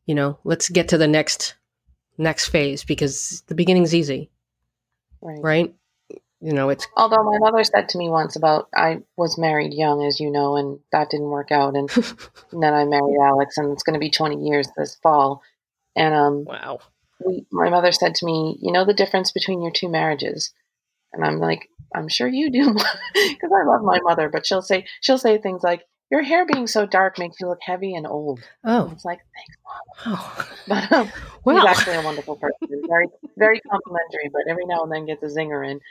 you 0.06 0.16
know. 0.16 0.40
Let's 0.44 0.70
get 0.70 0.90
to 0.90 0.98
the 0.98 1.08
next 1.08 1.56
next 2.18 2.50
phase 2.50 2.84
because 2.84 3.44
the 3.48 3.56
beginning's 3.56 3.96
easy, 3.96 4.30
Right. 5.22 5.42
right? 5.42 5.76
You 6.42 6.54
know, 6.54 6.70
it's 6.70 6.88
Although 6.96 7.24
my 7.24 7.38
mother 7.40 7.64
said 7.66 7.90
to 7.90 7.98
me 7.98 8.10
once 8.10 8.38
about 8.38 8.70
I 8.74 9.00
was 9.18 9.38
married 9.38 9.74
young, 9.74 10.06
as 10.06 10.22
you 10.22 10.32
know, 10.32 10.56
and 10.56 10.80
that 10.94 11.10
didn't 11.10 11.30
work 11.30 11.52
out, 11.52 11.76
and, 11.76 11.90
and 12.52 12.64
then 12.64 12.74
I 12.74 12.86
married 12.86 13.18
Alex, 13.22 13.58
and 13.58 13.74
it's 13.74 13.84
going 13.84 13.96
to 13.96 14.00
be 14.00 14.10
20 14.10 14.48
years 14.48 14.70
this 14.78 14.96
fall. 15.04 15.42
And 15.98 16.16
um, 16.16 16.46
wow. 16.46 16.80
we, 17.26 17.46
my 17.52 17.70
mother 17.70 17.92
said 17.92 18.16
to 18.16 18.26
me, 18.26 18.58
"You 18.62 18.72
know 18.72 18.86
the 18.86 18.94
difference 18.94 19.34
between 19.34 19.62
your 19.62 19.72
two 19.72 19.90
marriages?" 19.90 20.54
And 21.12 21.26
I'm 21.26 21.40
like, 21.40 21.68
"I'm 21.94 22.08
sure 22.08 22.28
you 22.28 22.50
do," 22.50 22.74
because 23.14 23.52
I 23.54 23.66
love 23.66 23.82
my 23.84 24.00
mother. 24.02 24.30
But 24.30 24.46
she'll 24.46 24.62
say 24.62 24.86
she'll 25.02 25.18
say 25.18 25.40
things 25.40 25.62
like, 25.62 25.84
"Your 26.10 26.22
hair 26.22 26.46
being 26.46 26.68
so 26.68 26.86
dark 26.86 27.20
makes 27.20 27.42
you 27.42 27.50
look 27.50 27.60
heavy 27.62 27.96
and 27.96 28.08
old." 28.08 28.40
Oh, 28.64 28.90
It's 28.94 29.04
like, 29.04 29.20
thanks, 29.36 29.58
oh. 30.06 30.50
but 30.70 30.90
um, 30.94 31.12
well, 31.44 31.68
he's 31.68 31.78
actually 31.78 31.98
a 31.98 32.02
wonderful 32.02 32.38
person, 32.38 32.82
very 32.88 33.08
very 33.38 33.60
complimentary, 33.60 34.30
but 34.32 34.44
every 34.50 34.66
now 34.66 34.84
and 34.84 34.92
then 34.92 35.06
gets 35.06 35.22
a 35.24 35.26
zinger 35.26 35.70
in. 35.70 35.82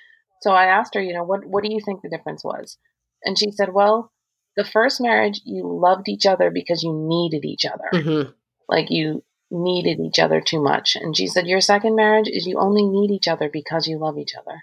So 0.43 0.53
I 0.53 0.67
asked 0.67 0.95
her, 0.95 1.03
you 1.03 1.13
know, 1.15 1.25
what 1.25 1.45
what 1.45 1.65
do 1.65 1.71
you 1.73 1.81
think 1.85 2.03
the 2.03 2.09
difference 2.09 2.45
was? 2.45 2.79
And 3.25 3.39
she 3.39 3.51
said, 3.51 3.73
well, 3.73 4.13
the 4.57 4.65
first 4.65 5.01
marriage 5.01 5.41
you 5.45 5.63
loved 5.67 6.09
each 6.09 6.27
other 6.27 6.51
because 6.51 6.83
you 6.83 6.93
needed 6.95 7.45
each 7.45 7.65
other, 7.65 7.89
Mhm. 7.93 8.35
like 8.69 8.91
you 8.91 9.25
needed 9.51 9.99
each 10.01 10.19
other 10.19 10.41
too 10.41 10.63
much. 10.63 10.95
And 10.97 11.17
she 11.17 11.27
said, 11.27 11.47
your 11.47 11.61
second 11.61 11.97
marriage 11.97 12.29
is 12.29 12.47
you 12.47 12.59
only 12.59 12.85
need 12.85 13.11
each 13.11 13.29
other 13.29 13.49
because 13.53 13.87
you 13.89 13.99
love 13.99 14.19
each 14.19 14.35
other. 14.37 14.63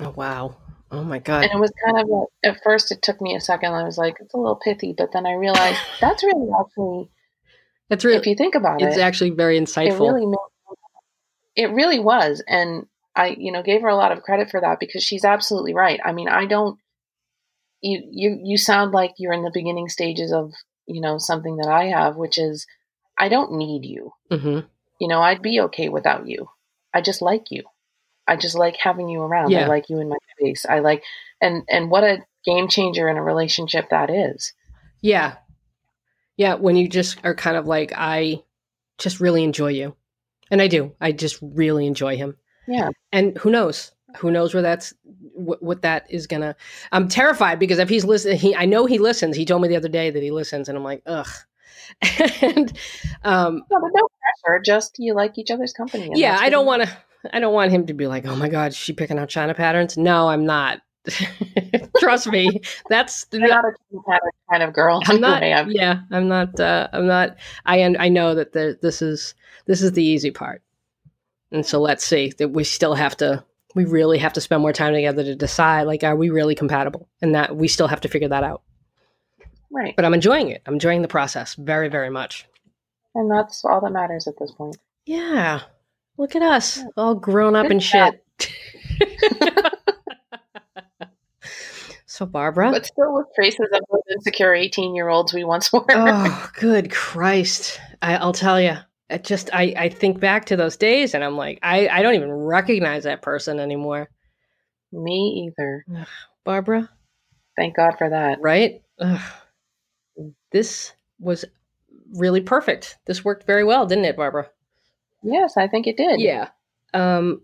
oh 0.00 0.10
wow. 0.16 0.56
Oh 0.92 1.04
my 1.04 1.18
god. 1.20 1.44
And 1.44 1.52
it 1.52 1.58
was 1.60 1.72
kind 1.84 1.98
of 2.00 2.08
a, 2.10 2.48
at 2.48 2.62
first 2.64 2.90
it 2.90 3.00
took 3.02 3.20
me 3.20 3.34
a 3.36 3.40
second. 3.40 3.72
I 3.74 3.84
was 3.84 3.96
like, 3.96 4.16
it's 4.20 4.34
a 4.34 4.36
little 4.36 4.56
pithy, 4.56 4.92
but 4.96 5.12
then 5.12 5.24
I 5.26 5.34
realized 5.34 5.78
that's 6.00 6.22
really 6.24 6.48
actually, 6.60 7.10
That's 7.88 8.04
really. 8.04 8.18
if 8.18 8.26
you 8.26 8.34
think 8.36 8.54
about 8.56 8.82
It's 8.82 8.84
it, 8.84 8.88
it's 8.88 8.98
actually 8.98 9.30
very 9.30 9.56
it 9.56 9.62
insightful. 9.64 10.00
really 10.00 10.26
made, 10.26 10.36
it 11.56 11.70
really 11.72 11.98
was 12.00 12.42
and 12.46 12.86
i 13.20 13.36
you 13.38 13.52
know 13.52 13.62
gave 13.62 13.82
her 13.82 13.88
a 13.88 13.96
lot 13.96 14.12
of 14.12 14.22
credit 14.22 14.50
for 14.50 14.60
that 14.60 14.80
because 14.80 15.02
she's 15.02 15.24
absolutely 15.24 15.74
right 15.74 16.00
i 16.04 16.12
mean 16.12 16.28
i 16.28 16.46
don't 16.46 16.78
you 17.80 18.02
you 18.10 18.40
you 18.42 18.56
sound 18.56 18.92
like 18.92 19.12
you're 19.18 19.32
in 19.32 19.44
the 19.44 19.50
beginning 19.52 19.88
stages 19.88 20.32
of 20.32 20.52
you 20.86 21.00
know 21.00 21.18
something 21.18 21.56
that 21.56 21.68
i 21.68 21.86
have 21.86 22.16
which 22.16 22.38
is 22.38 22.66
i 23.18 23.28
don't 23.28 23.52
need 23.52 23.84
you 23.84 24.12
hmm 24.30 24.60
you 25.00 25.08
know 25.08 25.20
i'd 25.22 25.42
be 25.42 25.60
okay 25.60 25.88
without 25.88 26.26
you 26.26 26.48
i 26.92 27.00
just 27.00 27.22
like 27.22 27.50
you 27.50 27.62
i 28.26 28.36
just 28.36 28.56
like 28.56 28.76
having 28.76 29.08
you 29.08 29.20
around 29.20 29.54
i 29.54 29.66
like 29.66 29.88
you 29.88 29.98
in 30.00 30.08
my 30.08 30.18
face 30.38 30.66
i 30.68 30.78
like 30.78 31.02
and 31.40 31.62
and 31.68 31.90
what 31.90 32.04
a 32.04 32.18
game 32.44 32.68
changer 32.68 33.08
in 33.08 33.16
a 33.16 33.22
relationship 33.22 33.90
that 33.90 34.10
is 34.10 34.52
Yeah. 35.00 35.36
Yeah. 36.36 36.54
When 36.54 36.76
you 36.76 36.88
just 36.88 37.18
are 37.24 37.34
kind 37.34 37.56
of 37.56 37.66
like, 37.66 37.92
I 37.96 38.42
just 38.98 39.20
really 39.20 39.44
enjoy 39.44 39.68
you. 39.68 39.96
And 40.50 40.60
I 40.60 40.68
do. 40.68 40.94
I 41.00 41.12
just 41.12 41.38
really 41.40 41.86
enjoy 41.86 42.16
him. 42.16 42.36
Yeah 42.70 42.90
And 43.12 43.36
who 43.38 43.50
knows? 43.50 43.92
Who 44.18 44.30
knows 44.30 44.54
where 44.54 44.62
that's 44.62 44.92
what, 45.34 45.62
what 45.62 45.82
that 45.82 46.06
is 46.10 46.26
gonna. 46.26 46.56
I'm 46.90 47.06
terrified 47.08 47.58
because 47.58 47.78
if 47.78 47.88
he's 47.88 48.04
listening, 48.04 48.38
he 48.38 48.56
I 48.56 48.64
know 48.66 48.86
he 48.86 48.98
listens. 48.98 49.36
He 49.36 49.44
told 49.44 49.62
me 49.62 49.68
the 49.68 49.76
other 49.76 49.88
day 49.88 50.10
that 50.10 50.22
he 50.22 50.30
listens, 50.30 50.68
and 50.68 50.76
I'm 50.76 50.84
like, 50.84 51.02
ugh. 51.06 51.28
and 52.42 52.72
um, 53.24 53.62
no, 53.70 53.80
but 53.80 53.90
no 53.94 54.08
pressure 54.42 54.60
just 54.64 54.96
you 54.98 55.14
like 55.14 55.38
each 55.38 55.50
other's 55.50 55.72
company 55.72 56.10
yeah, 56.14 56.36
I 56.40 56.48
don't 56.50 56.66
want 56.66 56.82
to. 56.82 56.96
I 57.32 57.40
don't 57.40 57.52
want 57.52 57.70
him 57.70 57.86
to 57.86 57.94
be 57.94 58.06
like, 58.06 58.26
oh 58.26 58.34
my 58.36 58.48
god, 58.48 58.70
is 58.72 58.76
she 58.76 58.92
picking 58.92 59.18
out 59.18 59.28
China 59.28 59.54
patterns? 59.54 59.96
No, 59.96 60.28
I'm 60.28 60.44
not. 60.46 60.80
Trust 61.98 62.26
me, 62.28 62.60
that's 62.88 63.26
you're 63.32 63.48
not 63.48 63.64
a 63.64 63.72
kind 64.50 64.62
of 64.62 64.72
girl 64.72 65.00
I'm 65.06 65.20
not. 65.28 65.42
I'm- 65.42 65.70
yeah, 65.70 66.00
I'm 66.10 66.28
not. 66.28 66.58
Uh, 66.58 66.88
I'm 66.92 67.06
not. 67.06 67.36
I 67.64 67.82
I 67.98 68.08
know 68.08 68.34
that 68.34 68.52
the, 68.52 68.78
this 68.82 69.02
is 69.02 69.34
this 69.66 69.82
is 69.82 69.92
the 69.92 70.04
easy 70.04 70.30
part. 70.30 70.62
And 71.52 71.66
so 71.66 71.80
let's 71.80 72.04
see 72.04 72.32
that 72.38 72.48
we 72.50 72.64
still 72.64 72.94
have 72.94 73.16
to 73.18 73.44
we 73.74 73.84
really 73.84 74.18
have 74.18 74.32
to 74.32 74.40
spend 74.40 74.62
more 74.62 74.72
time 74.72 74.94
together 74.94 75.22
to 75.22 75.34
decide 75.36 75.82
like 75.84 76.02
are 76.04 76.16
we 76.16 76.30
really 76.30 76.54
compatible? 76.54 77.08
And 77.22 77.34
that 77.34 77.56
we 77.56 77.68
still 77.68 77.88
have 77.88 78.00
to 78.02 78.08
figure 78.08 78.28
that 78.28 78.44
out. 78.44 78.62
Right. 79.72 79.94
but 79.94 80.04
i'm 80.04 80.14
enjoying 80.14 80.48
it. 80.48 80.62
I'm 80.66 80.74
enjoying 80.74 81.02
the 81.02 81.08
process 81.08 81.54
very 81.54 81.88
very 81.88 82.10
much. 82.10 82.46
And 83.14 83.30
that's 83.30 83.64
all 83.64 83.80
that 83.82 83.92
matters 83.92 84.26
at 84.26 84.34
this 84.38 84.50
point. 84.52 84.76
yeah. 85.06 85.60
Look 86.18 86.36
at 86.36 86.42
us 86.42 86.80
all 86.96 87.14
grown 87.14 87.56
up 87.56 87.64
Good 87.64 87.72
and 87.72 87.82
shit. 87.82 88.22
so 92.06 92.26
barbara? 92.26 92.70
But 92.72 92.86
still 92.86 93.14
with 93.14 93.26
traces 93.34 93.68
of 93.72 93.80
those 93.90 94.02
insecure 94.12 94.52
18 94.52 94.94
year 94.94 95.08
olds 95.08 95.32
we 95.32 95.44
once 95.44 95.72
were. 95.72 95.84
oh 95.88 96.50
good 96.58 96.90
christ. 96.92 97.80
I, 98.02 98.16
i'll 98.16 98.32
tell 98.32 98.60
you 98.60 98.76
it 99.10 99.24
just 99.24 99.50
I, 99.52 99.74
I 99.76 99.88
think 99.88 100.20
back 100.20 100.46
to 100.46 100.56
those 100.56 100.76
days 100.76 101.14
and 101.14 101.22
i'm 101.24 101.36
like 101.36 101.58
I, 101.62 101.88
I 101.88 102.02
don't 102.02 102.14
even 102.14 102.32
recognize 102.32 103.04
that 103.04 103.22
person 103.22 103.58
anymore 103.60 104.08
Me 104.92 105.50
either. 105.58 105.84
barbara 106.44 106.88
Thank 107.56 107.76
God 107.76 107.96
for 107.98 108.08
that. 108.08 108.38
right? 108.40 108.80
Ugh. 109.00 109.20
This 110.50 110.92
was 111.18 111.44
really 112.14 112.40
perfect. 112.40 112.96
This 113.06 113.22
worked 113.22 113.44
very 113.46 113.64
well, 113.64 113.84
didn't 113.86 114.06
it, 114.06 114.16
Barbara? 114.16 114.48
Yes, 115.22 115.58
I 115.58 115.68
think 115.68 115.86
it 115.86 115.98
did. 115.98 116.20
Yeah. 116.20 116.48
Um, 116.94 117.42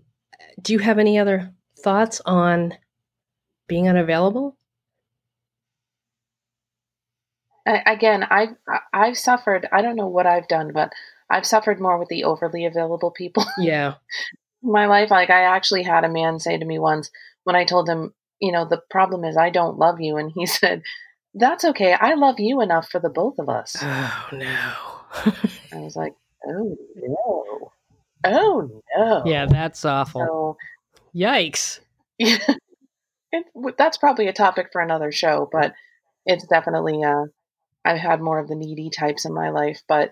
do 0.63 0.73
you 0.73 0.79
have 0.79 0.99
any 0.99 1.19
other 1.19 1.53
thoughts 1.81 2.23
on 2.25 2.73
being 3.69 3.89
unavailable? 3.89 4.57
I, 7.67 7.83
again, 7.87 8.25
I've 8.31 8.55
I've 8.93 9.19
suffered. 9.19 9.69
I 9.73 9.83
don't 9.83 9.97
know 9.97 10.09
what 10.09 10.27
I've 10.27 10.49
done, 10.49 10.71
but 10.73 10.93
I've 11.31 11.47
suffered 11.47 11.81
more 11.81 11.99
with 11.99 12.09
the 12.09 12.25
overly 12.25 12.67
available 12.67 13.11
people 13.11 13.45
Yeah. 13.59 13.95
my 14.63 14.87
life. 14.87 15.11
Like 15.11 15.31
I 15.31 15.43
actually 15.43 15.83
had 15.83 16.05
a 16.05 16.09
man 16.09 16.39
say 16.39 16.57
to 16.59 16.65
me 16.65 16.79
once 16.79 17.11
when 17.45 17.57
I 17.57 17.65
told 17.65 17.89
him, 17.89 18.15
you 18.41 18.53
know, 18.53 18.65
the 18.65 18.83
problem 18.91 19.25
is 19.25 19.37
I 19.37 19.51
don't 19.51 19.79
love 19.79 20.01
you, 20.01 20.17
and 20.17 20.31
he 20.35 20.47
said, 20.59 20.83
"That's 21.35 21.65
okay. 21.65 21.93
I 21.95 22.15
love 22.15 22.39
you 22.39 22.61
enough 22.61 22.89
for 22.89 23.01
the 23.01 23.09
both 23.11 23.39
of 23.39 23.49
us." 23.49 23.77
Oh 23.81 24.29
no. 24.33 24.75
I 25.73 25.77
was 25.79 25.97
like, 25.97 26.15
"Oh 26.47 26.77
no, 26.97 27.73
oh 28.25 28.83
no." 28.97 29.23
yeah, 29.25 29.47
that's 29.47 29.85
awful. 29.85 30.21
So 30.21 30.57
Yikes. 31.15 31.81
yeah, 32.19 32.39
it, 33.33 33.45
that's 33.79 33.97
probably 33.97 34.29
a 34.29 34.33
topic 34.33 34.69
for 34.73 34.81
another 34.81 35.11
show, 35.13 35.49
but 35.51 35.73
it's 36.27 36.47
definitely 36.47 37.03
uh, 37.03 37.25
I've 37.85 37.99
had 37.99 38.21
more 38.21 38.39
of 38.39 38.49
the 38.49 38.55
needy 38.55 38.91
types 38.91 39.25
in 39.25 39.33
my 39.33 39.51
life, 39.51 39.81
but 39.89 40.11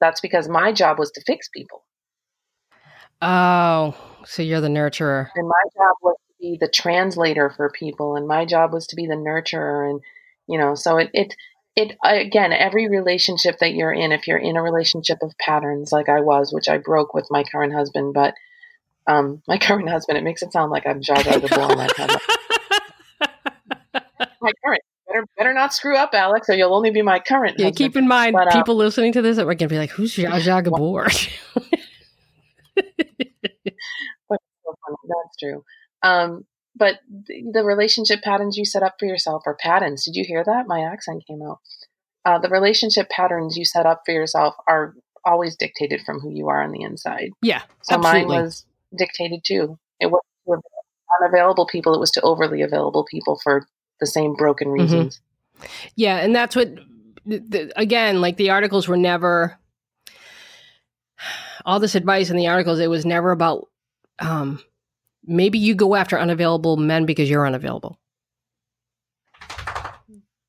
that's 0.00 0.20
because 0.20 0.48
my 0.48 0.72
job 0.72 0.98
was 0.98 1.10
to 1.12 1.22
fix 1.26 1.48
people, 1.48 1.84
Oh, 3.22 3.94
so 4.26 4.42
you're 4.42 4.60
the 4.60 4.68
nurturer. 4.68 5.28
and 5.34 5.48
my 5.48 5.62
job 5.74 5.96
was 6.02 6.16
to 6.28 6.34
be 6.40 6.58
the 6.60 6.68
translator 6.68 7.50
for 7.50 7.70
people, 7.70 8.16
and 8.16 8.26
my 8.26 8.44
job 8.44 8.72
was 8.72 8.86
to 8.88 8.96
be 8.96 9.06
the 9.06 9.14
nurturer, 9.14 9.88
and 9.88 10.00
you 10.46 10.58
know, 10.58 10.74
so 10.74 10.98
it 10.98 11.10
it 11.14 11.34
it 11.76 11.96
again, 12.04 12.52
every 12.52 12.88
relationship 12.88 13.58
that 13.60 13.74
you're 13.74 13.92
in, 13.92 14.12
if 14.12 14.26
you're 14.28 14.38
in 14.38 14.56
a 14.56 14.62
relationship 14.62 15.18
of 15.22 15.32
patterns 15.38 15.90
like 15.92 16.08
I 16.08 16.20
was, 16.20 16.52
which 16.52 16.68
I 16.68 16.78
broke 16.78 17.14
with 17.14 17.26
my 17.30 17.44
current 17.44 17.72
husband, 17.72 18.14
but 18.14 18.34
um, 19.06 19.42
my 19.48 19.58
current 19.58 19.88
husband, 19.88 20.18
it 20.18 20.24
makes 20.24 20.42
it 20.42 20.52
sound 20.52 20.70
like 20.70 20.86
I'm 20.86 21.00
Zsa 21.00 21.16
Zsa 21.16 22.20
I'm 23.20 24.28
my 24.40 24.52
current. 24.64 24.82
Better, 25.14 25.26
better 25.38 25.54
not 25.54 25.72
screw 25.72 25.96
up, 25.96 26.10
Alex, 26.12 26.48
or 26.48 26.54
you'll 26.54 26.74
only 26.74 26.90
be 26.90 27.02
my 27.02 27.20
current. 27.20 27.54
yeah, 27.58 27.66
husband. 27.66 27.76
keep 27.76 27.96
in 27.96 28.08
mind, 28.08 28.32
But, 28.34 28.48
uh, 28.48 28.52
people 28.58 28.74
listening 28.74 29.12
to 29.12 29.22
this 29.22 29.38
are 29.38 29.44
going 29.44 29.58
to 29.58 29.68
be 29.68 29.78
like, 29.78 29.90
who's 29.90 30.14
Zsa 30.16 30.28
Zsa 30.40 30.64
Gabor? 30.64 31.06
funny. 34.28 34.96
That's 35.08 35.36
true. 35.40 35.64
Um, 36.02 36.44
but 36.76 36.98
the, 37.08 37.44
the 37.52 37.64
relationship 37.64 38.22
patterns 38.22 38.56
you 38.56 38.64
set 38.64 38.82
up 38.82 38.96
for 38.98 39.06
yourself 39.06 39.42
are 39.46 39.54
patterns. 39.54 40.04
Did 40.04 40.16
you 40.16 40.24
hear 40.26 40.42
that? 40.44 40.66
My 40.66 40.80
accent 40.80 41.22
came 41.26 41.42
out. 41.42 41.58
Uh, 42.24 42.38
the 42.38 42.48
relationship 42.48 43.08
patterns 43.10 43.56
you 43.56 43.64
set 43.64 43.86
up 43.86 44.02
for 44.04 44.12
yourself 44.12 44.54
are 44.66 44.94
always 45.24 45.56
dictated 45.56 46.00
from 46.04 46.20
who 46.20 46.30
you 46.30 46.48
are 46.48 46.62
on 46.62 46.72
the 46.72 46.82
inside. 46.82 47.30
yeah, 47.42 47.62
So 47.82 47.96
absolutely. 47.96 48.34
mine 48.34 48.42
was 48.44 48.64
dictated 48.96 49.40
too. 49.44 49.78
It 50.00 50.06
was 50.10 50.20
to 50.46 50.60
unavailable 51.22 51.66
people. 51.66 51.94
It 51.94 52.00
was 52.00 52.10
to 52.12 52.20
overly 52.22 52.62
available 52.62 53.04
people 53.08 53.38
for 53.42 53.66
the 54.00 54.06
same 54.06 54.34
broken 54.34 54.68
Mm-hmm. 54.68 54.80
reasons. 54.82 55.20
Yeah, 55.96 56.16
and 56.18 56.34
that's 56.34 56.56
what 56.56 56.74
th- 57.28 57.42
th- 57.50 57.72
again, 57.76 58.20
like 58.20 58.36
the 58.36 58.50
articles 58.50 58.88
were 58.88 58.96
never 58.96 59.58
all 61.64 61.80
this 61.80 61.94
advice 61.94 62.30
in 62.30 62.36
the 62.36 62.48
articles. 62.48 62.78
It 62.80 62.90
was 62.90 63.06
never 63.06 63.30
about 63.30 63.68
um, 64.18 64.60
maybe 65.24 65.58
you 65.58 65.74
go 65.74 65.94
after 65.94 66.18
unavailable 66.18 66.76
men 66.76 67.06
because 67.06 67.30
you're 67.30 67.46
unavailable. 67.46 67.98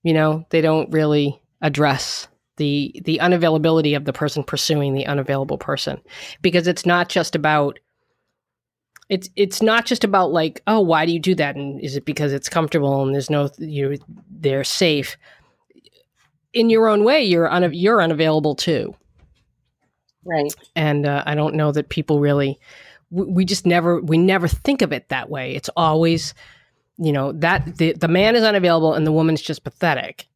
You 0.03 0.13
know, 0.13 0.45
they 0.49 0.61
don't 0.61 0.91
really 0.91 1.41
address 1.61 2.27
the 2.57 3.01
the 3.05 3.19
unavailability 3.21 3.95
of 3.97 4.05
the 4.05 4.13
person 4.13 4.43
pursuing 4.43 4.93
the 4.93 5.05
unavailable 5.07 5.57
person 5.57 5.99
because 6.41 6.67
it's 6.67 6.85
not 6.85 7.09
just 7.09 7.35
about 7.35 7.79
it's 9.09 9.29
it's 9.35 9.61
not 9.61 9.85
just 9.85 10.03
about 10.03 10.31
like 10.31 10.61
oh 10.67 10.79
why 10.79 11.05
do 11.05 11.11
you 11.11 11.19
do 11.19 11.35
that? 11.35 11.55
And 11.55 11.79
is 11.81 11.95
it 11.95 12.05
because 12.05 12.33
it's 12.33 12.49
comfortable 12.49 13.03
and 13.03 13.13
there's 13.13 13.29
no 13.29 13.49
you 13.57 13.97
they're 14.29 14.63
safe? 14.63 15.17
In 16.53 16.69
your 16.69 16.87
own 16.87 17.03
way 17.03 17.23
you're 17.23 17.49
un, 17.51 17.73
you're 17.73 18.01
unavailable 18.01 18.55
too. 18.55 18.95
Right. 20.27 20.51
and 20.75 21.05
uh, 21.05 21.21
i 21.27 21.35
don't 21.35 21.53
know 21.53 21.71
that 21.71 21.89
people 21.89 22.19
really 22.19 22.59
we, 23.11 23.25
we 23.25 23.45
just 23.45 23.65
never 23.65 24.01
we 24.01 24.17
never 24.17 24.47
think 24.47 24.81
of 24.81 24.91
it 24.91 25.09
that 25.09 25.29
way. 25.29 25.55
It's 25.55 25.69
always 25.77 26.33
you 26.97 27.11
know 27.11 27.31
that 27.33 27.77
the, 27.77 27.93
the 27.93 28.07
man 28.07 28.35
is 28.35 28.43
unavailable 28.43 28.93
and 28.93 29.05
the 29.05 29.11
woman's 29.11 29.41
just 29.41 29.63
pathetic. 29.63 30.27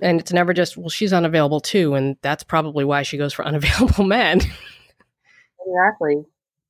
And 0.00 0.20
it's 0.20 0.32
never 0.32 0.52
just 0.52 0.76
well 0.76 0.88
she's 0.88 1.12
unavailable 1.12 1.60
too 1.60 1.94
and 1.94 2.16
that's 2.22 2.42
probably 2.44 2.84
why 2.84 3.02
she 3.02 3.18
goes 3.18 3.32
for 3.32 3.44
unavailable 3.46 4.04
men. 4.04 4.40
Exactly. 5.66 6.24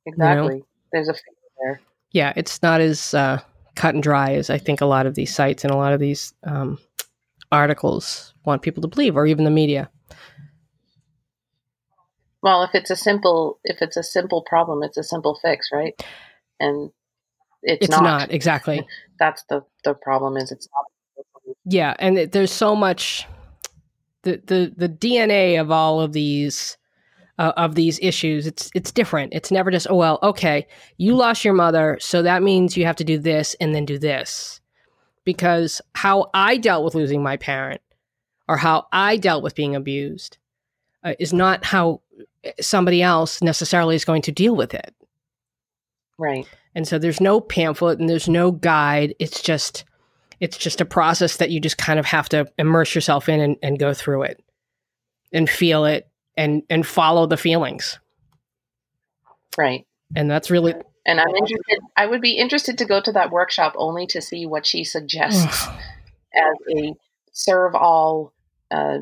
Exactly. 0.07 0.63
There's 0.93 1.09
a 1.09 1.14
there. 1.61 1.80
yeah, 2.12 2.32
it's 2.36 2.62
not 2.62 2.80
as 2.80 3.14
uh, 3.14 3.41
cut 3.76 3.95
and 3.95 4.03
dry 4.03 4.32
as 4.32 4.51
I 4.51 4.59
think 4.59 4.80
a 4.80 4.86
lot 4.86 5.07
of 5.07 5.14
these 5.14 5.34
sites 5.34 5.64
and 5.64 5.72
a 5.72 5.76
lot 5.76 5.93
of 5.93 6.01
these 6.01 6.32
um, 6.45 6.78
articles 7.53 8.34
want 8.45 8.62
people 8.62 8.82
to 8.82 8.89
believe, 8.89 9.16
or 9.16 9.26
even 9.26 9.45
the 9.45 9.51
media. 9.51 9.91
Well, 12.43 12.62
if 12.62 12.70
it's 12.74 12.91
a 12.91 12.97
simple 12.97 13.59
if 13.64 13.82
it's 13.82 13.97
a 13.97 14.03
simple 14.03 14.43
problem, 14.43 14.82
it's 14.82 14.97
a 14.97 15.03
simple 15.03 15.39
fix, 15.43 15.68
right? 15.72 16.01
And 16.61 16.91
it's, 17.62 17.89
It's, 17.89 18.01
not. 18.01 18.32
exactly. 18.32 18.86
That's 19.18 19.45
the 19.49 19.64
the 19.84 19.95
problem 19.95 20.36
is 20.36 20.53
it's 20.53 20.68
not. 20.72 20.84
Yeah, 21.64 21.95
and 21.99 22.18
it, 22.18 22.32
there's 22.32 22.53
so 22.53 22.76
much 22.76 23.26
the 24.22 24.41
the 24.47 24.72
the 24.76 24.89
DNA 24.89 25.61
of 25.61 25.70
all 25.70 26.01
of 26.01 26.12
these 26.12 26.78
uh, 27.39 27.53
of 27.57 27.74
these 27.74 27.99
issues. 28.01 28.47
It's 28.47 28.70
it's 28.74 28.93
different. 28.93 29.32
It's 29.32 29.51
never 29.51 29.70
just 29.70 29.86
oh 29.91 29.97
well, 29.97 30.18
okay, 30.22 30.66
you 30.97 31.14
lost 31.14 31.45
your 31.45 31.55
mother, 31.55 31.99
so 32.01 32.22
that 32.22 32.43
means 32.43 32.76
you 32.76 32.84
have 32.84 32.97
to 32.97 33.05
do 33.05 33.18
this 33.18 33.55
and 33.61 33.74
then 33.74 33.84
do 33.84 33.99
this. 33.99 34.61
Because 35.24 35.80
how 35.95 36.30
I 36.32 36.57
dealt 36.57 36.84
with 36.84 36.95
losing 36.95 37.22
my 37.22 37.36
parent, 37.36 37.80
or 38.49 38.57
how 38.57 38.86
I 38.93 39.16
dealt 39.16 39.43
with 39.43 39.55
being 39.55 39.76
abused, 39.76 40.39
uh, 41.05 41.14
is 41.18 41.32
not 41.32 41.64
how 41.64 42.01
somebody 42.61 43.03
else 43.03 43.43
necessarily 43.43 43.95
is 43.95 44.05
going 44.05 44.22
to 44.22 44.32
deal 44.32 44.57
with 44.57 44.74
it. 44.74 44.95
Right. 46.18 46.47
And 46.74 46.86
so 46.86 46.99
there's 46.99 47.20
no 47.20 47.41
pamphlet 47.41 47.99
and 47.99 48.09
there's 48.09 48.28
no 48.28 48.53
guide. 48.53 49.14
It's 49.18 49.43
just 49.43 49.84
it's 50.41 50.57
just 50.57 50.80
a 50.80 50.84
process 50.84 51.39
that 51.39 51.51
you 51.51 51.61
just 51.61 51.78
kind 51.78 51.99
of 51.99 52.07
have 52.07 52.28
to 52.30 52.47
immerse 52.59 52.95
yourself 52.95 53.28
in 53.28 53.41
and, 53.41 53.57
and 53.62 53.78
go 53.78 53.93
through 53.93 54.22
it 54.22 54.43
and 55.32 55.51
feel 55.51 55.84
it 55.84 56.09
and 56.39 56.62
and 56.70 56.86
follow 56.86 57.26
the 57.26 57.36
feelings. 57.36 57.99
Right. 59.59 59.86
And 60.16 60.30
that's 60.30 60.51
really 60.51 60.74
And 61.05 61.20
I'm 61.20 61.34
interested 61.34 61.80
I 61.97 62.07
would 62.07 62.22
be 62.22 62.39
interested 62.39 62.78
to 62.78 62.86
go 62.86 63.03
to 63.03 63.12
that 63.12 63.30
workshop 63.30 63.74
only 63.76 64.07
to 64.07 64.22
see 64.22 64.47
what 64.47 64.64
she 64.64 64.84
suggests 64.84 65.66
as 66.34 66.76
a 66.76 66.95
serve 67.32 67.74
all 67.74 68.32
uh 68.70 68.99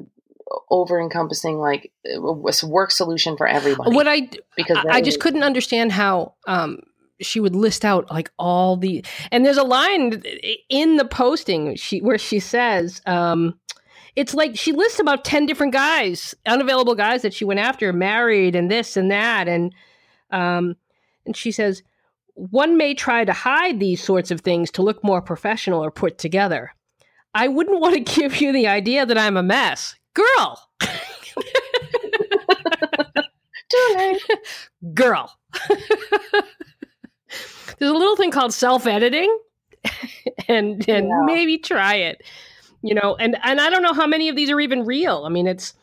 over 0.70 1.00
encompassing 1.00 1.58
like 1.58 1.92
a 2.06 2.20
work 2.66 2.90
solution 2.90 3.36
for 3.36 3.46
everybody. 3.46 3.94
what 3.94 4.08
I 4.08 4.28
because 4.56 4.78
I, 4.88 4.96
I 4.96 5.00
just 5.00 5.20
couldn't 5.20 5.42
understand 5.42 5.92
how 5.92 6.34
um 6.46 6.80
she 7.20 7.40
would 7.40 7.56
list 7.56 7.84
out 7.84 8.10
like 8.10 8.30
all 8.38 8.76
the 8.76 9.04
and 9.30 9.44
there's 9.44 9.56
a 9.56 9.64
line 9.64 10.22
in 10.68 10.96
the 10.96 11.04
posting 11.04 11.74
she 11.76 12.00
where 12.00 12.18
she 12.18 12.40
says 12.40 13.02
um 13.06 13.58
it's 14.16 14.34
like 14.34 14.56
she 14.56 14.72
lists 14.72 14.98
about 14.98 15.24
10 15.24 15.46
different 15.46 15.72
guys 15.72 16.34
unavailable 16.46 16.94
guys 16.94 17.22
that 17.22 17.34
she 17.34 17.44
went 17.44 17.60
after 17.60 17.92
married 17.92 18.56
and 18.56 18.70
this 18.70 18.96
and 18.96 19.10
that. 19.10 19.46
And 19.48 19.72
um 20.30 20.74
and 21.26 21.36
she 21.36 21.52
says 21.52 21.82
one 22.34 22.76
may 22.76 22.92
try 22.94 23.24
to 23.24 23.32
hide 23.32 23.78
these 23.80 24.02
sorts 24.02 24.30
of 24.30 24.40
things 24.42 24.70
to 24.72 24.82
look 24.82 25.02
more 25.04 25.22
professional 25.22 25.82
or 25.84 25.90
put 25.90 26.18
together. 26.18 26.72
I 27.34 27.48
wouldn't 27.48 27.80
want 27.80 27.94
to 27.94 28.00
give 28.20 28.40
you 28.40 28.52
the 28.52 28.66
idea 28.66 29.06
that 29.06 29.18
i'm 29.18 29.36
a 29.36 29.42
mess. 29.42 29.94
Girl. 30.14 30.60
Girl. 34.94 35.36
There's 37.78 37.90
a 37.90 37.94
little 37.94 38.16
thing 38.16 38.30
called 38.30 38.54
self-editing 38.54 39.38
and 40.48 40.88
and 40.88 41.08
Yeah. 41.08 41.22
maybe 41.24 41.58
try 41.58 41.96
it 41.96 42.22
you 42.86 42.94
know 42.94 43.16
and 43.16 43.36
and 43.42 43.60
i 43.60 43.68
don't 43.68 43.82
know 43.82 43.92
how 43.92 44.06
many 44.06 44.28
of 44.28 44.36
these 44.36 44.50
are 44.50 44.60
even 44.60 44.84
real. 44.84 45.24
I 45.26 45.28
mean 45.28 45.46
it's 45.46 45.74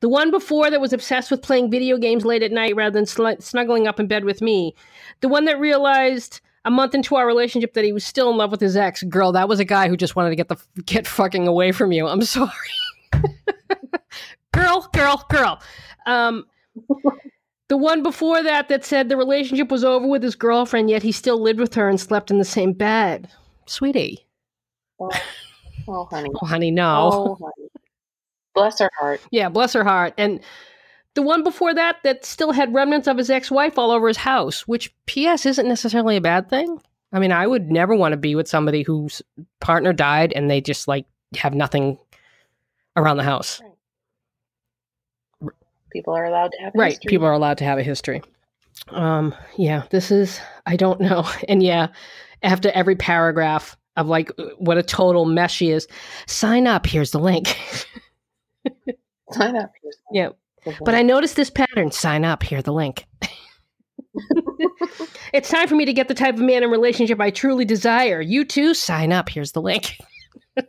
the 0.00 0.08
one 0.08 0.30
before 0.30 0.70
that 0.70 0.80
was 0.80 0.92
obsessed 0.92 1.30
with 1.30 1.42
playing 1.42 1.70
video 1.70 1.96
games 1.98 2.24
late 2.24 2.42
at 2.42 2.52
night 2.52 2.76
rather 2.76 2.92
than 2.92 3.06
sl- 3.06 3.40
snuggling 3.40 3.86
up 3.86 4.00
in 4.00 4.06
bed 4.06 4.24
with 4.24 4.42
me. 4.42 4.74
The 5.20 5.28
one 5.28 5.44
that 5.46 5.58
realized 5.58 6.40
a 6.64 6.70
month 6.70 6.94
into 6.94 7.16
our 7.16 7.26
relationship 7.26 7.74
that 7.74 7.84
he 7.84 7.92
was 7.92 8.04
still 8.04 8.30
in 8.30 8.36
love 8.36 8.50
with 8.50 8.60
his 8.60 8.76
ex. 8.76 9.02
Girl 9.04 9.32
that 9.32 9.48
was 9.48 9.60
a 9.60 9.64
guy 9.64 9.88
who 9.88 9.96
just 9.96 10.16
wanted 10.16 10.30
to 10.30 10.36
get 10.36 10.48
the 10.48 10.56
get 10.84 11.06
fucking 11.06 11.46
away 11.46 11.72
from 11.72 11.92
you. 11.92 12.06
I'm 12.06 12.22
sorry. 12.22 12.50
Girl 14.52 14.88
girl 14.92 15.24
girl. 15.28 15.60
Um 16.06 16.46
the 17.68 17.76
one 17.76 18.02
before 18.02 18.42
that 18.42 18.68
that 18.68 18.84
said 18.84 19.08
the 19.08 19.16
relationship 19.16 19.70
was 19.70 19.84
over 19.84 20.06
with 20.06 20.22
his 20.22 20.34
girlfriend 20.34 20.90
yet 20.90 21.02
he 21.02 21.12
still 21.12 21.40
lived 21.40 21.58
with 21.58 21.74
her 21.74 21.88
and 21.88 22.00
slept 22.00 22.30
in 22.30 22.38
the 22.38 22.44
same 22.44 22.72
bed. 22.72 23.28
Sweetie 23.66 24.26
oh, 25.88 26.04
honey. 26.06 26.30
oh 26.42 26.46
honey 26.46 26.70
no 26.70 27.10
Oh, 27.12 27.34
honey. 27.34 27.68
Bless 28.54 28.78
her 28.80 28.90
heart. 28.98 29.20
Yeah, 29.30 29.48
bless 29.50 29.72
her 29.74 29.84
heart. 29.84 30.14
And 30.16 30.40
the 31.14 31.22
one 31.22 31.42
before 31.42 31.74
that 31.74 31.96
that 32.04 32.24
still 32.24 32.52
had 32.52 32.72
remnants 32.72 33.06
of 33.08 33.18
his 33.18 33.28
ex-wife 33.30 33.78
all 33.78 33.90
over 33.90 34.08
his 34.08 34.16
house, 34.16 34.66
which 34.66 34.94
PS 35.06 35.44
isn't 35.46 35.68
necessarily 35.68 36.16
a 36.16 36.20
bad 36.22 36.48
thing. 36.48 36.80
I 37.12 37.18
mean, 37.18 37.32
I 37.32 37.46
would 37.46 37.70
never 37.70 37.94
want 37.94 38.12
to 38.12 38.16
be 38.16 38.34
with 38.34 38.48
somebody 38.48 38.82
whose 38.82 39.22
partner 39.60 39.92
died 39.92 40.32
and 40.34 40.50
they 40.50 40.60
just 40.60 40.88
like 40.88 41.06
have 41.36 41.54
nothing 41.54 41.98
around 42.96 43.18
the 43.18 43.22
house. 43.22 43.60
People 45.92 46.14
are 46.14 46.24
allowed 46.24 46.52
to 46.52 46.58
have 46.62 46.72
Right. 46.74 46.92
history. 46.92 47.08
People 47.10 47.26
are 47.26 47.32
allowed 47.32 47.58
to 47.58 47.64
have 47.64 47.78
a 47.78 47.82
history. 47.82 48.22
Um, 48.88 49.34
yeah, 49.56 49.84
this 49.90 50.10
is 50.10 50.40
I 50.66 50.76
don't 50.76 51.00
know. 51.00 51.26
And 51.48 51.62
yeah, 51.62 51.88
after 52.42 52.70
every 52.70 52.96
paragraph 52.96 53.76
of 53.96 54.08
like 54.08 54.30
uh, 54.38 54.44
what 54.58 54.78
a 54.78 54.82
total 54.82 55.24
mess 55.24 55.50
she 55.50 55.70
is, 55.70 55.86
sign 56.26 56.66
up, 56.66 56.86
here's 56.86 57.10
the 57.12 57.18
link. 57.20 57.58
Sign 59.32 59.56
up. 59.56 59.72
Yeah. 60.12 60.30
But 60.84 60.94
I 60.94 61.02
noticed 61.02 61.36
this 61.36 61.50
pattern. 61.50 61.90
Sign 61.92 62.24
up. 62.24 62.42
Here, 62.42 62.62
the 62.62 62.72
link. 62.72 63.06
it's 65.32 65.48
time 65.48 65.68
for 65.68 65.74
me 65.74 65.84
to 65.84 65.92
get 65.92 66.08
the 66.08 66.14
type 66.14 66.34
of 66.34 66.40
man 66.40 66.62
and 66.62 66.72
relationship 66.72 67.20
I 67.20 67.30
truly 67.30 67.64
desire. 67.64 68.20
You 68.20 68.44
too, 68.44 68.74
sign 68.74 69.12
up. 69.12 69.28
Here's 69.28 69.52
the 69.52 69.62
link. 69.62 69.96
and 70.56 70.66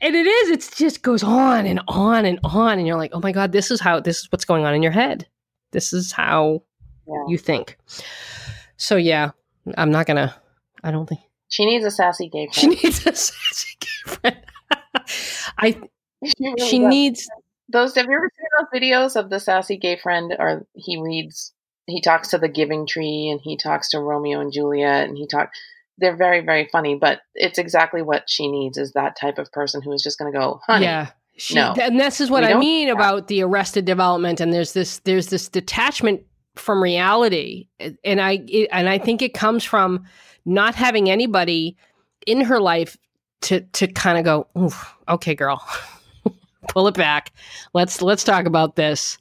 it 0.00 0.26
is, 0.26 0.50
it 0.50 0.70
just 0.76 1.02
goes 1.02 1.22
on 1.22 1.66
and 1.66 1.80
on 1.88 2.24
and 2.24 2.38
on. 2.44 2.78
And 2.78 2.86
you're 2.86 2.96
like, 2.98 3.10
oh 3.14 3.20
my 3.20 3.32
God, 3.32 3.52
this 3.52 3.70
is 3.70 3.80
how, 3.80 4.00
this 4.00 4.20
is 4.20 4.28
what's 4.32 4.44
going 4.44 4.64
on 4.64 4.74
in 4.74 4.82
your 4.82 4.92
head. 4.92 5.26
This 5.72 5.92
is 5.92 6.12
how 6.12 6.62
Yeah. 7.06 7.24
you 7.28 7.38
think. 7.38 7.78
So, 8.76 8.96
yeah, 8.96 9.30
I'm 9.76 9.90
not 9.90 10.06
going 10.06 10.16
to, 10.16 10.34
I 10.84 10.90
don't 10.90 11.08
think 11.08 11.22
She 11.48 11.66
needs 11.66 11.84
a 11.84 11.90
sassy 11.90 12.28
gay 12.28 12.46
friend. 12.46 12.54
she 12.54 12.68
needs 12.68 13.06
a 13.06 13.14
sassy 13.14 13.76
gay 13.80 14.12
friend. 14.12 14.36
I, 15.58 15.80
She, 16.24 16.34
really 16.40 16.70
she 16.70 16.78
needs, 16.78 17.28
those. 17.68 17.94
Have 17.96 18.06
you 18.06 18.14
ever 18.16 18.30
seen 18.34 18.46
those 18.58 18.80
videos 18.80 19.20
of 19.20 19.28
the 19.28 19.38
sassy 19.38 19.76
gay 19.76 19.96
friend? 19.96 20.34
Or 20.38 20.66
he 20.74 20.98
reads, 20.98 21.52
he 21.86 22.00
talks 22.00 22.28
to 22.28 22.38
the 22.38 22.48
Giving 22.48 22.86
Tree, 22.86 23.28
and 23.28 23.40
he 23.42 23.58
talks 23.58 23.90
to 23.90 24.00
Romeo 24.00 24.40
and 24.40 24.52
Juliet, 24.52 25.06
and 25.06 25.18
he 25.18 25.26
talk. 25.26 25.50
They're 25.98 26.16
very 26.16 26.40
very 26.40 26.68
funny, 26.72 26.96
but 26.96 27.20
it's 27.34 27.58
exactly 27.58 28.00
what 28.00 28.24
she 28.26 28.50
needs 28.50 28.78
is 28.78 28.92
that 28.92 29.16
type 29.20 29.38
of 29.38 29.52
person 29.52 29.82
who 29.82 29.92
is 29.92 30.02
just 30.02 30.18
going 30.18 30.32
to 30.32 30.38
go, 30.38 30.60
honey. 30.66 30.86
Yeah. 30.86 31.10
She, 31.36 31.56
no. 31.56 31.74
and 31.80 32.00
this 32.00 32.20
is 32.20 32.30
what 32.30 32.44
I 32.44 32.54
mean 32.54 32.88
about 32.88 33.26
the 33.26 33.42
arrested 33.42 33.84
development. 33.84 34.40
And 34.40 34.52
there's 34.52 34.72
this 34.72 35.00
there's 35.00 35.26
this 35.26 35.48
detachment 35.48 36.22
from 36.56 36.82
reality, 36.82 37.68
and 37.78 38.20
I 38.20 38.44
it, 38.48 38.68
and 38.72 38.88
I 38.88 38.98
think 38.98 39.20
it 39.20 39.34
comes 39.34 39.62
from 39.62 40.06
not 40.44 40.74
having 40.74 41.10
anybody 41.10 41.76
in 42.26 42.42
her 42.42 42.60
life 42.60 42.96
to 43.42 43.60
to 43.60 43.86
kind 43.86 44.18
of 44.18 44.24
go, 44.24 44.70
okay, 45.08 45.34
girl, 45.34 45.64
pull 46.68 46.88
it 46.88 46.94
back. 46.94 47.32
Let's 47.72 48.02
let's 48.02 48.24
talk 48.24 48.46
about 48.46 48.76
this. 48.76 49.18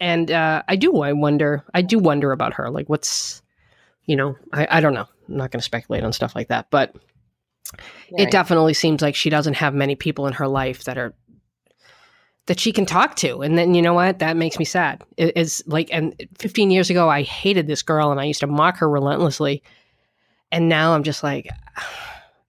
And 0.00 0.30
uh, 0.30 0.62
I 0.68 0.76
do 0.76 1.00
I 1.00 1.12
wonder 1.12 1.64
I 1.74 1.82
do 1.82 1.98
wonder 1.98 2.32
about 2.32 2.54
her. 2.54 2.70
Like, 2.70 2.88
what's 2.88 3.42
you 4.04 4.16
know 4.16 4.36
I 4.52 4.66
I 4.70 4.80
don't 4.80 4.94
know. 4.94 5.06
I'm 5.28 5.36
not 5.36 5.50
going 5.50 5.60
to 5.60 5.64
speculate 5.64 6.04
on 6.04 6.12
stuff 6.12 6.34
like 6.34 6.48
that, 6.48 6.70
but 6.70 6.94
Yeah, 8.10 8.22
it 8.22 8.30
definitely 8.30 8.74
seems 8.74 9.02
like 9.02 9.14
she 9.14 9.30
doesn't 9.30 9.54
have 9.54 9.74
many 9.74 9.94
people 9.94 10.26
in 10.26 10.32
her 10.34 10.48
life 10.48 10.84
that 10.84 10.98
are 10.98 11.14
that 12.46 12.58
she 12.58 12.72
can 12.72 12.86
talk 12.86 13.14
to 13.14 13.42
and 13.42 13.58
then 13.58 13.74
you 13.74 13.82
know 13.82 13.92
what 13.92 14.20
that 14.20 14.34
makes 14.34 14.58
me 14.58 14.64
sad 14.64 15.04
it 15.18 15.36
is 15.36 15.62
like 15.66 15.90
and 15.92 16.14
15 16.38 16.70
years 16.70 16.88
ago 16.88 17.06
i 17.06 17.20
hated 17.20 17.66
this 17.66 17.82
girl 17.82 18.10
and 18.10 18.18
i 18.18 18.24
used 18.24 18.40
to 18.40 18.46
mock 18.46 18.78
her 18.78 18.88
relentlessly 18.88 19.62
and 20.52 20.68
now 20.68 20.94
i'm 20.94 21.02
just 21.02 21.22
like 21.22 21.48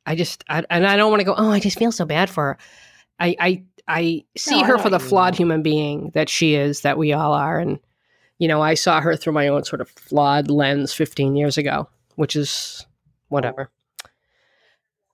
i 0.05 0.15
just 0.15 0.43
I, 0.49 0.63
and 0.69 0.85
i 0.87 0.95
don't 0.97 1.09
want 1.09 1.21
to 1.21 1.25
go 1.25 1.35
oh 1.37 1.49
i 1.51 1.59
just 1.59 1.77
feel 1.77 1.91
so 1.91 2.05
bad 2.05 2.29
for 2.29 2.43
her 2.43 2.57
i 3.19 3.35
i 3.39 3.63
i 3.87 4.23
see 4.37 4.61
No, 4.61 4.67
her 4.67 4.77
know 4.77 4.83
for 4.83 4.89
the 4.89 4.99
flawed 4.99 5.35
human 5.35 5.61
being 5.61 6.11
that 6.13 6.29
she 6.29 6.55
is 6.55 6.81
that 6.81 6.97
we 6.97 7.13
all 7.13 7.33
are 7.33 7.59
and 7.59 7.79
you 8.37 8.47
know 8.47 8.61
i 8.61 8.73
saw 8.73 9.01
her 9.01 9.15
through 9.15 9.33
my 9.33 9.47
own 9.47 9.63
sort 9.63 9.81
of 9.81 9.89
flawed 9.89 10.49
lens 10.49 10.93
15 10.93 11.35
years 11.35 11.57
ago 11.57 11.89
which 12.15 12.35
is 12.35 12.85
whatever 13.29 13.69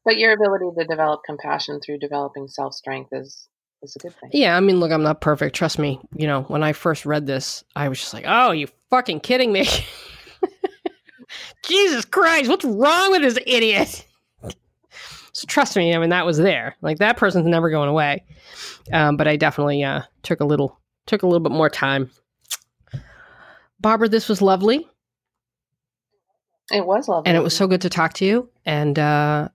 But 0.05 0.17
your 0.17 0.33
ability 0.33 0.65
to 0.79 0.86
develop 0.86 1.21
compassion 1.25 1.79
through 1.79 1.97
developing 1.99 2.47
self 2.47 2.73
strength 2.75 3.09
is 3.11 3.47
is 3.81 3.95
a 3.95 3.99
good 3.99 4.15
thing. 4.19 4.29
Yeah, 4.33 4.55
I 4.55 4.59
mean, 4.61 4.79
look, 4.79 4.91
I'm 4.91 5.03
not 5.03 5.19
perfect. 5.21 5.55
Trust 5.55 5.77
me. 5.77 5.99
You 6.15 6.27
know, 6.27 6.43
when 6.43 6.63
I 6.63 6.73
first 6.73 7.05
read 7.05 7.25
this, 7.27 7.63
I 7.75 7.89
was 7.89 7.99
just 7.99 8.13
like, 8.13 8.23
"Oh, 8.27 8.51
you 8.51 8.67
fucking 8.89 9.19
kidding 9.19 9.51
me?" 9.51 9.67
Jesus 11.68 12.05
Christ, 12.05 12.49
what's 12.49 12.66
wrong 12.66 13.11
with 13.11 13.22
this 13.22 13.38
idiot? 13.45 14.05
so 15.34 15.45
trust 15.47 15.76
me. 15.76 15.93
I 15.93 15.97
mean, 15.99 16.09
that 16.09 16.26
was 16.26 16.38
there. 16.38 16.76
Like 16.82 16.99
that 16.99 17.18
person's 17.18 17.45
never 17.47 17.70
going 17.70 17.89
away. 17.89 18.24
Um, 18.93 19.18
but 19.18 19.28
I 19.28 19.36
definitely 19.36 19.84
uh, 19.84 20.01
took 20.24 20.39
a 20.39 20.45
little 20.45 20.80
took 21.07 21.24
a 21.24 21.28
little 21.28 21.39
bit 21.41 21.51
more 21.51 21.70
time. 21.70 22.09
Barbara, 23.80 24.07
this 24.09 24.30
was 24.30 24.41
lovely, 24.41 24.88
It 26.72 26.86
was 26.86 27.07
lovely. 27.07 27.28
and 27.30 27.38
it 27.38 27.41
was 27.41 27.55
so 27.55 27.68
good 27.68 27.82
to 27.82 27.89
talk 27.89 28.13
to 28.13 28.26
you. 28.26 28.49
And 28.66 28.97
uh, 28.97 29.49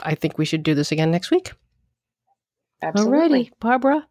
I 0.00 0.14
think 0.14 0.38
we 0.38 0.44
should 0.44 0.62
do 0.62 0.74
this 0.74 0.90
again 0.90 1.10
next 1.10 1.30
week. 1.30 1.52
Absolutely. 2.82 3.44
Alrighty, 3.46 3.50
Barbara. 3.60 4.06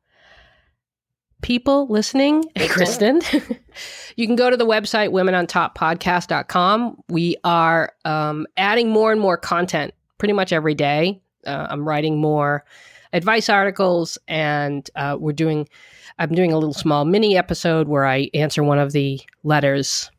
People 1.46 1.86
listening, 1.90 2.44
Stay 2.58 2.68
Kristen, 2.68 3.22
you 4.16 4.26
can 4.26 4.36
go 4.36 4.50
to 4.50 4.58
the 4.58 4.66
website 4.66 5.12
womenontoppodcast.com. 5.12 7.04
We 7.08 7.38
are 7.44 7.94
um, 8.04 8.48
adding 8.58 8.90
more 8.90 9.12
and 9.12 9.22
more 9.22 9.38
content 9.38 9.94
pretty 10.18 10.34
much 10.34 10.52
every 10.52 10.74
day. 10.74 11.22
Uh, 11.46 11.68
I'm 11.70 11.88
writing 11.88 12.20
more 12.20 12.66
advice 13.14 13.48
articles, 13.48 14.18
and 14.28 14.90
uh, 14.96 15.18
we're 15.20 15.34
doing. 15.34 15.70
I'm 16.18 16.34
doing 16.34 16.52
a 16.52 16.58
little 16.58 16.74
small 16.74 17.06
mini 17.06 17.38
episode 17.38 17.88
where 17.88 18.08
I 18.08 18.32
answer 18.34 18.64
one 18.64 18.80
of 18.80 18.92
the 18.92 19.22
letters 19.44 20.10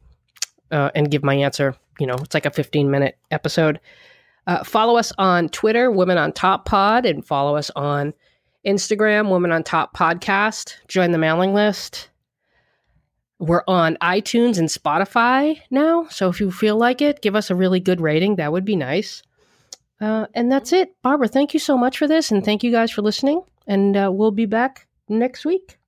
uh, 0.70 0.92
and 0.94 1.10
give 1.10 1.24
my 1.24 1.34
answer. 1.34 1.74
You 1.98 2.06
know, 2.06 2.14
it's 2.14 2.34
like 2.34 2.46
a 2.46 2.52
15 2.52 2.88
minute 2.88 3.18
episode. 3.32 3.80
Uh, 4.46 4.62
follow 4.62 4.96
us 4.96 5.12
on 5.18 5.48
Twitter, 5.48 5.90
Women 5.90 6.18
on 6.18 6.30
Top 6.30 6.66
Pod, 6.66 7.04
and 7.04 7.26
follow 7.26 7.56
us 7.56 7.72
on 7.74 8.14
Instagram, 8.66 9.30
Women 9.30 9.52
on 9.52 9.62
Top 9.62 9.96
Podcast. 9.96 10.74
Join 10.88 11.12
the 11.12 11.18
mailing 11.18 11.54
list. 11.54 12.08
We're 13.38 13.62
on 13.68 13.96
iTunes 14.02 14.58
and 14.58 14.68
Spotify 14.68 15.60
now. 15.70 16.06
So 16.08 16.28
if 16.28 16.40
you 16.40 16.50
feel 16.50 16.76
like 16.76 17.02
it, 17.02 17.22
give 17.22 17.36
us 17.36 17.50
a 17.50 17.54
really 17.54 17.80
good 17.80 18.00
rating. 18.00 18.36
That 18.36 18.52
would 18.52 18.64
be 18.64 18.76
nice. 18.76 19.22
Uh, 20.00 20.26
and 20.34 20.50
that's 20.50 20.72
it. 20.72 20.94
Barbara, 21.02 21.28
thank 21.28 21.54
you 21.54 21.60
so 21.60 21.76
much 21.76 21.98
for 21.98 22.08
this. 22.08 22.30
And 22.30 22.44
thank 22.44 22.64
you 22.64 22.72
guys 22.72 22.90
for 22.90 23.02
listening. 23.02 23.42
And 23.66 23.96
uh, 23.96 24.10
we'll 24.12 24.30
be 24.30 24.46
back 24.46 24.86
next 25.08 25.44
week. 25.44 25.78